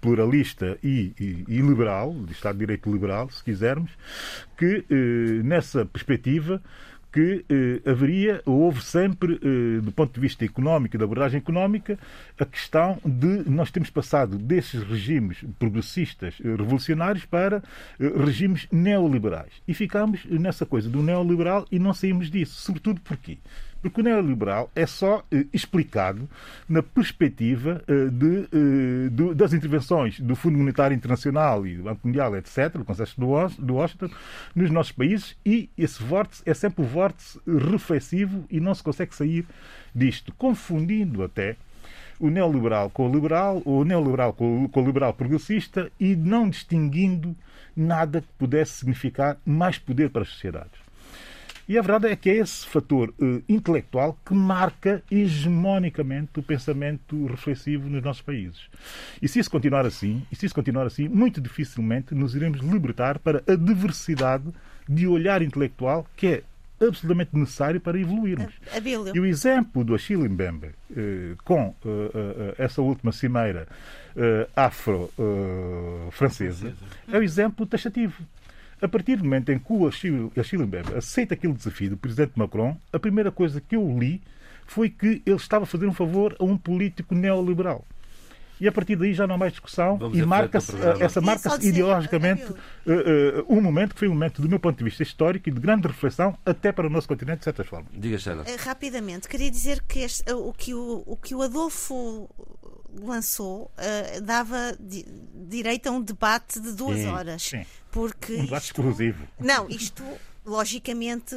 [0.00, 3.90] pluralista e, e, e, liberal, de Estado de Direito liberal, se quisermos,
[4.56, 4.84] que
[5.44, 6.62] nessa perspectiva
[7.14, 11.96] que eh, haveria, houve sempre, eh, do ponto de vista económico da abordagem económica,
[12.36, 17.62] a questão de nós temos passado desses regimes progressistas eh, revolucionários para
[18.00, 19.52] eh, regimes neoliberais.
[19.68, 22.60] E ficamos nessa coisa do neoliberal e não saímos disso.
[22.60, 23.38] Sobretudo porquê?
[23.84, 26.26] Porque o neoliberal é só eh, explicado
[26.66, 32.06] na perspectiva eh, de, eh, de, das intervenções do Fundo Monetário Internacional e do Banco
[32.06, 33.10] Mundial, etc., o Conselho
[33.58, 34.08] do Washington,
[34.54, 39.14] nos nossos países e esse vórtice é sempre o vórtice reflexivo e não se consegue
[39.14, 39.44] sair
[39.94, 41.54] disto, confundindo até
[42.18, 46.16] o neoliberal com o liberal, ou o neoliberal com o, com o liberal progressista e
[46.16, 47.36] não distinguindo
[47.76, 50.83] nada que pudesse significar mais poder para as sociedades.
[51.68, 57.26] E a verdade é que é esse fator uh, intelectual que marca hegemonicamente o pensamento
[57.26, 58.68] reflexivo nos nossos países.
[59.20, 63.18] E se isso continuar assim, e se isso continuar assim, muito dificilmente nos iremos libertar
[63.18, 64.44] para a diversidade
[64.88, 66.42] de olhar intelectual que é
[66.80, 68.52] absolutamente necessário para evoluirmos.
[68.72, 68.80] A, a
[69.14, 73.66] e o exemplo do Achille Mbembe eh, com eh, eh, essa última cimeira
[74.16, 76.74] eh, afro-francesa
[77.10, 78.22] é o exemplo taxativo.
[78.80, 80.30] A partir do momento em que o Achille,
[80.66, 84.22] Mbembe aceita aquele desafio do presidente Macron, a primeira coisa que eu li
[84.66, 87.84] foi que ele estava a fazer um favor a um político neoliberal.
[88.60, 90.58] E a partir daí já não há mais discussão Vamos e marca
[91.00, 94.84] essa marca-se ideologicamente uh, uh, um momento que foi um momento, do meu ponto de
[94.84, 97.86] vista histórico e de grande reflexão até para o nosso continente, de certa forma.
[97.92, 98.42] Diga, Sheila.
[98.42, 102.28] Uh, rapidamente, queria dizer que este, o, que o, o que o Adolfo
[103.00, 105.04] lançou uh, dava di
[105.46, 107.42] direito a um debate de duas sim, horas.
[107.42, 107.66] Sim.
[107.90, 109.28] Porque um debate isto, exclusivo.
[109.38, 110.02] Não, isto
[110.44, 111.34] logicamente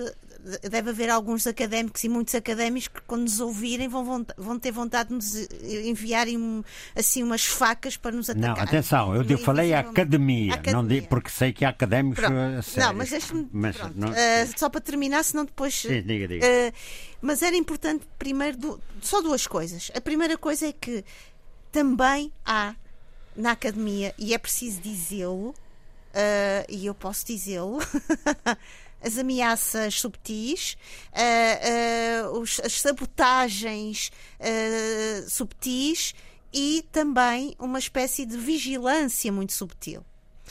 [0.69, 5.09] deve haver alguns académicos e muitos académicos que quando nos ouvirem vão, vão ter vontade
[5.09, 6.63] de nos enviarem
[6.95, 8.55] assim umas facas para nos atacar.
[8.55, 10.81] Não, atenção, eu digo, falei a academia, academia.
[10.81, 12.23] Não digo, porque sei que há académicos
[12.75, 13.49] Não, mas deixe-me uh,
[14.55, 16.45] só para terminar, senão depois Sim, diga, diga.
[16.45, 16.73] Uh,
[17.21, 19.91] mas era importante primeiro do, só duas coisas.
[19.95, 21.03] A primeira coisa é que
[21.77, 22.73] também há
[23.35, 27.77] na academia, e é preciso dizê-lo, uh, e eu posso dizê-lo,
[28.99, 30.75] as ameaças subtis,
[31.13, 34.11] uh, uh, os, as sabotagens
[35.29, 36.15] subtis
[36.51, 40.03] e também uma espécie de vigilância muito subtil.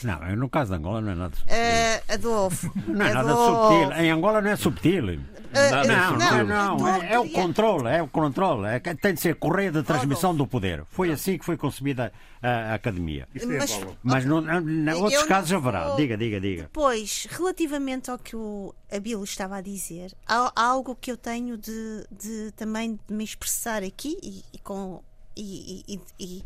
[0.05, 1.57] Não, no caso de Angola não é nada subtil.
[1.57, 2.73] Uh, Adolfo.
[2.86, 3.93] Não é nada subtil.
[4.01, 5.20] Em Angola não é subtil.
[5.47, 8.66] Uh, não, não, não, não, é, é, o controle, é o controle.
[8.68, 10.85] É, tem de ser correia de transmissão do poder.
[10.90, 12.12] Foi assim que foi concebida
[12.43, 13.28] a, a academia.
[13.35, 15.94] É mas, mas não, não, outros casos haverá.
[15.97, 16.62] Diga, diga, diga.
[16.64, 21.56] Depois, relativamente ao que o Abilo estava a dizer, há, há algo que eu tenho
[21.56, 25.02] de, de, também de me expressar aqui e, e com
[25.36, 26.44] e, e, e,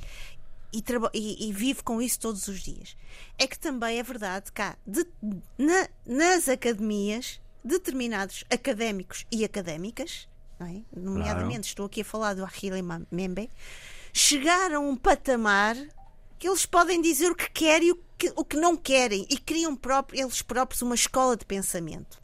[0.73, 2.97] e, e, e vivo com isso todos os dias.
[3.39, 5.07] É que também é verdade que há de,
[5.57, 10.29] na, nas academias determinados académicos e académicas,
[10.61, 10.81] é?
[10.95, 11.67] nomeadamente claro.
[11.67, 13.51] estou aqui a falar do Achille Membe,
[14.13, 15.77] chegaram a um patamar
[16.39, 19.37] que eles podem dizer o que querem e o que, o que não querem e
[19.37, 22.21] criam próprio, eles próprios uma escola de pensamento.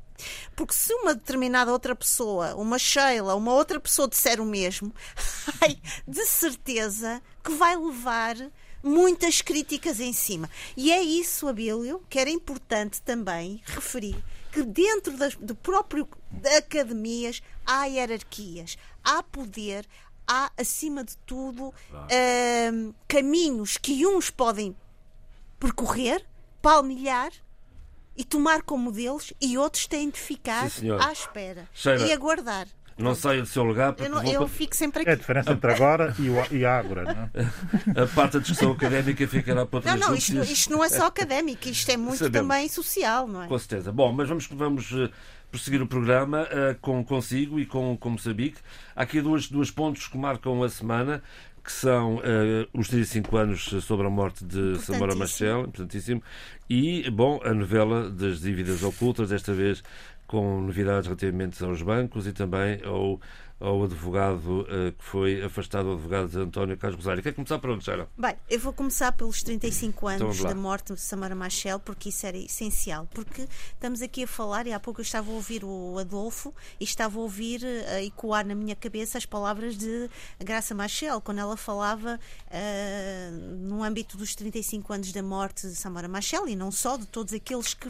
[0.54, 4.94] Porque se uma determinada outra pessoa, uma Sheila, uma outra pessoa disser o mesmo,
[5.60, 8.36] ai, de certeza que vai levar
[8.82, 10.48] muitas críticas em cima.
[10.76, 14.16] E é isso, Abílio, que era importante também referir
[14.56, 19.86] que dentro das, do próprio de academias há hierarquias, há poder,
[20.26, 24.74] há acima de tudo uh, caminhos que uns podem
[25.60, 26.24] percorrer,
[26.62, 27.32] palmilhar
[28.16, 32.66] e tomar como modelos e outros têm de ficar Sim, à espera Sheila, e aguardar.
[32.98, 35.10] Não saia do seu lugar porque Eu, não- eu fico sempre aqui.
[35.10, 37.12] É a diferença entre agora e, o, e agora, não
[37.94, 38.02] é?
[38.02, 41.06] a parte da discussão académica ficará para outras Não, não, isto, isto não é só
[41.06, 42.48] académico, isto é muito Sabemos.
[42.48, 43.48] também social, não é?
[43.48, 43.92] Com certeza.
[43.92, 45.10] Bom, mas vamos, vamos eh,
[45.50, 48.58] prosseguir o programa eh, com consigo e com, com Moçambique.
[48.94, 51.22] Há aqui duas, duas pontos que marcam a semana,
[51.62, 56.22] que são eh, os 35 anos sobre a morte de Samora Machel, importantíssimo,
[56.70, 59.82] e, bom, a novela das dívidas ocultas, desta vez
[60.26, 63.20] com novidades relativamente aos bancos e também ao,
[63.60, 67.22] ao advogado eh, que foi afastado, o advogado de António Carlos Rosário.
[67.22, 68.08] Quer começar por onde, Sara?
[68.18, 70.48] Bem, eu vou começar pelos 35 Então anos lá.
[70.50, 73.08] da morte de Samara Machel, porque isso era essencial.
[73.14, 76.84] Porque estamos aqui a falar, e há pouco eu estava a ouvir o Adolfo e
[76.84, 81.38] estava a ouvir, eh, a ecoar na minha cabeça as palavras de Graça Machel, quando
[81.38, 82.18] ela falava
[82.50, 83.30] eh,
[83.60, 87.32] no âmbito dos 35 anos da morte de Samara Machel, e não só, de todos
[87.32, 87.88] aqueles que.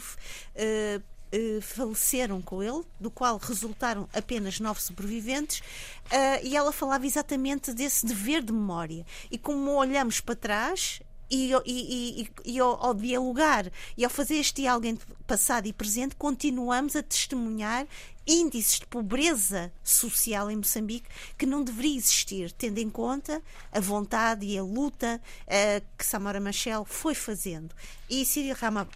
[0.54, 1.00] eh,
[1.36, 5.62] eh, faleceram com ele, do qual resultaram apenas nove sobreviventes,
[6.10, 9.04] ah, e ela falava exatamente desse dever de memória.
[9.30, 11.00] E como olhamos para trás.
[11.28, 15.72] E, e- e- e- ao, ao dialogar e ao fazer este diálogo entre passado e
[15.72, 17.86] presente, continuamos a testemunhar
[18.24, 21.08] índices de pobreza social em Moçambique
[21.38, 23.40] que não deveria existir, tendo em conta
[23.72, 27.74] a vontade e a luta eh, que Samora Machel foi fazendo.
[28.10, 28.88] E Cyril Rama-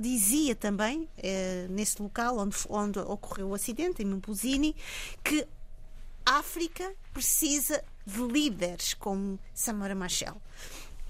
[0.00, 4.74] dizia também, eh, nesse local onde, onde ocorreu o acidente, em Mupuzini,
[5.24, 5.46] que
[6.26, 10.40] a África precisa de líderes como Samora Machel.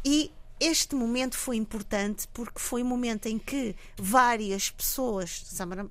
[0.04, 5.42] E este momento foi importante porque foi um momento em que várias pessoas,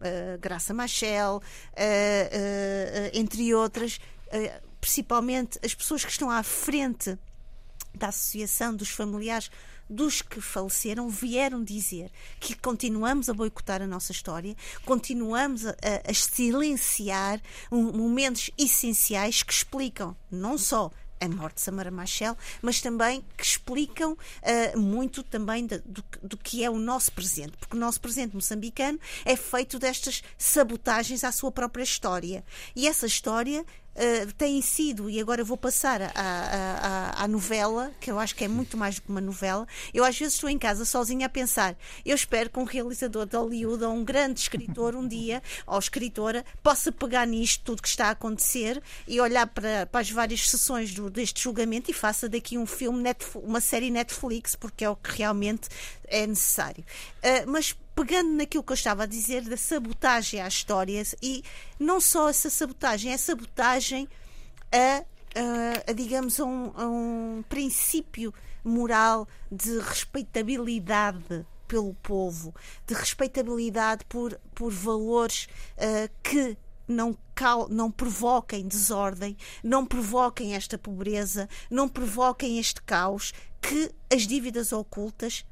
[0.02, 1.42] eh, Graça Machel,
[1.76, 4.00] eh, eh, entre outras,
[4.80, 7.18] principalmente as pessoas que estão à frente
[7.96, 9.50] da Associação dos Familiares
[9.90, 14.56] dos que faleceram vieram dizer que continuamos a boicotar a nossa história,
[14.86, 15.72] continuamos a,
[16.08, 17.42] a- silenciar
[17.72, 24.18] momentos essenciais que explicam não só a morte de Samara Machel, mas também que explicam
[24.44, 28.36] ah, muito também da- do, do que é o nosso presente, porque o nosso presente
[28.36, 32.44] moçambicano é feito destas sabotagens à sua própria história.
[32.76, 33.66] E essa história
[34.38, 38.48] Tem sido, e agora vou passar à, à, à- novela, que eu acho que é
[38.48, 39.68] muito mais do que uma novela.
[39.94, 41.76] Eu às vezes estou em casa sozinha a pensar.
[42.06, 46.46] Eu espero que um realizador de Hollywood ou um grande escritor um dia, ou escritora,
[46.64, 50.94] possa pegar nisto tudo que está a acontecer e olhar para, para as várias sessões
[50.94, 54.96] do- deste julgamento e faça daqui um filme, Netf- uma série Netflix, porque é o
[54.96, 55.68] que realmente
[56.08, 56.84] é necessário.
[57.18, 61.44] Uh, mas pegando naquilo que eu estava a dizer da sabotagem às histórias e
[61.78, 64.08] não só essa sabotagem, é sabotagem
[64.72, 65.00] a,
[65.38, 72.56] a- a, digamos, a um, a um princípio moral de respeitabilidade pelo povo,
[72.88, 75.48] de respeitabilidade por, por valores
[75.78, 76.58] ah, que
[76.88, 84.26] não, cau- não provoquem desordem, não provoquem esta pobreza, não provoquem este caos que as
[84.26, 85.46] dívidas ocultas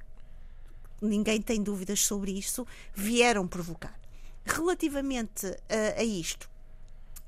[1.02, 3.98] ninguém tem dúvidas sobre isso, vieram provocar.
[4.45, 6.49] Relativamente a, a isto,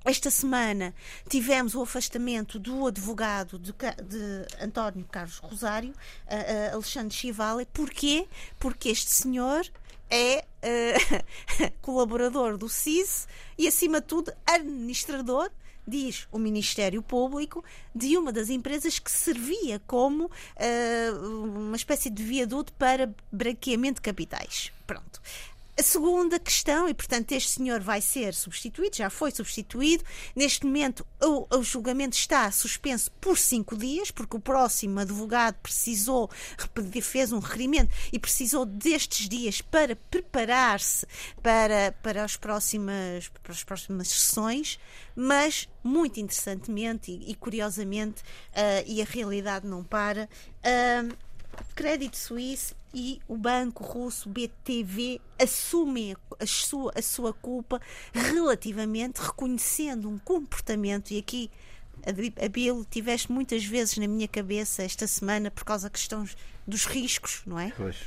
[0.05, 0.95] esta semana
[1.27, 5.93] tivemos o afastamento do advogado de, de António Carlos Rosário,
[6.25, 7.65] a- a Alexandre Chivale.
[7.73, 8.27] Porquê?
[8.57, 9.69] Porque este senhor
[10.09, 10.95] é eh,
[11.81, 13.27] colaborador do CIS
[13.57, 15.51] e, acima de tudo, administrador
[15.89, 17.63] diz o Ministério Público,
[17.93, 24.01] de uma das empresas que servia como eh, uma espécie de viaduto para branqueamento de
[24.01, 24.71] capitais.
[24.87, 25.21] Pronto.
[25.79, 30.03] A segunda questão, e portanto este senhor vai ser substituído, já foi substituído.
[30.35, 36.29] Neste momento o, o julgamento está suspenso por cinco dias, porque o próximo advogado precisou,
[37.01, 41.07] fez um requerimento e precisou destes dias para preparar-se
[41.41, 44.77] para, para, as próximas, para as próximas sessões.
[45.15, 48.21] Mas, muito interessantemente e, e curiosamente,
[48.53, 50.27] ah, e a realidade não para,
[50.61, 51.15] ah,
[51.73, 57.81] Crédito Suíço e o banco russo BTV assumem a sua, a sua culpa
[58.13, 61.51] relativamente, reconhecendo um comportamento, e aqui
[62.43, 66.25] Abilo, tiveste muitas vezes na minha cabeça esta semana por causa da questão
[66.65, 67.71] dos riscos, não é?
[67.75, 67.97] Pois.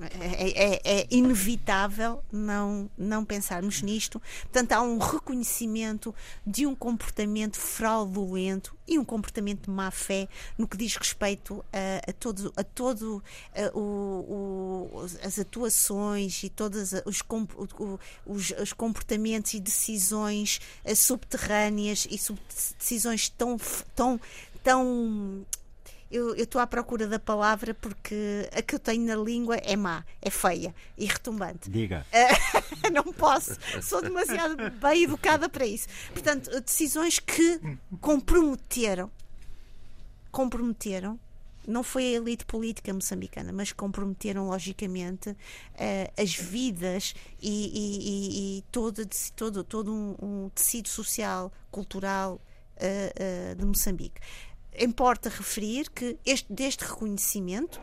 [0.00, 4.20] É, é, é, inevitável não, não pensarmos nisto.
[4.42, 6.14] Portanto, há um reconhecimento
[6.46, 12.10] de um comportamento fraudulento e um comportamento de má fé no que diz respeito a,
[12.10, 13.22] a todo, a todo
[13.54, 17.22] a, o, o, as atuações e todos os,
[18.26, 22.38] os, os, comportamentos e decisões eh, subterrâneas e sub,
[22.78, 23.56] decisões tão,
[23.94, 24.20] tão,
[24.62, 25.46] tão
[26.10, 30.04] eu estou à procura da palavra porque a que eu tenho na língua é má,
[30.20, 31.70] é feia e retumbante.
[31.70, 32.06] Diga.
[32.92, 35.88] não posso, sou demasiado bem educada para isso.
[36.12, 37.60] Portanto, decisões que
[38.00, 39.10] comprometeram,
[40.30, 41.18] comprometeram
[41.66, 48.58] não foi a elite política moçambicana, mas comprometeram logicamente uh, as vidas e, e, e,
[48.58, 49.02] e todo,
[49.34, 52.40] todo, todo um, um, tecido social, cultural
[52.76, 54.20] uh, de Moçambique
[54.78, 57.80] importa referir que este, deste reconhecimento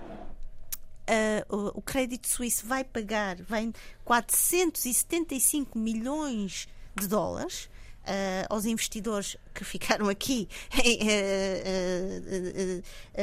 [1.11, 3.71] uh, o, o crédito suíço vai pagar vai
[4.05, 7.69] 475 milhões de dólares
[8.01, 10.79] Uh, aos investidores que ficaram aqui uh,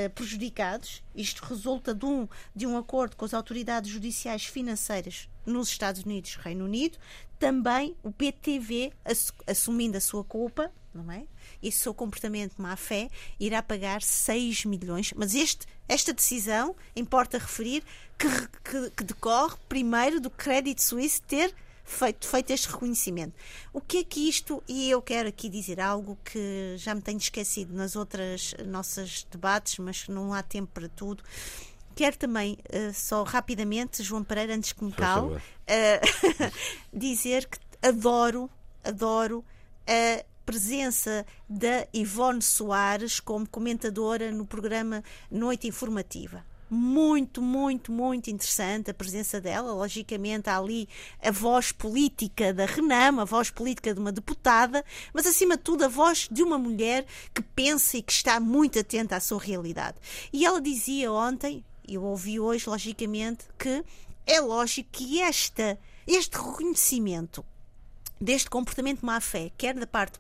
[0.07, 1.03] uh, prejudicados.
[1.17, 6.37] Isto resulta de um, de um acordo com as autoridades judiciais financeiras nos Estados Unidos
[6.39, 6.97] e Reino Unido.
[7.41, 8.93] Também o PTV,
[9.49, 11.25] assumindo a sua culpa, não é?
[11.63, 15.13] E seu comportamento de má fé irá pagar 6 milhões.
[15.17, 17.83] Mas este, esta decisão, importa referir,
[18.19, 18.29] que,
[18.65, 21.55] que, que decorre primeiro do Crédito Suíço ter
[21.89, 23.35] feito, feito este reconhecimento.
[23.73, 27.19] O que é que isto, e eu quero aqui dizer algo que já me tenho
[27.19, 31.25] esquecido nas outras nossas debates, mas não há tempo para tudo.
[31.95, 35.41] Quero também, uh, só rapidamente, João Pereira, antes que me cale, uh,
[36.93, 38.49] dizer que adoro,
[38.85, 39.45] adoro
[39.87, 48.91] a presença da Ivone Soares como comentadora no programa Noite Informativa muito, muito, muito interessante
[48.91, 49.73] a presença dela.
[49.73, 50.87] Logicamente, há ali
[51.23, 54.85] a voz política da Renam, a voz política de uma deputada,
[55.15, 58.79] mas acima de tudo a voz de uma mulher que pensa e que está muito
[58.79, 59.97] atenta à sua realidade.
[60.31, 63.83] E ela dizia ontem, eu ouvi hoje, logicamente, que
[64.27, 67.43] é lógico que esta, este reconhecimento
[68.21, 70.19] deste comportamento má fé, quer da parte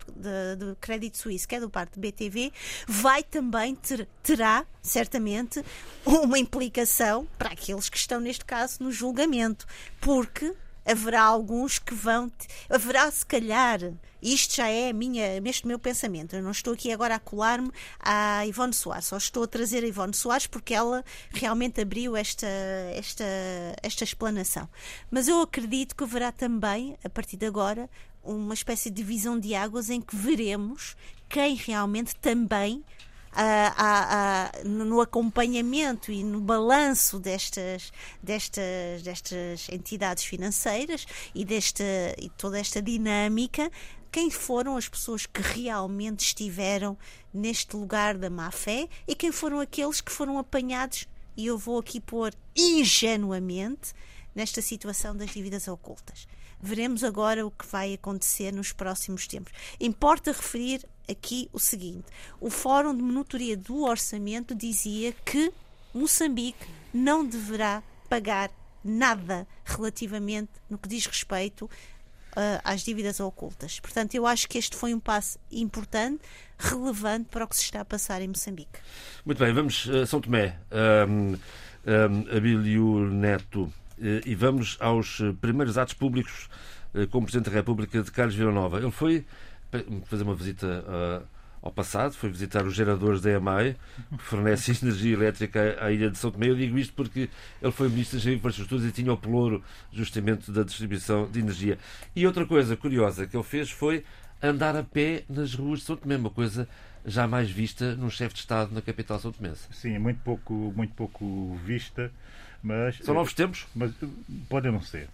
[0.56, 2.52] do Crédito Suíço, quer da parte do BTV,
[2.86, 5.64] vai também ter, terá, certamente,
[6.04, 9.66] uma implicação para aqueles que estão, neste caso, no julgamento,
[10.00, 10.54] porque
[10.88, 12.32] haverá alguns que vão.
[12.68, 13.80] Haverá, se calhar,
[14.22, 16.34] isto já é minha, este meu pensamento.
[16.34, 17.70] Eu não estou aqui agora a colar-me
[18.00, 22.46] à Ivone Soares, só estou a trazer a Ivone Soares porque ela realmente abriu esta,
[22.94, 23.24] esta,
[23.82, 24.68] esta explanação.
[25.10, 27.88] Mas eu acredito que haverá também, a partir de agora,
[28.22, 30.96] uma espécie de divisão de águas em que veremos
[31.28, 32.82] quem realmente também
[34.64, 37.92] no acompanhamento e no balanço destas,
[38.22, 41.46] destas, destas entidades financeiras e,
[42.18, 43.70] e toda esta dinâmica,
[44.10, 46.96] quem foram as pessoas que realmente estiveram
[47.32, 51.06] neste lugar da má fé e quem foram aqueles que foram apanhados,
[51.36, 53.92] e eu vou aqui pôr ingenuamente,
[54.34, 56.26] nesta situação das dívidas ocultas.
[56.60, 59.52] Veremos agora o que vai acontecer nos próximos tempos.
[59.80, 62.06] Importa referir aqui o seguinte:
[62.40, 65.52] o Fórum de Monitoria do Orçamento dizia que
[65.94, 68.50] Moçambique não deverá pagar
[68.84, 73.80] nada relativamente no que diz respeito uh, às dívidas ocultas.
[73.80, 76.22] Portanto, eu acho que este foi um passo importante,
[76.58, 78.78] relevante para o que se está a passar em Moçambique.
[79.24, 80.58] Muito bem, vamos a São Tomé.
[81.08, 83.87] Um, um, Abílio Neto eh,
[84.26, 86.48] e vamos aos eh, primeiros atos públicos
[86.94, 88.78] eh, como Presidente da República de Carlos Villanova.
[88.78, 89.24] Ele foi
[90.06, 90.84] fazer uma visita
[91.60, 93.76] ao passado, foi visitar os geradores da EMAI,
[94.16, 96.48] que fornece energia elétrica à ilha de São Tomé.
[96.48, 97.28] Eu digo isto porque
[97.60, 99.62] ele foi Ministro das Infraestruturas e tinha o pelouro
[99.92, 101.78] justamente da distribuição de energia.
[102.16, 104.04] E outra coisa curiosa que ele fez foi
[104.42, 106.68] andar a pé nas ruas de São Tomé, uma coisa
[107.04, 109.66] jamais vista num chefe de Estado na capital são tomense.
[109.72, 112.12] Sim, muito pouco, muito pouco vista.
[112.62, 113.66] Mas, São novos tempos?
[113.74, 113.92] Mas,
[114.48, 115.08] podem não ser.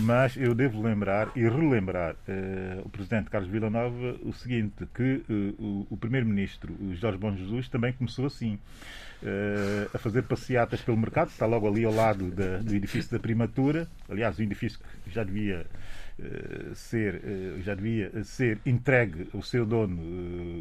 [0.00, 5.62] Mas eu devo lembrar e relembrar uh, o Presidente Carlos Villanova o seguinte, que uh,
[5.62, 8.58] o, o Primeiro-Ministro Jorge Bom Jesus também começou assim.
[9.22, 13.18] Uh, a fazer passeatas pelo mercado, está logo ali ao lado da, do edifício da
[13.18, 13.86] Primatura.
[14.08, 15.66] Aliás, o edifício que já devia
[16.74, 20.00] ser, eh, já devia ser entregue o seu dono,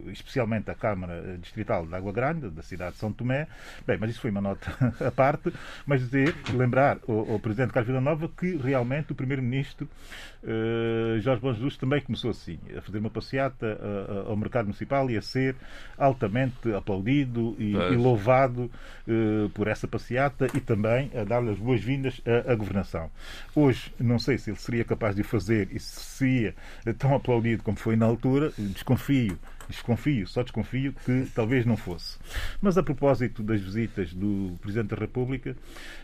[0.08, 3.48] eh, especialmente à Câmara Distrital de Água Grande, da cidade de São Tomé.
[3.86, 4.72] Bem, mas isso foi uma nota
[5.06, 5.54] à parte.
[5.86, 9.88] Mas dizer, lembrar ao, ao Presidente Carlos Vila Nova que realmente o Primeiro-Ministro
[11.22, 13.80] Jorge Bom Jesus também começou assim, a fazer uma passeata
[14.26, 15.56] ao mercado municipal e a ser
[15.98, 18.72] altamente aplaudido e, e louvado
[19.54, 23.10] por essa passeata e também a dar-lhe as boas-vindas à, à governação.
[23.54, 26.56] Hoje, não sei se ele seria capaz de fazer e seria
[26.98, 29.38] tão aplaudido como foi na altura, desconfio
[29.70, 32.18] desconfio, só desconfio que talvez não fosse.
[32.62, 35.56] Mas a propósito das visitas do Presidente da República,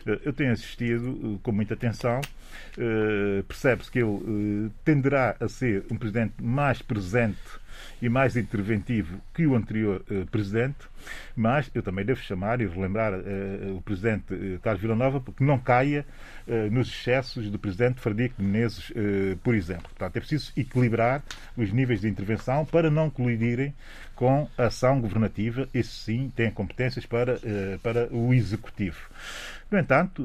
[0.06, 2.20] eh, eu tenho assistido eh, com muita atenção.
[2.78, 7.36] Eh, percebe-se que ele tenderá a ser um Presidente mais presente
[8.00, 10.76] e mais interventivo que o anterior uh, presidente,
[11.34, 15.58] mas eu também devo chamar e relembrar uh, o presidente uh, Carlos Villanova porque não
[15.58, 16.04] caia
[16.70, 18.92] nos excessos do presidente Frederico Menezes,
[19.42, 19.88] por exemplo.
[19.88, 21.20] Portanto, é preciso equilibrar
[21.56, 23.74] os níveis de intervenção para não colidirem
[24.14, 25.68] com a ação governativa.
[25.74, 27.40] Esse sim tem competências para,
[27.82, 28.96] para o executivo.
[29.70, 30.22] No entanto,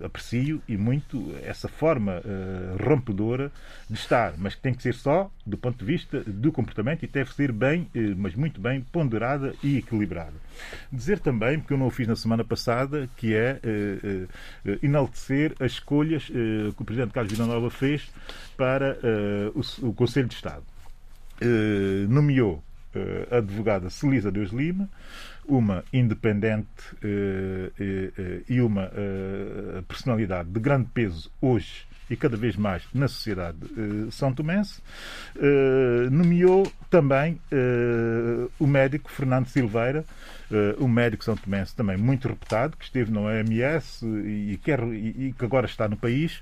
[0.00, 3.50] eh, aprecio e muito essa forma uh, rompedora
[3.90, 7.08] de estar, mas que tem que ser só do ponto de vista do comportamento e
[7.08, 10.34] deve ser bem, uh, mas muito bem ponderada e equilibrada.
[10.92, 13.58] Dizer também, porque eu não o fiz na semana passada, que é
[14.82, 18.10] enaltecer as escolhas que o Presidente Carlos Villanova fez
[18.56, 18.96] para
[19.82, 20.62] o, Conselho de Estado.
[22.08, 22.62] nomeou
[23.30, 24.88] a advogada Celisa Deus Lima,
[25.46, 28.90] uma independente uh, uh, e uma
[29.86, 34.80] personalidade de grande peso hoje e cada vez mais na sociedade uh, são tomense,
[35.36, 40.04] uh, nomeou também uh, o médico Fernando Silveira,
[40.50, 45.28] uh, um médico são tomense também muito reputado, que esteve na OMS e, quer, e,
[45.28, 46.40] e que agora está no país,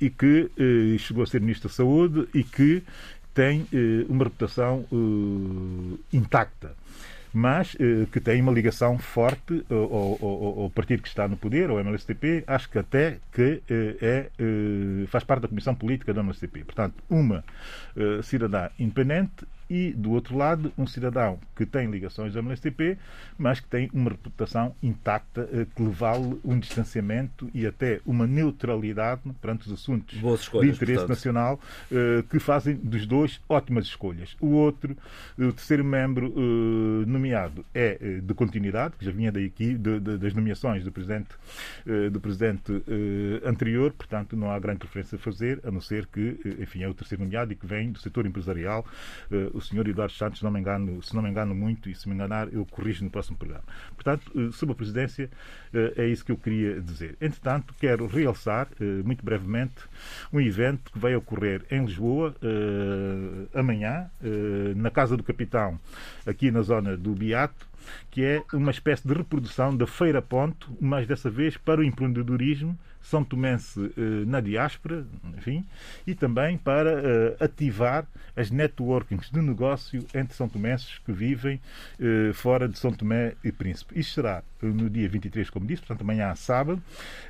[0.00, 0.50] e que
[0.98, 2.82] chegou a ser Ministro da Saúde e que
[3.34, 3.66] tem
[4.08, 4.84] uma reputação
[6.12, 6.74] intacta
[7.38, 11.70] mas eh, que tem uma ligação forte ao, ao, ao, partido que está no poder,
[11.70, 16.20] ao MLSTP, acho que até que eh, é, eh, faz parte da comissão política do
[16.20, 16.64] MLSTP.
[16.64, 17.44] Portanto, uma
[17.96, 22.96] eh, cidadã independente e, do outro lado, um cidadão que tem ligações ao MLSTP,
[23.36, 29.20] mas que tem uma reputação intacta eh, que leva-lhe um distanciamento e até uma neutralidade
[29.40, 31.08] perante os assuntos escolhas, de interesse portanto.
[31.08, 31.60] nacional
[31.92, 34.36] eh, que fazem dos dois ótimas escolhas.
[34.40, 34.96] O outro,
[35.38, 39.52] o terceiro membro eh, nomeado é de continuidade, que já vinha daí,
[40.18, 41.28] das nomeações do presidente,
[42.12, 42.72] do presidente
[43.44, 46.94] anterior, portanto não há grande preferência a fazer, a não ser que, enfim, é o
[46.94, 48.86] terceiro nomeado e que vem do setor empresarial
[49.58, 52.14] o senhor Eduardo Santos, não me engano, se não me engano muito, e se me
[52.14, 53.64] enganar, eu corrijo no próximo programa.
[53.94, 55.30] Portanto, eh, sob a presidência,
[55.72, 57.16] eh, é isso que eu queria dizer.
[57.20, 59.74] Entretanto, quero realçar, eh, muito brevemente,
[60.32, 62.34] um evento que vai ocorrer em Lisboa
[63.54, 64.10] amanhã,
[64.76, 65.78] na Casa do Capitão,
[66.26, 67.66] aqui na zona do Beato,
[68.10, 72.78] que é uma espécie de reprodução da Feira Ponto, mas dessa vez para o empreendedorismo
[73.08, 75.06] são Tomense eh, na diáspora,
[75.36, 75.64] enfim,
[76.06, 78.06] e também para eh, ativar
[78.36, 81.58] as networkings de negócio entre São Tomenses que vivem
[81.98, 83.98] eh, fora de São Tomé e Príncipe.
[83.98, 86.82] Isto será no dia 23, como disse, portanto amanhã sábado,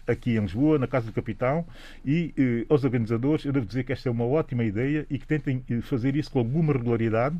[0.06, 1.64] aqui em Lisboa, na Casa do Capitão,
[2.02, 2.32] e
[2.70, 6.16] aos organizadores eu devo dizer que esta é uma ótima ideia e que tentem fazer
[6.16, 7.36] isso com alguma regularidade,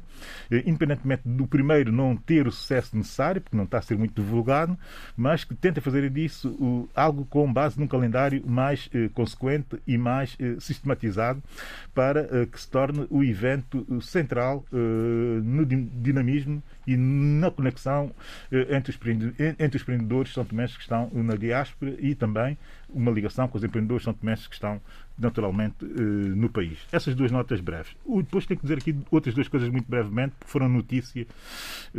[0.67, 4.79] independentemente do primeiro não ter o sucesso necessário, porque não está a ser muito divulgado,
[5.17, 10.35] mas que tentem fazer disso algo com base num calendário mais uh, consequente e mais
[10.35, 11.43] uh, sistematizado
[11.95, 18.13] para que se torne o evento central no dinamismo e na conexão
[18.53, 18.99] entre os,
[19.59, 22.57] entre os empreendedores são tomenses que estão na diáspora e também
[22.91, 24.81] uma ligação com os empreendedores são tomenses que estão
[25.19, 26.79] naturalmente no país.
[26.93, 27.97] Essas duas notas breves.
[28.07, 31.27] Depois tenho que dizer aqui outras duas coisas muito brevemente, porque foram notícia,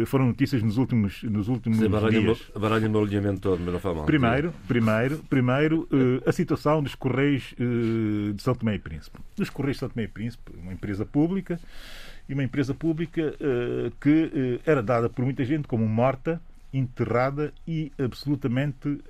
[0.05, 2.51] foram notícias nos últimos, nos últimos Sim, baralha dias.
[2.57, 4.05] Baralha o alinhamento todo, mas não foi mal.
[4.05, 5.87] Primeiro, primeiro, primeiro
[6.25, 9.19] a situação dos Correios de São Tomé e Príncipe.
[9.37, 11.59] Os Correios de São Tomé e Príncipe, uma empresa pública,
[12.27, 13.35] e uma empresa pública
[13.99, 16.41] que era dada por muita gente como morta,
[16.71, 19.01] enterrada e absolutamente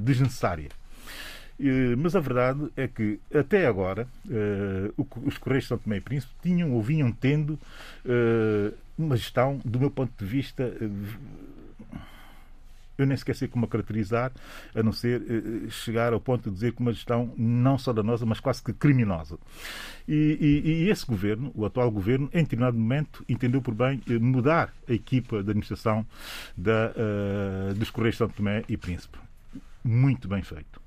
[0.00, 0.70] desnecessária.
[1.98, 4.06] Mas a verdade é que, até agora,
[5.26, 7.58] os Correios de São Tomé e Príncipe tinham ou vinham tendo
[8.98, 10.72] uma gestão, do meu ponto de vista,
[13.02, 14.32] eu nem sequer sei como a caracterizar,
[14.74, 18.26] a não ser eh, chegar ao ponto de dizer que uma gestão não só danosa,
[18.26, 19.38] mas quase que criminosa.
[20.06, 24.18] E, e, e, esse governo, o atual governo, em determinado momento, entendeu por bem eh,
[24.18, 26.06] mudar a equipa de administração
[26.56, 29.18] da, uh, dos Correios de São Tomé e Príncipe.
[29.84, 30.80] Muito bem feito.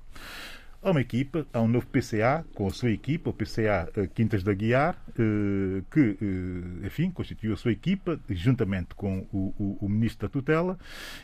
[0.86, 4.44] Há uma equipa, há um novo PCA com a sua equipa, o PCA eh, Quintas
[4.44, 9.88] da Guiar, eh, que, eh, enfim, constituiu a sua equipa, juntamente com o, o, o,
[9.88, 10.78] Ministro da Tutela,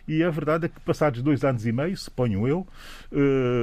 [0.09, 2.67] e a verdade é que, passados dois anos e meio, suponho eu,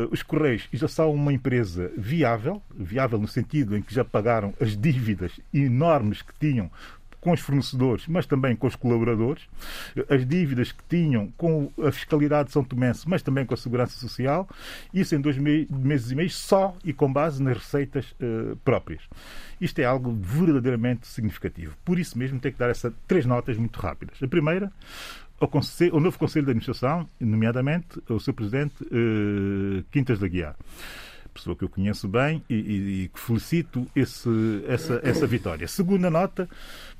[0.10, 4.78] os Correios já são uma empresa viável, viável no sentido em que já pagaram as
[4.78, 6.72] dívidas enormes que tinham
[7.22, 9.44] com os fornecedores, mas também com os colaboradores,
[10.10, 13.98] as dívidas que tinham com a fiscalidade de São Tomé, mas também com a Segurança
[14.00, 14.48] Social,
[14.94, 19.02] isso em dois meses e meio só e com base nas receitas uh, próprias.
[19.60, 21.76] Isto é algo verdadeiramente significativo.
[21.84, 24.22] Por isso mesmo tem que dar essas três notas muito rápidas.
[24.24, 24.72] A primeira,
[25.40, 30.56] o, conselho, novo Conselho de Administração, nomeadamente o seu Presidente uh, Quintas da Guiar
[31.40, 34.30] pessoa que eu conheço bem e que felicito esse,
[34.68, 35.68] essa, essa vitória.
[35.68, 36.50] Segunda nota,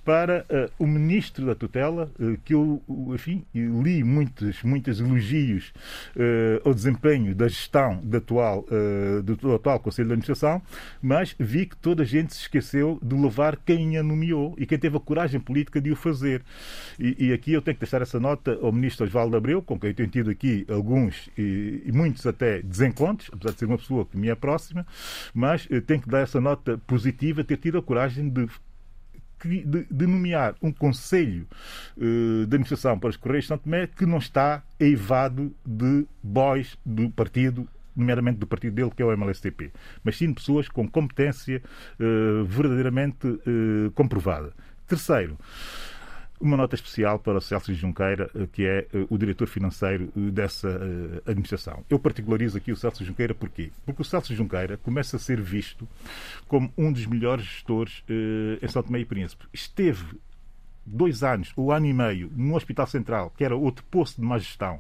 [0.04, 2.82] para uh, o ministro da tutela, uh, que eu,
[3.14, 5.74] enfim, li muitos, muitos elogios
[6.16, 8.66] uh, ao desempenho da gestão do atual,
[9.24, 10.62] do atual Conselho de Administração,
[11.02, 14.78] mas vi que toda a gente se esqueceu de levar quem a nomeou e quem
[14.78, 16.44] teve a coragem política de o fazer.
[17.00, 19.90] E, e aqui eu tenho que deixar essa nota ao ministro Osvaldo Abreu, com quem
[19.90, 24.06] eu tenho tido aqui alguns e, e muitos até desencontros, apesar de ser uma pessoa
[24.06, 24.86] que me é próxima,
[25.34, 28.48] mas tenho que dar essa nota positiva, ter tido a coragem de
[29.48, 31.48] de, nomear um conselho
[31.98, 36.78] uh, de administração para os Correios de São Tomé que não está eivado de boys
[36.86, 39.72] do partido nomeadamente do partido dele, que é o MLSTP,
[40.04, 41.62] mas sim de pessoas com competência
[42.00, 44.54] uh, verdadeiramente uh, comprovada.
[44.88, 45.38] Terceiro,
[46.40, 50.32] uma nota especial para o Celso Junqueira, eh, que é eh, o diretor financeiro eh,
[50.32, 50.70] dessa
[51.26, 51.84] administração.
[51.90, 53.72] Eu particularizo aqui o Celso Junqueira porquê?
[53.86, 55.88] Porque o Celso Junqueira começa a ser visto
[56.48, 58.04] como um dos melhores gestores
[58.62, 59.46] em São Tomé e Príncipe.
[59.54, 60.18] Esteve
[60.90, 64.38] dois anos ou ano e meio no Hospital Central, que era outro posto de má
[64.38, 64.80] gestão,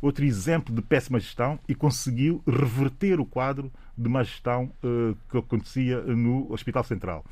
[0.00, 5.38] outro exemplo de péssima gestão, e conseguiu reverter o quadro de má gestão uh, que
[5.38, 7.24] acontecia no Hospital Central.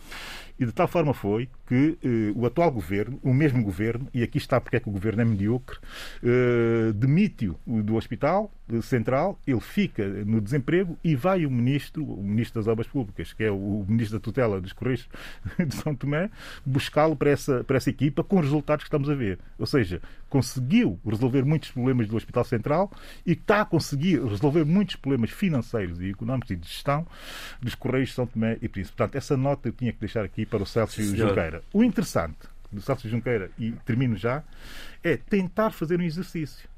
[0.58, 4.38] E de tal forma foi que uh, o atual governo, o mesmo governo, e aqui
[4.38, 5.78] está porque é que o governo é mediocre,
[6.22, 8.50] uh, demite-o do Hospital
[8.82, 13.44] Central, ele fica no desemprego e vai o ministro, o ministro das Obras Públicas, que
[13.44, 15.08] é o ministro da tutela dos Correios
[15.58, 16.30] de São Tomé,
[16.64, 19.38] buscá-lo para essa, para essa equipa com os resultados que estamos a ver.
[19.58, 22.90] Ou seja, conseguiu resolver muitos problemas do Hospital Central
[23.24, 27.06] e está a conseguir resolver muitos problemas financeiros e económicos e de gestão
[27.60, 28.96] dos Correios de São Tomé e Príncipe.
[28.96, 31.62] Portanto, essa nota eu tinha que deixar aqui para o Celso Junqueira.
[31.72, 34.42] O interessante do Celso Junqueira, e termino já,
[35.02, 36.68] é tentar fazer um exercício,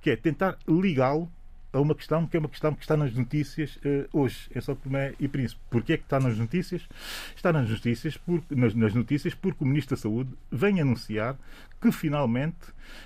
[0.00, 1.30] que é tentar ligá-lo
[1.72, 4.76] a uma questão que é uma questão que está nas notícias uh, hoje em São
[4.76, 5.60] Tomé e Príncipe.
[5.68, 6.82] Porquê é que está nas notícias?
[7.34, 11.36] Está nas notícias, porque, nas, nas notícias porque o Ministro da Saúde vem anunciar
[11.80, 12.56] que finalmente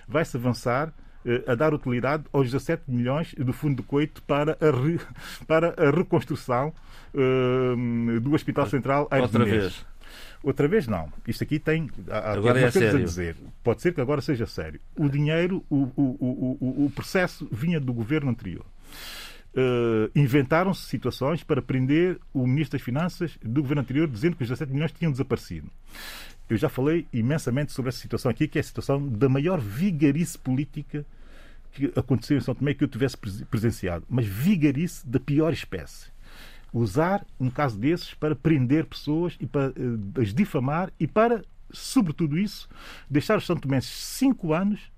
[0.06, 0.92] vai-se avançar
[1.24, 5.00] eh, a dar utilidade aos 17 milhões do Fundo de Coito para a, re,
[5.48, 6.72] para a reconstrução
[7.14, 9.86] uh, do Hospital Central Outra vez.
[10.42, 11.12] Outra vez não.
[11.26, 12.98] Isto aqui tem há, agora é sério.
[12.98, 13.36] a dizer.
[13.62, 14.80] Pode ser que agora seja sério.
[14.96, 18.64] O dinheiro, o, o, o, o processo vinha do governo anterior.
[19.54, 24.48] Uh, inventaram-se situações para prender o Ministro das Finanças do governo anterior, dizendo que os
[24.48, 25.68] 17 milhões tinham desaparecido.
[26.48, 30.38] Eu já falei imensamente sobre essa situação aqui, que é a situação da maior vigarice
[30.38, 31.04] política
[31.72, 33.16] que aconteceu em São Tomé que eu tivesse
[33.50, 34.04] presenciado.
[34.08, 36.10] Mas vigarice da pior espécie.
[36.72, 42.38] Usar um caso desses para prender pessoas e para uh, as difamar e para, sobretudo
[42.38, 42.68] isso,
[43.08, 44.92] deixar os São Tomenses cinco anos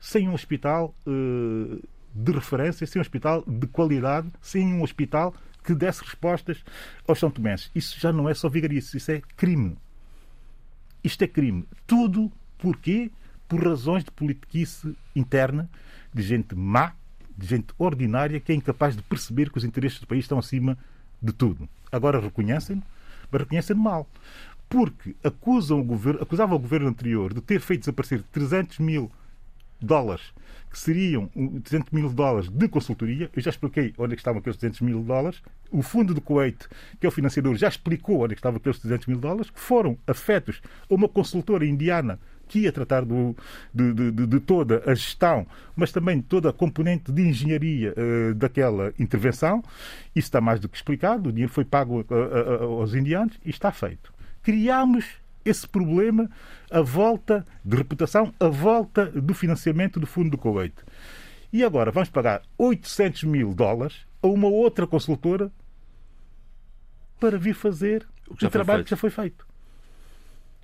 [0.00, 1.80] sem um hospital uh,
[2.14, 5.32] de referência, sem um hospital de qualidade, sem um hospital
[5.64, 6.62] que desse respostas
[7.06, 7.70] aos São Tomenses.
[7.74, 9.76] Isso já não é só vigarice, isso é crime.
[11.04, 11.66] Isto é crime.
[11.86, 13.10] Tudo porquê?
[13.48, 15.68] Por razões de politiquice interna,
[16.12, 16.94] de gente má,
[17.36, 20.76] de gente ordinária, que é incapaz de perceber que os interesses do país estão acima
[21.22, 21.68] de tudo.
[21.90, 22.82] Agora reconhecem,
[23.30, 24.08] mas reconhecem mal.
[24.68, 29.10] Porque acusam o governo, acusavam o governo anterior de ter feito desaparecer 300 mil
[29.80, 30.32] dólares,
[30.70, 31.28] que seriam
[31.62, 33.30] 300 mil dólares de consultoria.
[33.34, 35.42] Eu já expliquei onde é estavam aqueles 300 mil dólares.
[35.70, 36.66] O fundo do Kuwait,
[36.98, 39.98] que é o financiador, já explicou onde é estavam aqueles 300 mil dólares, que foram
[40.06, 42.18] afetos a uma consultora indiana
[42.52, 43.34] que ia tratar do,
[43.72, 48.34] de, de, de, toda a gestão, mas também de toda a componente de engenharia uh,
[48.34, 49.62] daquela intervenção.
[50.14, 51.30] Isso está mais do que explicado.
[51.30, 54.12] O dinheiro foi pago uh, uh, aos indianos e está feito.
[54.42, 55.06] Criámos
[55.46, 56.30] esse problema,
[56.70, 60.74] a volta de reputação, a volta do financiamento do fundo do Kuwait.
[61.50, 65.50] E agora vamos pagar 800 mil dólares a uma outra consultora
[67.18, 69.46] para vir fazer o, o trabalho que já foi feito.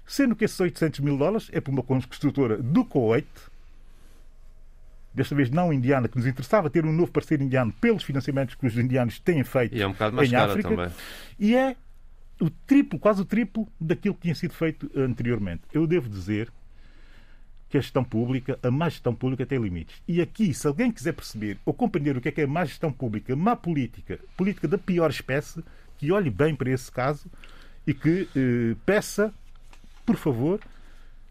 [0.08, 3.28] Sendo que esses 800 mil dólares é para uma construtora do Kuwait,
[5.12, 8.66] desta vez não indiana, que nos interessava ter um novo parceiro indiano pelos financiamentos que
[8.66, 10.68] os indianos têm feito e é um bocado mais em cara África.
[10.70, 10.90] também.
[11.38, 11.76] E é
[12.40, 15.62] o triplo, quase o triplo daquilo que tinha sido feito anteriormente.
[15.74, 16.50] Eu devo dizer
[17.68, 20.00] que a gestão pública, a má gestão pública tem limites.
[20.08, 22.90] E aqui, se alguém quiser perceber ou compreender o que é que é má gestão
[22.90, 25.62] pública, má política, política da pior espécie,
[25.98, 27.30] que olhe bem para esse caso
[27.86, 29.34] e que eh, peça,
[30.08, 30.58] por favor,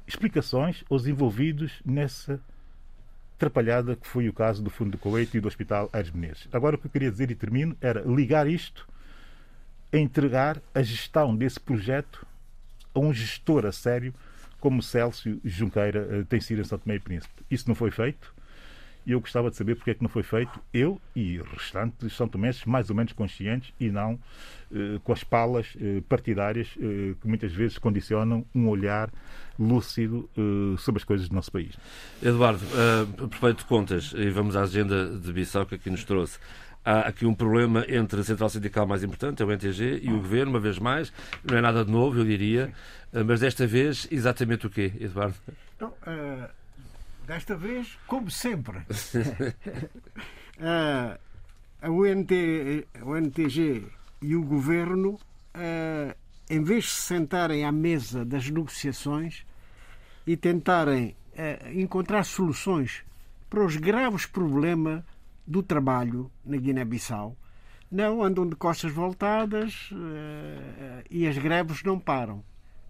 [0.06, 2.40] explicações aos envolvidos nessa
[3.36, 6.48] atrapalhada que foi o caso do Fundo do Coeito e do Hospital Aires Menezes.
[6.54, 8.88] Agora, o que eu queria dizer e termino era ligar isto
[9.92, 12.24] a entregar a gestão desse projeto
[12.94, 14.14] a um gestor a sério
[14.60, 17.34] como Célcio Junqueira eh, tem sido em São Tomé e Príncipe.
[17.50, 18.32] Isso não foi feito
[19.08, 22.14] e eu gostava de saber porque é que não foi feito, eu e os restantes
[22.14, 24.20] São Tomenses mais ou menos conscientes e não
[24.70, 29.10] eh, com as palas eh, partidárias eh, que muitas vezes condicionam um olhar
[29.58, 31.78] lúcido eh, sobre as coisas do nosso país.
[32.22, 36.38] Eduardo, uh, perfeito de contas, e vamos à agenda de Bissau que aqui nos trouxe
[36.84, 40.18] há aqui um problema entre a central sindical mais importante, é o NTG, e o
[40.18, 41.12] governo, uma vez mais.
[41.44, 42.72] Não é nada de novo, eu diria.
[43.26, 45.36] Mas desta vez, exatamente o quê, Eduardo?
[45.82, 46.48] Não, uh,
[47.28, 48.78] desta vez, como sempre.
[48.80, 48.84] uh,
[51.82, 52.32] a UNT,
[53.04, 53.84] o NTG
[54.22, 55.20] e o governo,
[55.54, 56.16] uh,
[56.50, 59.46] em vez de se sentarem à mesa das negociações
[60.26, 61.16] e tentarem
[61.76, 63.04] encontrar soluções
[63.48, 65.04] para os graves problemas
[65.46, 67.38] do trabalho na Guiné-Bissau.
[67.92, 72.44] Não andam de costas voltadas uh, e as greves não param.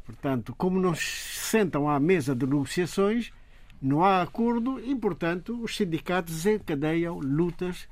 [0.05, 3.33] Portanto, como não se sentam à mesa de negociações,
[3.81, 7.87] não há acordo e, portanto, os sindicatos desencadeiam lutas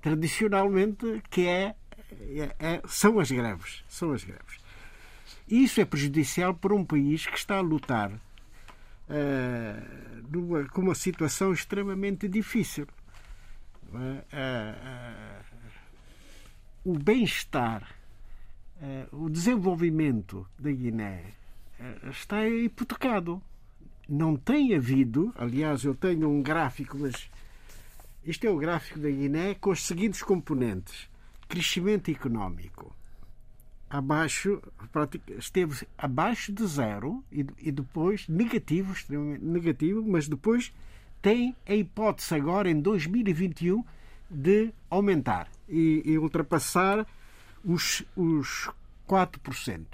[0.00, 1.74] tradicionalmente que é,
[2.20, 3.84] é, é, são as greves.
[3.88, 4.58] São as greves.
[5.48, 8.20] Isso é prejudicial para um país que está a lutar uh,
[10.30, 12.86] numa, com uma situação extremamente difícil.
[13.92, 15.40] É, é,
[16.84, 17.86] o bem-estar,
[19.12, 21.34] o desenvolvimento da Guiné
[22.08, 23.42] está hipotecado.
[24.10, 27.30] Não tem havido, aliás, eu tenho um gráfico, mas
[28.24, 31.08] isto é o gráfico da Guiné com os seguintes componentes:
[31.48, 32.92] crescimento económico
[33.88, 34.60] abaixo,
[35.38, 40.72] esteve abaixo de zero e, depois negativo, extremamente negativo, mas depois
[41.22, 43.84] tem a hipótese agora, em 2021,
[44.28, 47.06] de aumentar e, e ultrapassar
[47.64, 48.68] os, os
[49.08, 49.86] 4%.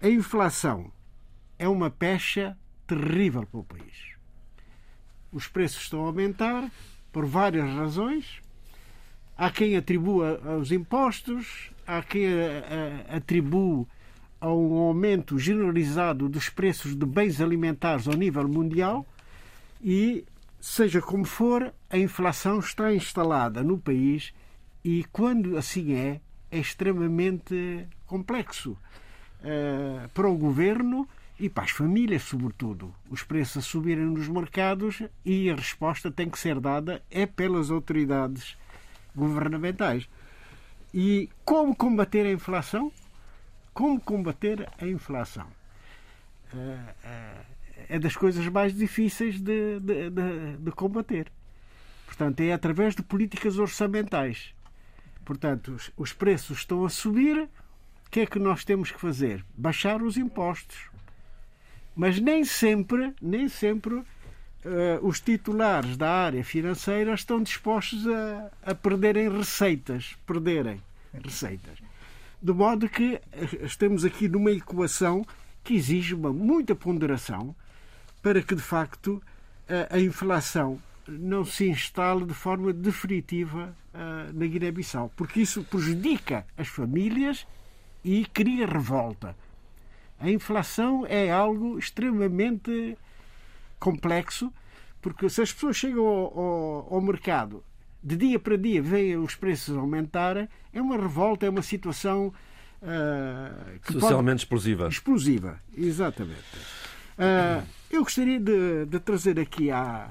[0.00, 0.92] A inflação
[1.58, 2.56] é uma pecha
[2.94, 4.12] terrível para o país.
[5.32, 6.70] Os preços estão a aumentar
[7.10, 8.40] por várias razões.
[9.36, 12.26] Há quem atribua aos impostos, há quem
[13.08, 13.86] atribua
[14.40, 19.06] a um aumento generalizado dos preços de bens alimentares ao nível mundial
[19.82, 20.24] e,
[20.60, 24.34] seja como for, a inflação está instalada no país
[24.84, 26.20] e, quando assim é,
[26.50, 32.94] é extremamente complexo uh, para o governo e para as famílias, sobretudo.
[33.10, 37.70] Os preços a subirem nos mercados e a resposta tem que ser dada é pelas
[37.70, 38.56] autoridades
[39.14, 40.08] governamentais.
[40.94, 42.92] E como combater a inflação?
[43.72, 45.46] Como combater a inflação?
[46.52, 47.52] Uh, uh,
[47.88, 51.32] é das coisas mais difíceis de, de, de, de combater.
[52.06, 54.54] Portanto, é através de políticas orçamentais.
[55.24, 57.48] Portanto, os, os preços estão a subir.
[58.06, 59.42] O que é que nós temos que fazer?
[59.56, 60.91] Baixar os impostos.
[61.94, 64.04] Mas nem sempre, nem sempre uh,
[65.02, 70.16] os titulares da área financeira estão dispostos a, a perderem receitas.
[70.26, 70.80] Perderem
[71.22, 71.78] receitas.
[72.42, 75.24] De modo que eh, estamos aqui numa equação
[75.62, 77.54] que exige uma muita ponderação
[78.20, 79.22] para que, de facto,
[79.90, 86.68] a, inflação não se instale de forma definitiva uh, na Guiné-Bissau, porque isso prejudica as
[86.68, 87.46] famílias
[88.04, 89.36] e cria revolta.
[90.22, 92.96] A inflação é algo extremamente
[93.80, 94.52] complexo,
[95.00, 97.64] porque se as pessoas chegam ao, ao, ao mercado
[98.02, 102.32] de dia para dia veem os preços aumentarem, é uma revolta, é uma situação
[102.82, 104.86] uh, socialmente explosiva.
[104.86, 106.38] Explosiva, exatamente.
[107.18, 110.08] Uh, eu gostaria de, de, trazer aqui à.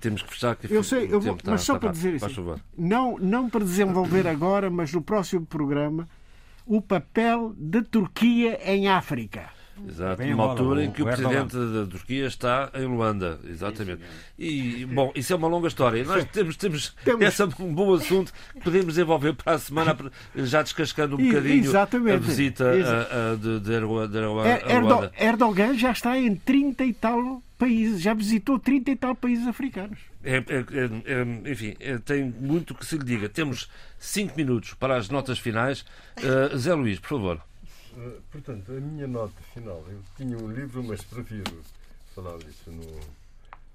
[0.00, 2.44] Temos que fechar que eu sei, eu vou, mas só para dizer assim,
[2.76, 6.08] não, não para desenvolver agora, mas no próximo programa,
[6.66, 9.50] o papel da Turquia em África.
[9.88, 14.02] Exato, numa altura em que o, o presidente da Turquia está em Luanda, exatamente.
[14.38, 16.04] E, bom, isso é uma longa história.
[16.04, 17.26] Nós temos, temos, temos...
[17.26, 19.96] esse é um bom assunto que podemos desenvolver para a semana,
[20.36, 22.14] já descascando um bocadinho exatamente.
[22.14, 25.10] a visita a, a, de, de Erdogan.
[25.18, 29.98] Erdogan já está em 30 e tal países, já visitou 30 e tal países africanos.
[30.24, 33.28] É, é, é, é enfim, é, tem muito que se lhe diga.
[33.28, 35.84] Temos 5 minutos para as notas finais.
[36.18, 37.42] Uh, Zé Luís, por favor.
[37.92, 41.62] Uh, portanto, a minha nota final, eu tinha um livro, mas prefiro
[42.14, 43.00] falar disso no,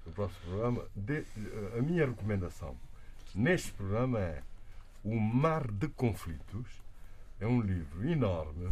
[0.06, 0.84] no próximo programa.
[0.96, 2.76] De, uh, a minha recomendação
[3.32, 4.42] neste programa é
[5.04, 6.66] O Mar de Conflitos.
[7.40, 8.70] É um livro enorme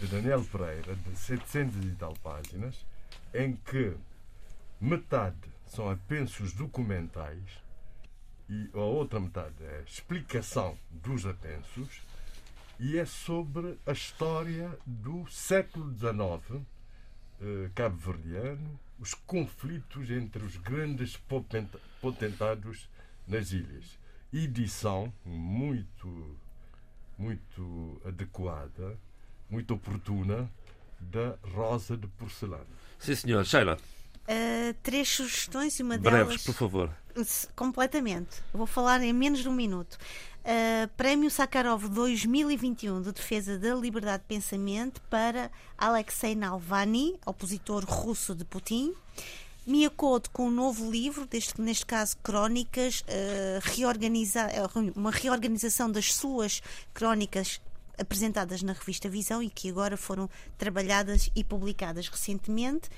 [0.00, 2.84] de Daniel Pereira, de 700 e tal páginas,
[3.34, 3.92] em que
[4.80, 7.42] metade são apensos documentais
[8.46, 12.02] e a outra metade é explicação dos apensos
[12.78, 16.62] e é sobre a história do século XIX
[17.40, 21.18] eh, cabo-verdiano, os conflitos entre os grandes
[22.00, 22.88] potentados
[23.26, 23.98] nas ilhas.
[24.30, 26.36] Edição muito,
[27.16, 28.98] muito adequada,
[29.48, 30.50] muito oportuna,
[31.00, 32.66] da Rosa de Porcelana.
[32.98, 33.44] Sim, senhor.
[33.44, 33.78] Sheila.
[34.22, 36.44] Uh, três sugestões e uma Breves, delas.
[36.44, 36.90] por favor.
[37.54, 38.42] Completamente.
[38.52, 39.98] Vou falar em menos de um minuto.
[40.44, 48.34] Uh, Prémio Sakharov 2021 de Defesa da Liberdade de Pensamento para Alexei Navalny, opositor russo
[48.34, 48.94] de Putin.
[49.64, 54.48] Me acordo com um novo livro, deste, neste caso Crónicas, uh, reorganiza,
[54.96, 56.60] uma reorganização das suas
[56.92, 57.60] crónicas
[58.02, 62.90] apresentadas na revista Visão e que agora foram trabalhadas e publicadas recentemente.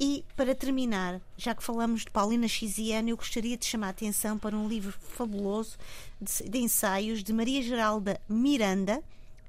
[0.00, 4.38] E para terminar, já que falamos de Paulina Xiziane, eu gostaria de chamar a atenção
[4.38, 5.76] para um livro fabuloso
[6.20, 9.02] de, de ensaios de Maria Geralda Miranda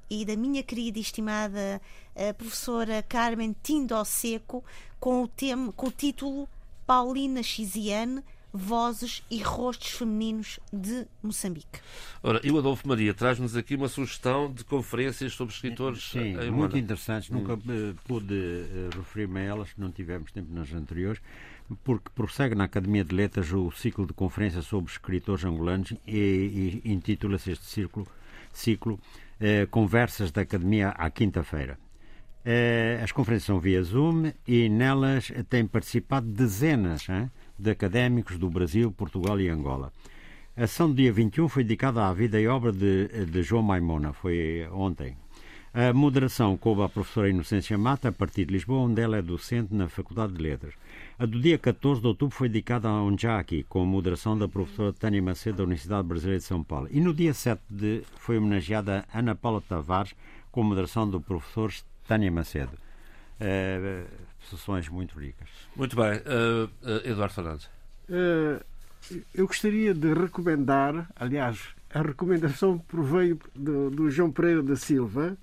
[0.10, 1.82] e da minha querida e estimada
[2.16, 4.64] uh, professora Carmen Tindo Seco
[5.00, 6.48] com o, tema, com o título
[6.86, 8.24] Paulina Xiziane
[8.54, 11.80] vozes e rostos femininos de Moçambique.
[12.22, 16.52] Ora, e o Adolfo Maria traz-nos aqui uma sugestão de conferências sobre escritores Sim, em
[16.52, 17.32] muito interessantes.
[17.32, 17.40] Hum.
[17.40, 21.20] Nunca uh, pude uh, referir-me a elas, não tivemos tempo nas anteriores,
[21.84, 26.92] porque prossegue na Academia de Letras o ciclo de conferências sobre escritores angolanos e, e
[26.92, 28.08] intitula-se este ciclo,
[28.54, 31.80] ciclo uh, Conversas da Academia à quinta-feira.
[33.02, 38.92] As conferências são via Zoom e nelas têm participado dezenas hein, de académicos do Brasil,
[38.92, 39.92] Portugal e Angola.
[40.56, 44.14] A ação do dia 21 foi dedicada à vida e obra de, de João Maimona,
[44.14, 45.18] foi ontem.
[45.74, 49.74] A moderação coube à professora Inocência Mata, a partir de Lisboa, onde ela é docente
[49.74, 50.76] na Faculdade de Letras.
[51.18, 54.94] A do dia 14 de outubro foi dedicada a Onjaki, com a moderação da professora
[54.94, 56.88] Tânia Macedo, da Universidade Brasileira de São Paulo.
[56.92, 60.14] E no dia 7 de, foi homenageada Ana Paula Tavares,
[60.52, 61.74] com a moderação do professor
[62.08, 62.78] Tânia Macedo.
[63.42, 64.06] Uh,
[64.50, 65.48] sessões muito ricas.
[65.76, 66.20] Muito bem.
[66.20, 67.66] Uh, uh, Eduardo Fernandes.
[68.10, 68.64] Uh,
[69.34, 71.60] eu gostaria de recomendar, aliás,
[71.94, 75.38] a recomendação proveio do, do João Pereira da Silva,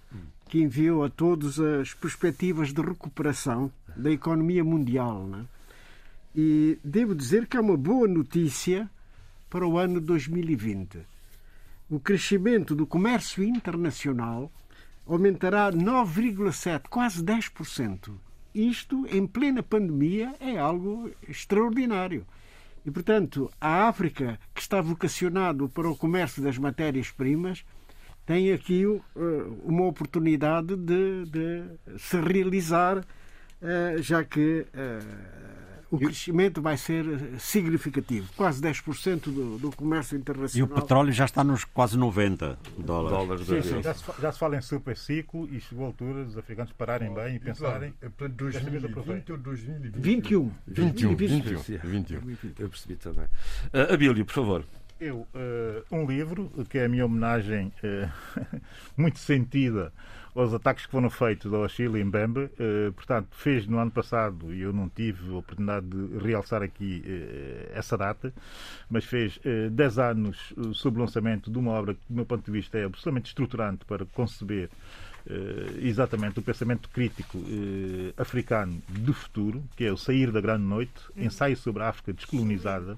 [0.49, 5.27] que enviou a todos as perspectivas de recuperação da economia mundial.
[5.27, 5.45] Né?
[6.35, 8.91] E devo dizer que é uma boa notícia
[9.49, 10.99] para o ano 2020.
[11.89, 14.51] O crescimento do comércio internacional
[15.07, 18.13] aumentará 9,7%, quase 10%
[18.55, 22.27] isto, em plena pandemia, é algo extraordinário.
[22.85, 27.65] E, portanto, a África, que está vocacionado para o comércio das matérias-primas,
[28.25, 29.03] tem aqui uh,
[29.65, 37.05] uma oportunidade de, de se realizar, uh, já que uh, o crescimento vai ser
[37.39, 38.31] significativo.
[38.37, 40.69] Quase 10% do, do comércio internacional.
[40.69, 43.47] E o petróleo já está nos quase 90 dólares.
[43.47, 43.83] dólares sim, sim.
[43.83, 47.13] Já, se, já se fala em super ciclo e chegou a altura dos africanos pararem
[47.13, 47.93] bem e pensarem.
[48.01, 50.53] É para 2020 ou 2021?
[50.67, 51.17] 21.
[51.17, 51.17] 21.
[51.17, 52.21] 21.
[52.21, 52.53] 21.
[52.59, 53.25] Eu percebi também.
[53.25, 54.65] Uh, Abílio, por favor.
[55.01, 58.61] Eu, uh, um livro, que é a minha homenagem uh,
[58.97, 59.93] muito sentida
[60.35, 62.41] aos ataques que foram feitos ao Chile em Mbembe.
[62.41, 67.03] Uh, portanto, fez no ano passado, e eu não tive a oportunidade de realçar aqui
[67.05, 68.33] uh, essa data,
[68.89, 72.45] mas fez uh, 10 anos sob o lançamento de uma obra que, do meu ponto
[72.45, 74.71] de vista, é absolutamente estruturante para conceber
[75.83, 77.39] exatamente o pensamento crítico
[78.17, 82.97] africano do futuro, que é o Sair da Grande Noite, ensaio sobre a África descolonizada.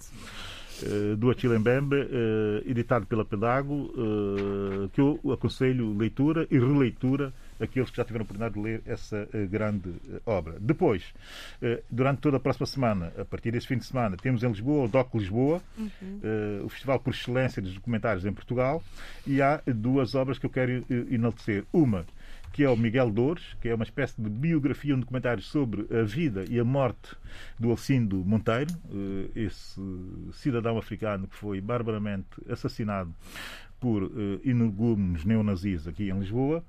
[0.83, 7.33] Eh, do Achille Mbembe, eh, editado pela Pedago, eh, que eu aconselho leitura e releitura
[7.61, 9.95] aqueles que já tiveram a oportunidade de ler essa grande
[10.27, 10.57] obra.
[10.59, 11.15] Depois,
[11.89, 14.89] durante toda a próxima semana, a partir desse fim de semana, temos em Lisboa o
[14.89, 16.21] DOC Lisboa, uhum.
[16.65, 18.83] o festival por excelência dos documentários em Portugal,
[19.25, 21.65] e há duas obras que eu quero enaltecer.
[21.73, 22.05] Uma
[22.53, 26.03] que é o Miguel Dores, que é uma espécie de biografia, um documentário sobre a
[26.03, 27.17] vida e a morte
[27.59, 28.73] do Alcindo Monteiro,
[29.35, 29.81] esse
[30.33, 33.15] cidadão africano que foi barbaramente assassinado
[33.83, 36.63] por uh, energúmenos neonazis aqui em Lisboa.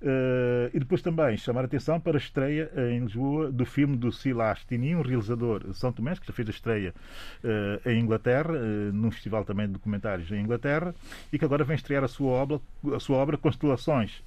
[0.00, 3.96] Uh, e depois também chamar a atenção para a estreia uh, em Lisboa do filme
[3.96, 6.94] do Silas Tini, um realizador de São Tomé, que já fez a estreia
[7.42, 8.54] uh, em Inglaterra,
[8.92, 10.94] num festival também de documentários em Inglaterra,
[11.32, 12.60] e que agora vem estrear a sua obra,
[12.94, 14.22] a sua obra Constelações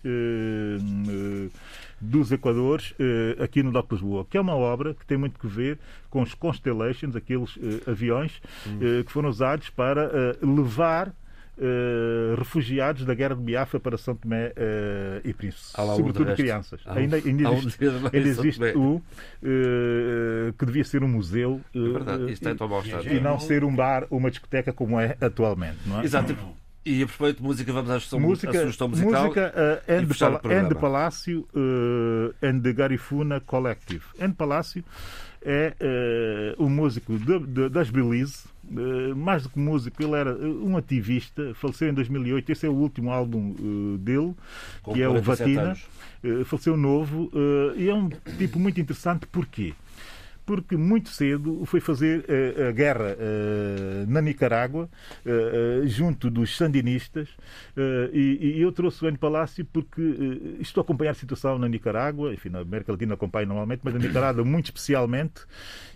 [2.01, 2.93] dos Equadores
[3.41, 5.79] aqui no DOC Lisboa, que é uma obra que tem muito que ver
[6.09, 7.57] com os Constellations, aqueles
[7.87, 9.03] aviões hum.
[9.03, 11.13] que foram usados para levar
[11.55, 16.81] Uh, refugiados da guerra de Biafra para São Tomé uh, e Príncipe, sobretudo crianças.
[16.87, 23.39] Ainda, ainda existe, ainda existe o uh, que devia ser um museu é e, não
[23.39, 25.77] ser um bar ou uma discoteca como é atualmente.
[25.85, 26.05] Não é?
[26.05, 26.35] Exato.
[26.85, 29.23] E a propósito de música, vamos à sugestão, música, sugestão musical.
[29.23, 34.03] Música uh, and, Pala and Palácio uh, and Garifuna Collective.
[34.19, 34.83] And Palácio
[35.41, 35.73] é
[36.57, 38.43] uh, um músico de, de, das Belize,
[39.15, 43.11] mais do que músico, ele era um ativista, faleceu em 2008, esse é o último
[43.11, 44.33] álbum uh, dele,
[44.81, 45.75] Com que é o Vatina.
[46.45, 47.29] faleceu novo
[47.75, 49.73] e é um tipo muito interessante, porquê?
[50.45, 54.89] Porque muito cedo foi fazer uh, a guerra uh, na Nicarágua,
[55.25, 57.29] uh, junto dos sandinistas,
[58.13, 60.01] e, eu trouxe o N Palácio porque
[60.59, 63.99] estou a acompanhar a situação na Nicarágua, enfim, na América Latina acompanho normalmente, mas na
[63.99, 65.41] Nicarágua muito especialmente,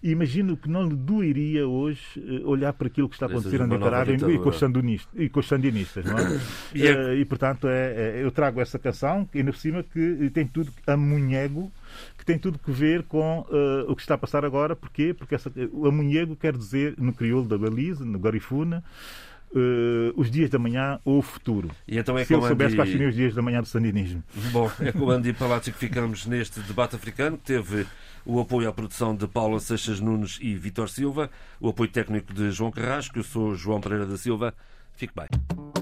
[0.01, 2.01] e imagino que não lhe doeria hoje
[2.43, 5.39] olhar para aquilo que está a acontecer na Nicarágua e com, os sandinistas, e com
[5.39, 6.39] os sandinistas, não é?
[6.73, 7.15] e, é...
[7.15, 10.97] e, portanto, é, é, eu trago essa canção, ainda por cima, que tem tudo a
[10.97, 11.71] munhego,
[12.27, 14.75] tem tudo que ver com uh, o que está a passar agora.
[14.75, 15.13] Porquê?
[15.13, 18.83] Porque essa, o amunhego quer dizer, no crioulo da Baliza, no Garifuna,
[19.49, 21.71] Uh, os dias da manhã ou o futuro.
[21.87, 24.21] E então é Se ele soubesse quais seriam os dias da manhã do sandinismo.
[24.51, 27.87] Bom, é com o Andy Palácio que ficamos neste debate africano, que teve
[28.25, 31.31] o apoio à produção de Paula Seixas Nunes e Vitor Silva,
[31.61, 34.53] o apoio técnico de João Carrasco, eu sou João Pereira da Silva.
[34.97, 35.76] Fique bem.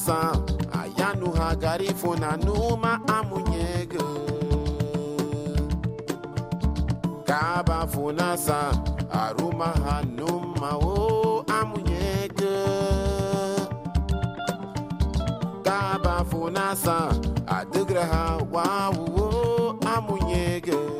[0.00, 0.32] asa
[0.72, 4.00] ayanu hagarifo na numa amunyege.
[7.24, 8.72] Kaba funasa
[9.12, 12.56] aruma hanuma o amunyege.
[15.62, 17.12] Kaba funasa
[17.46, 20.99] adigraha wawu o amunyege.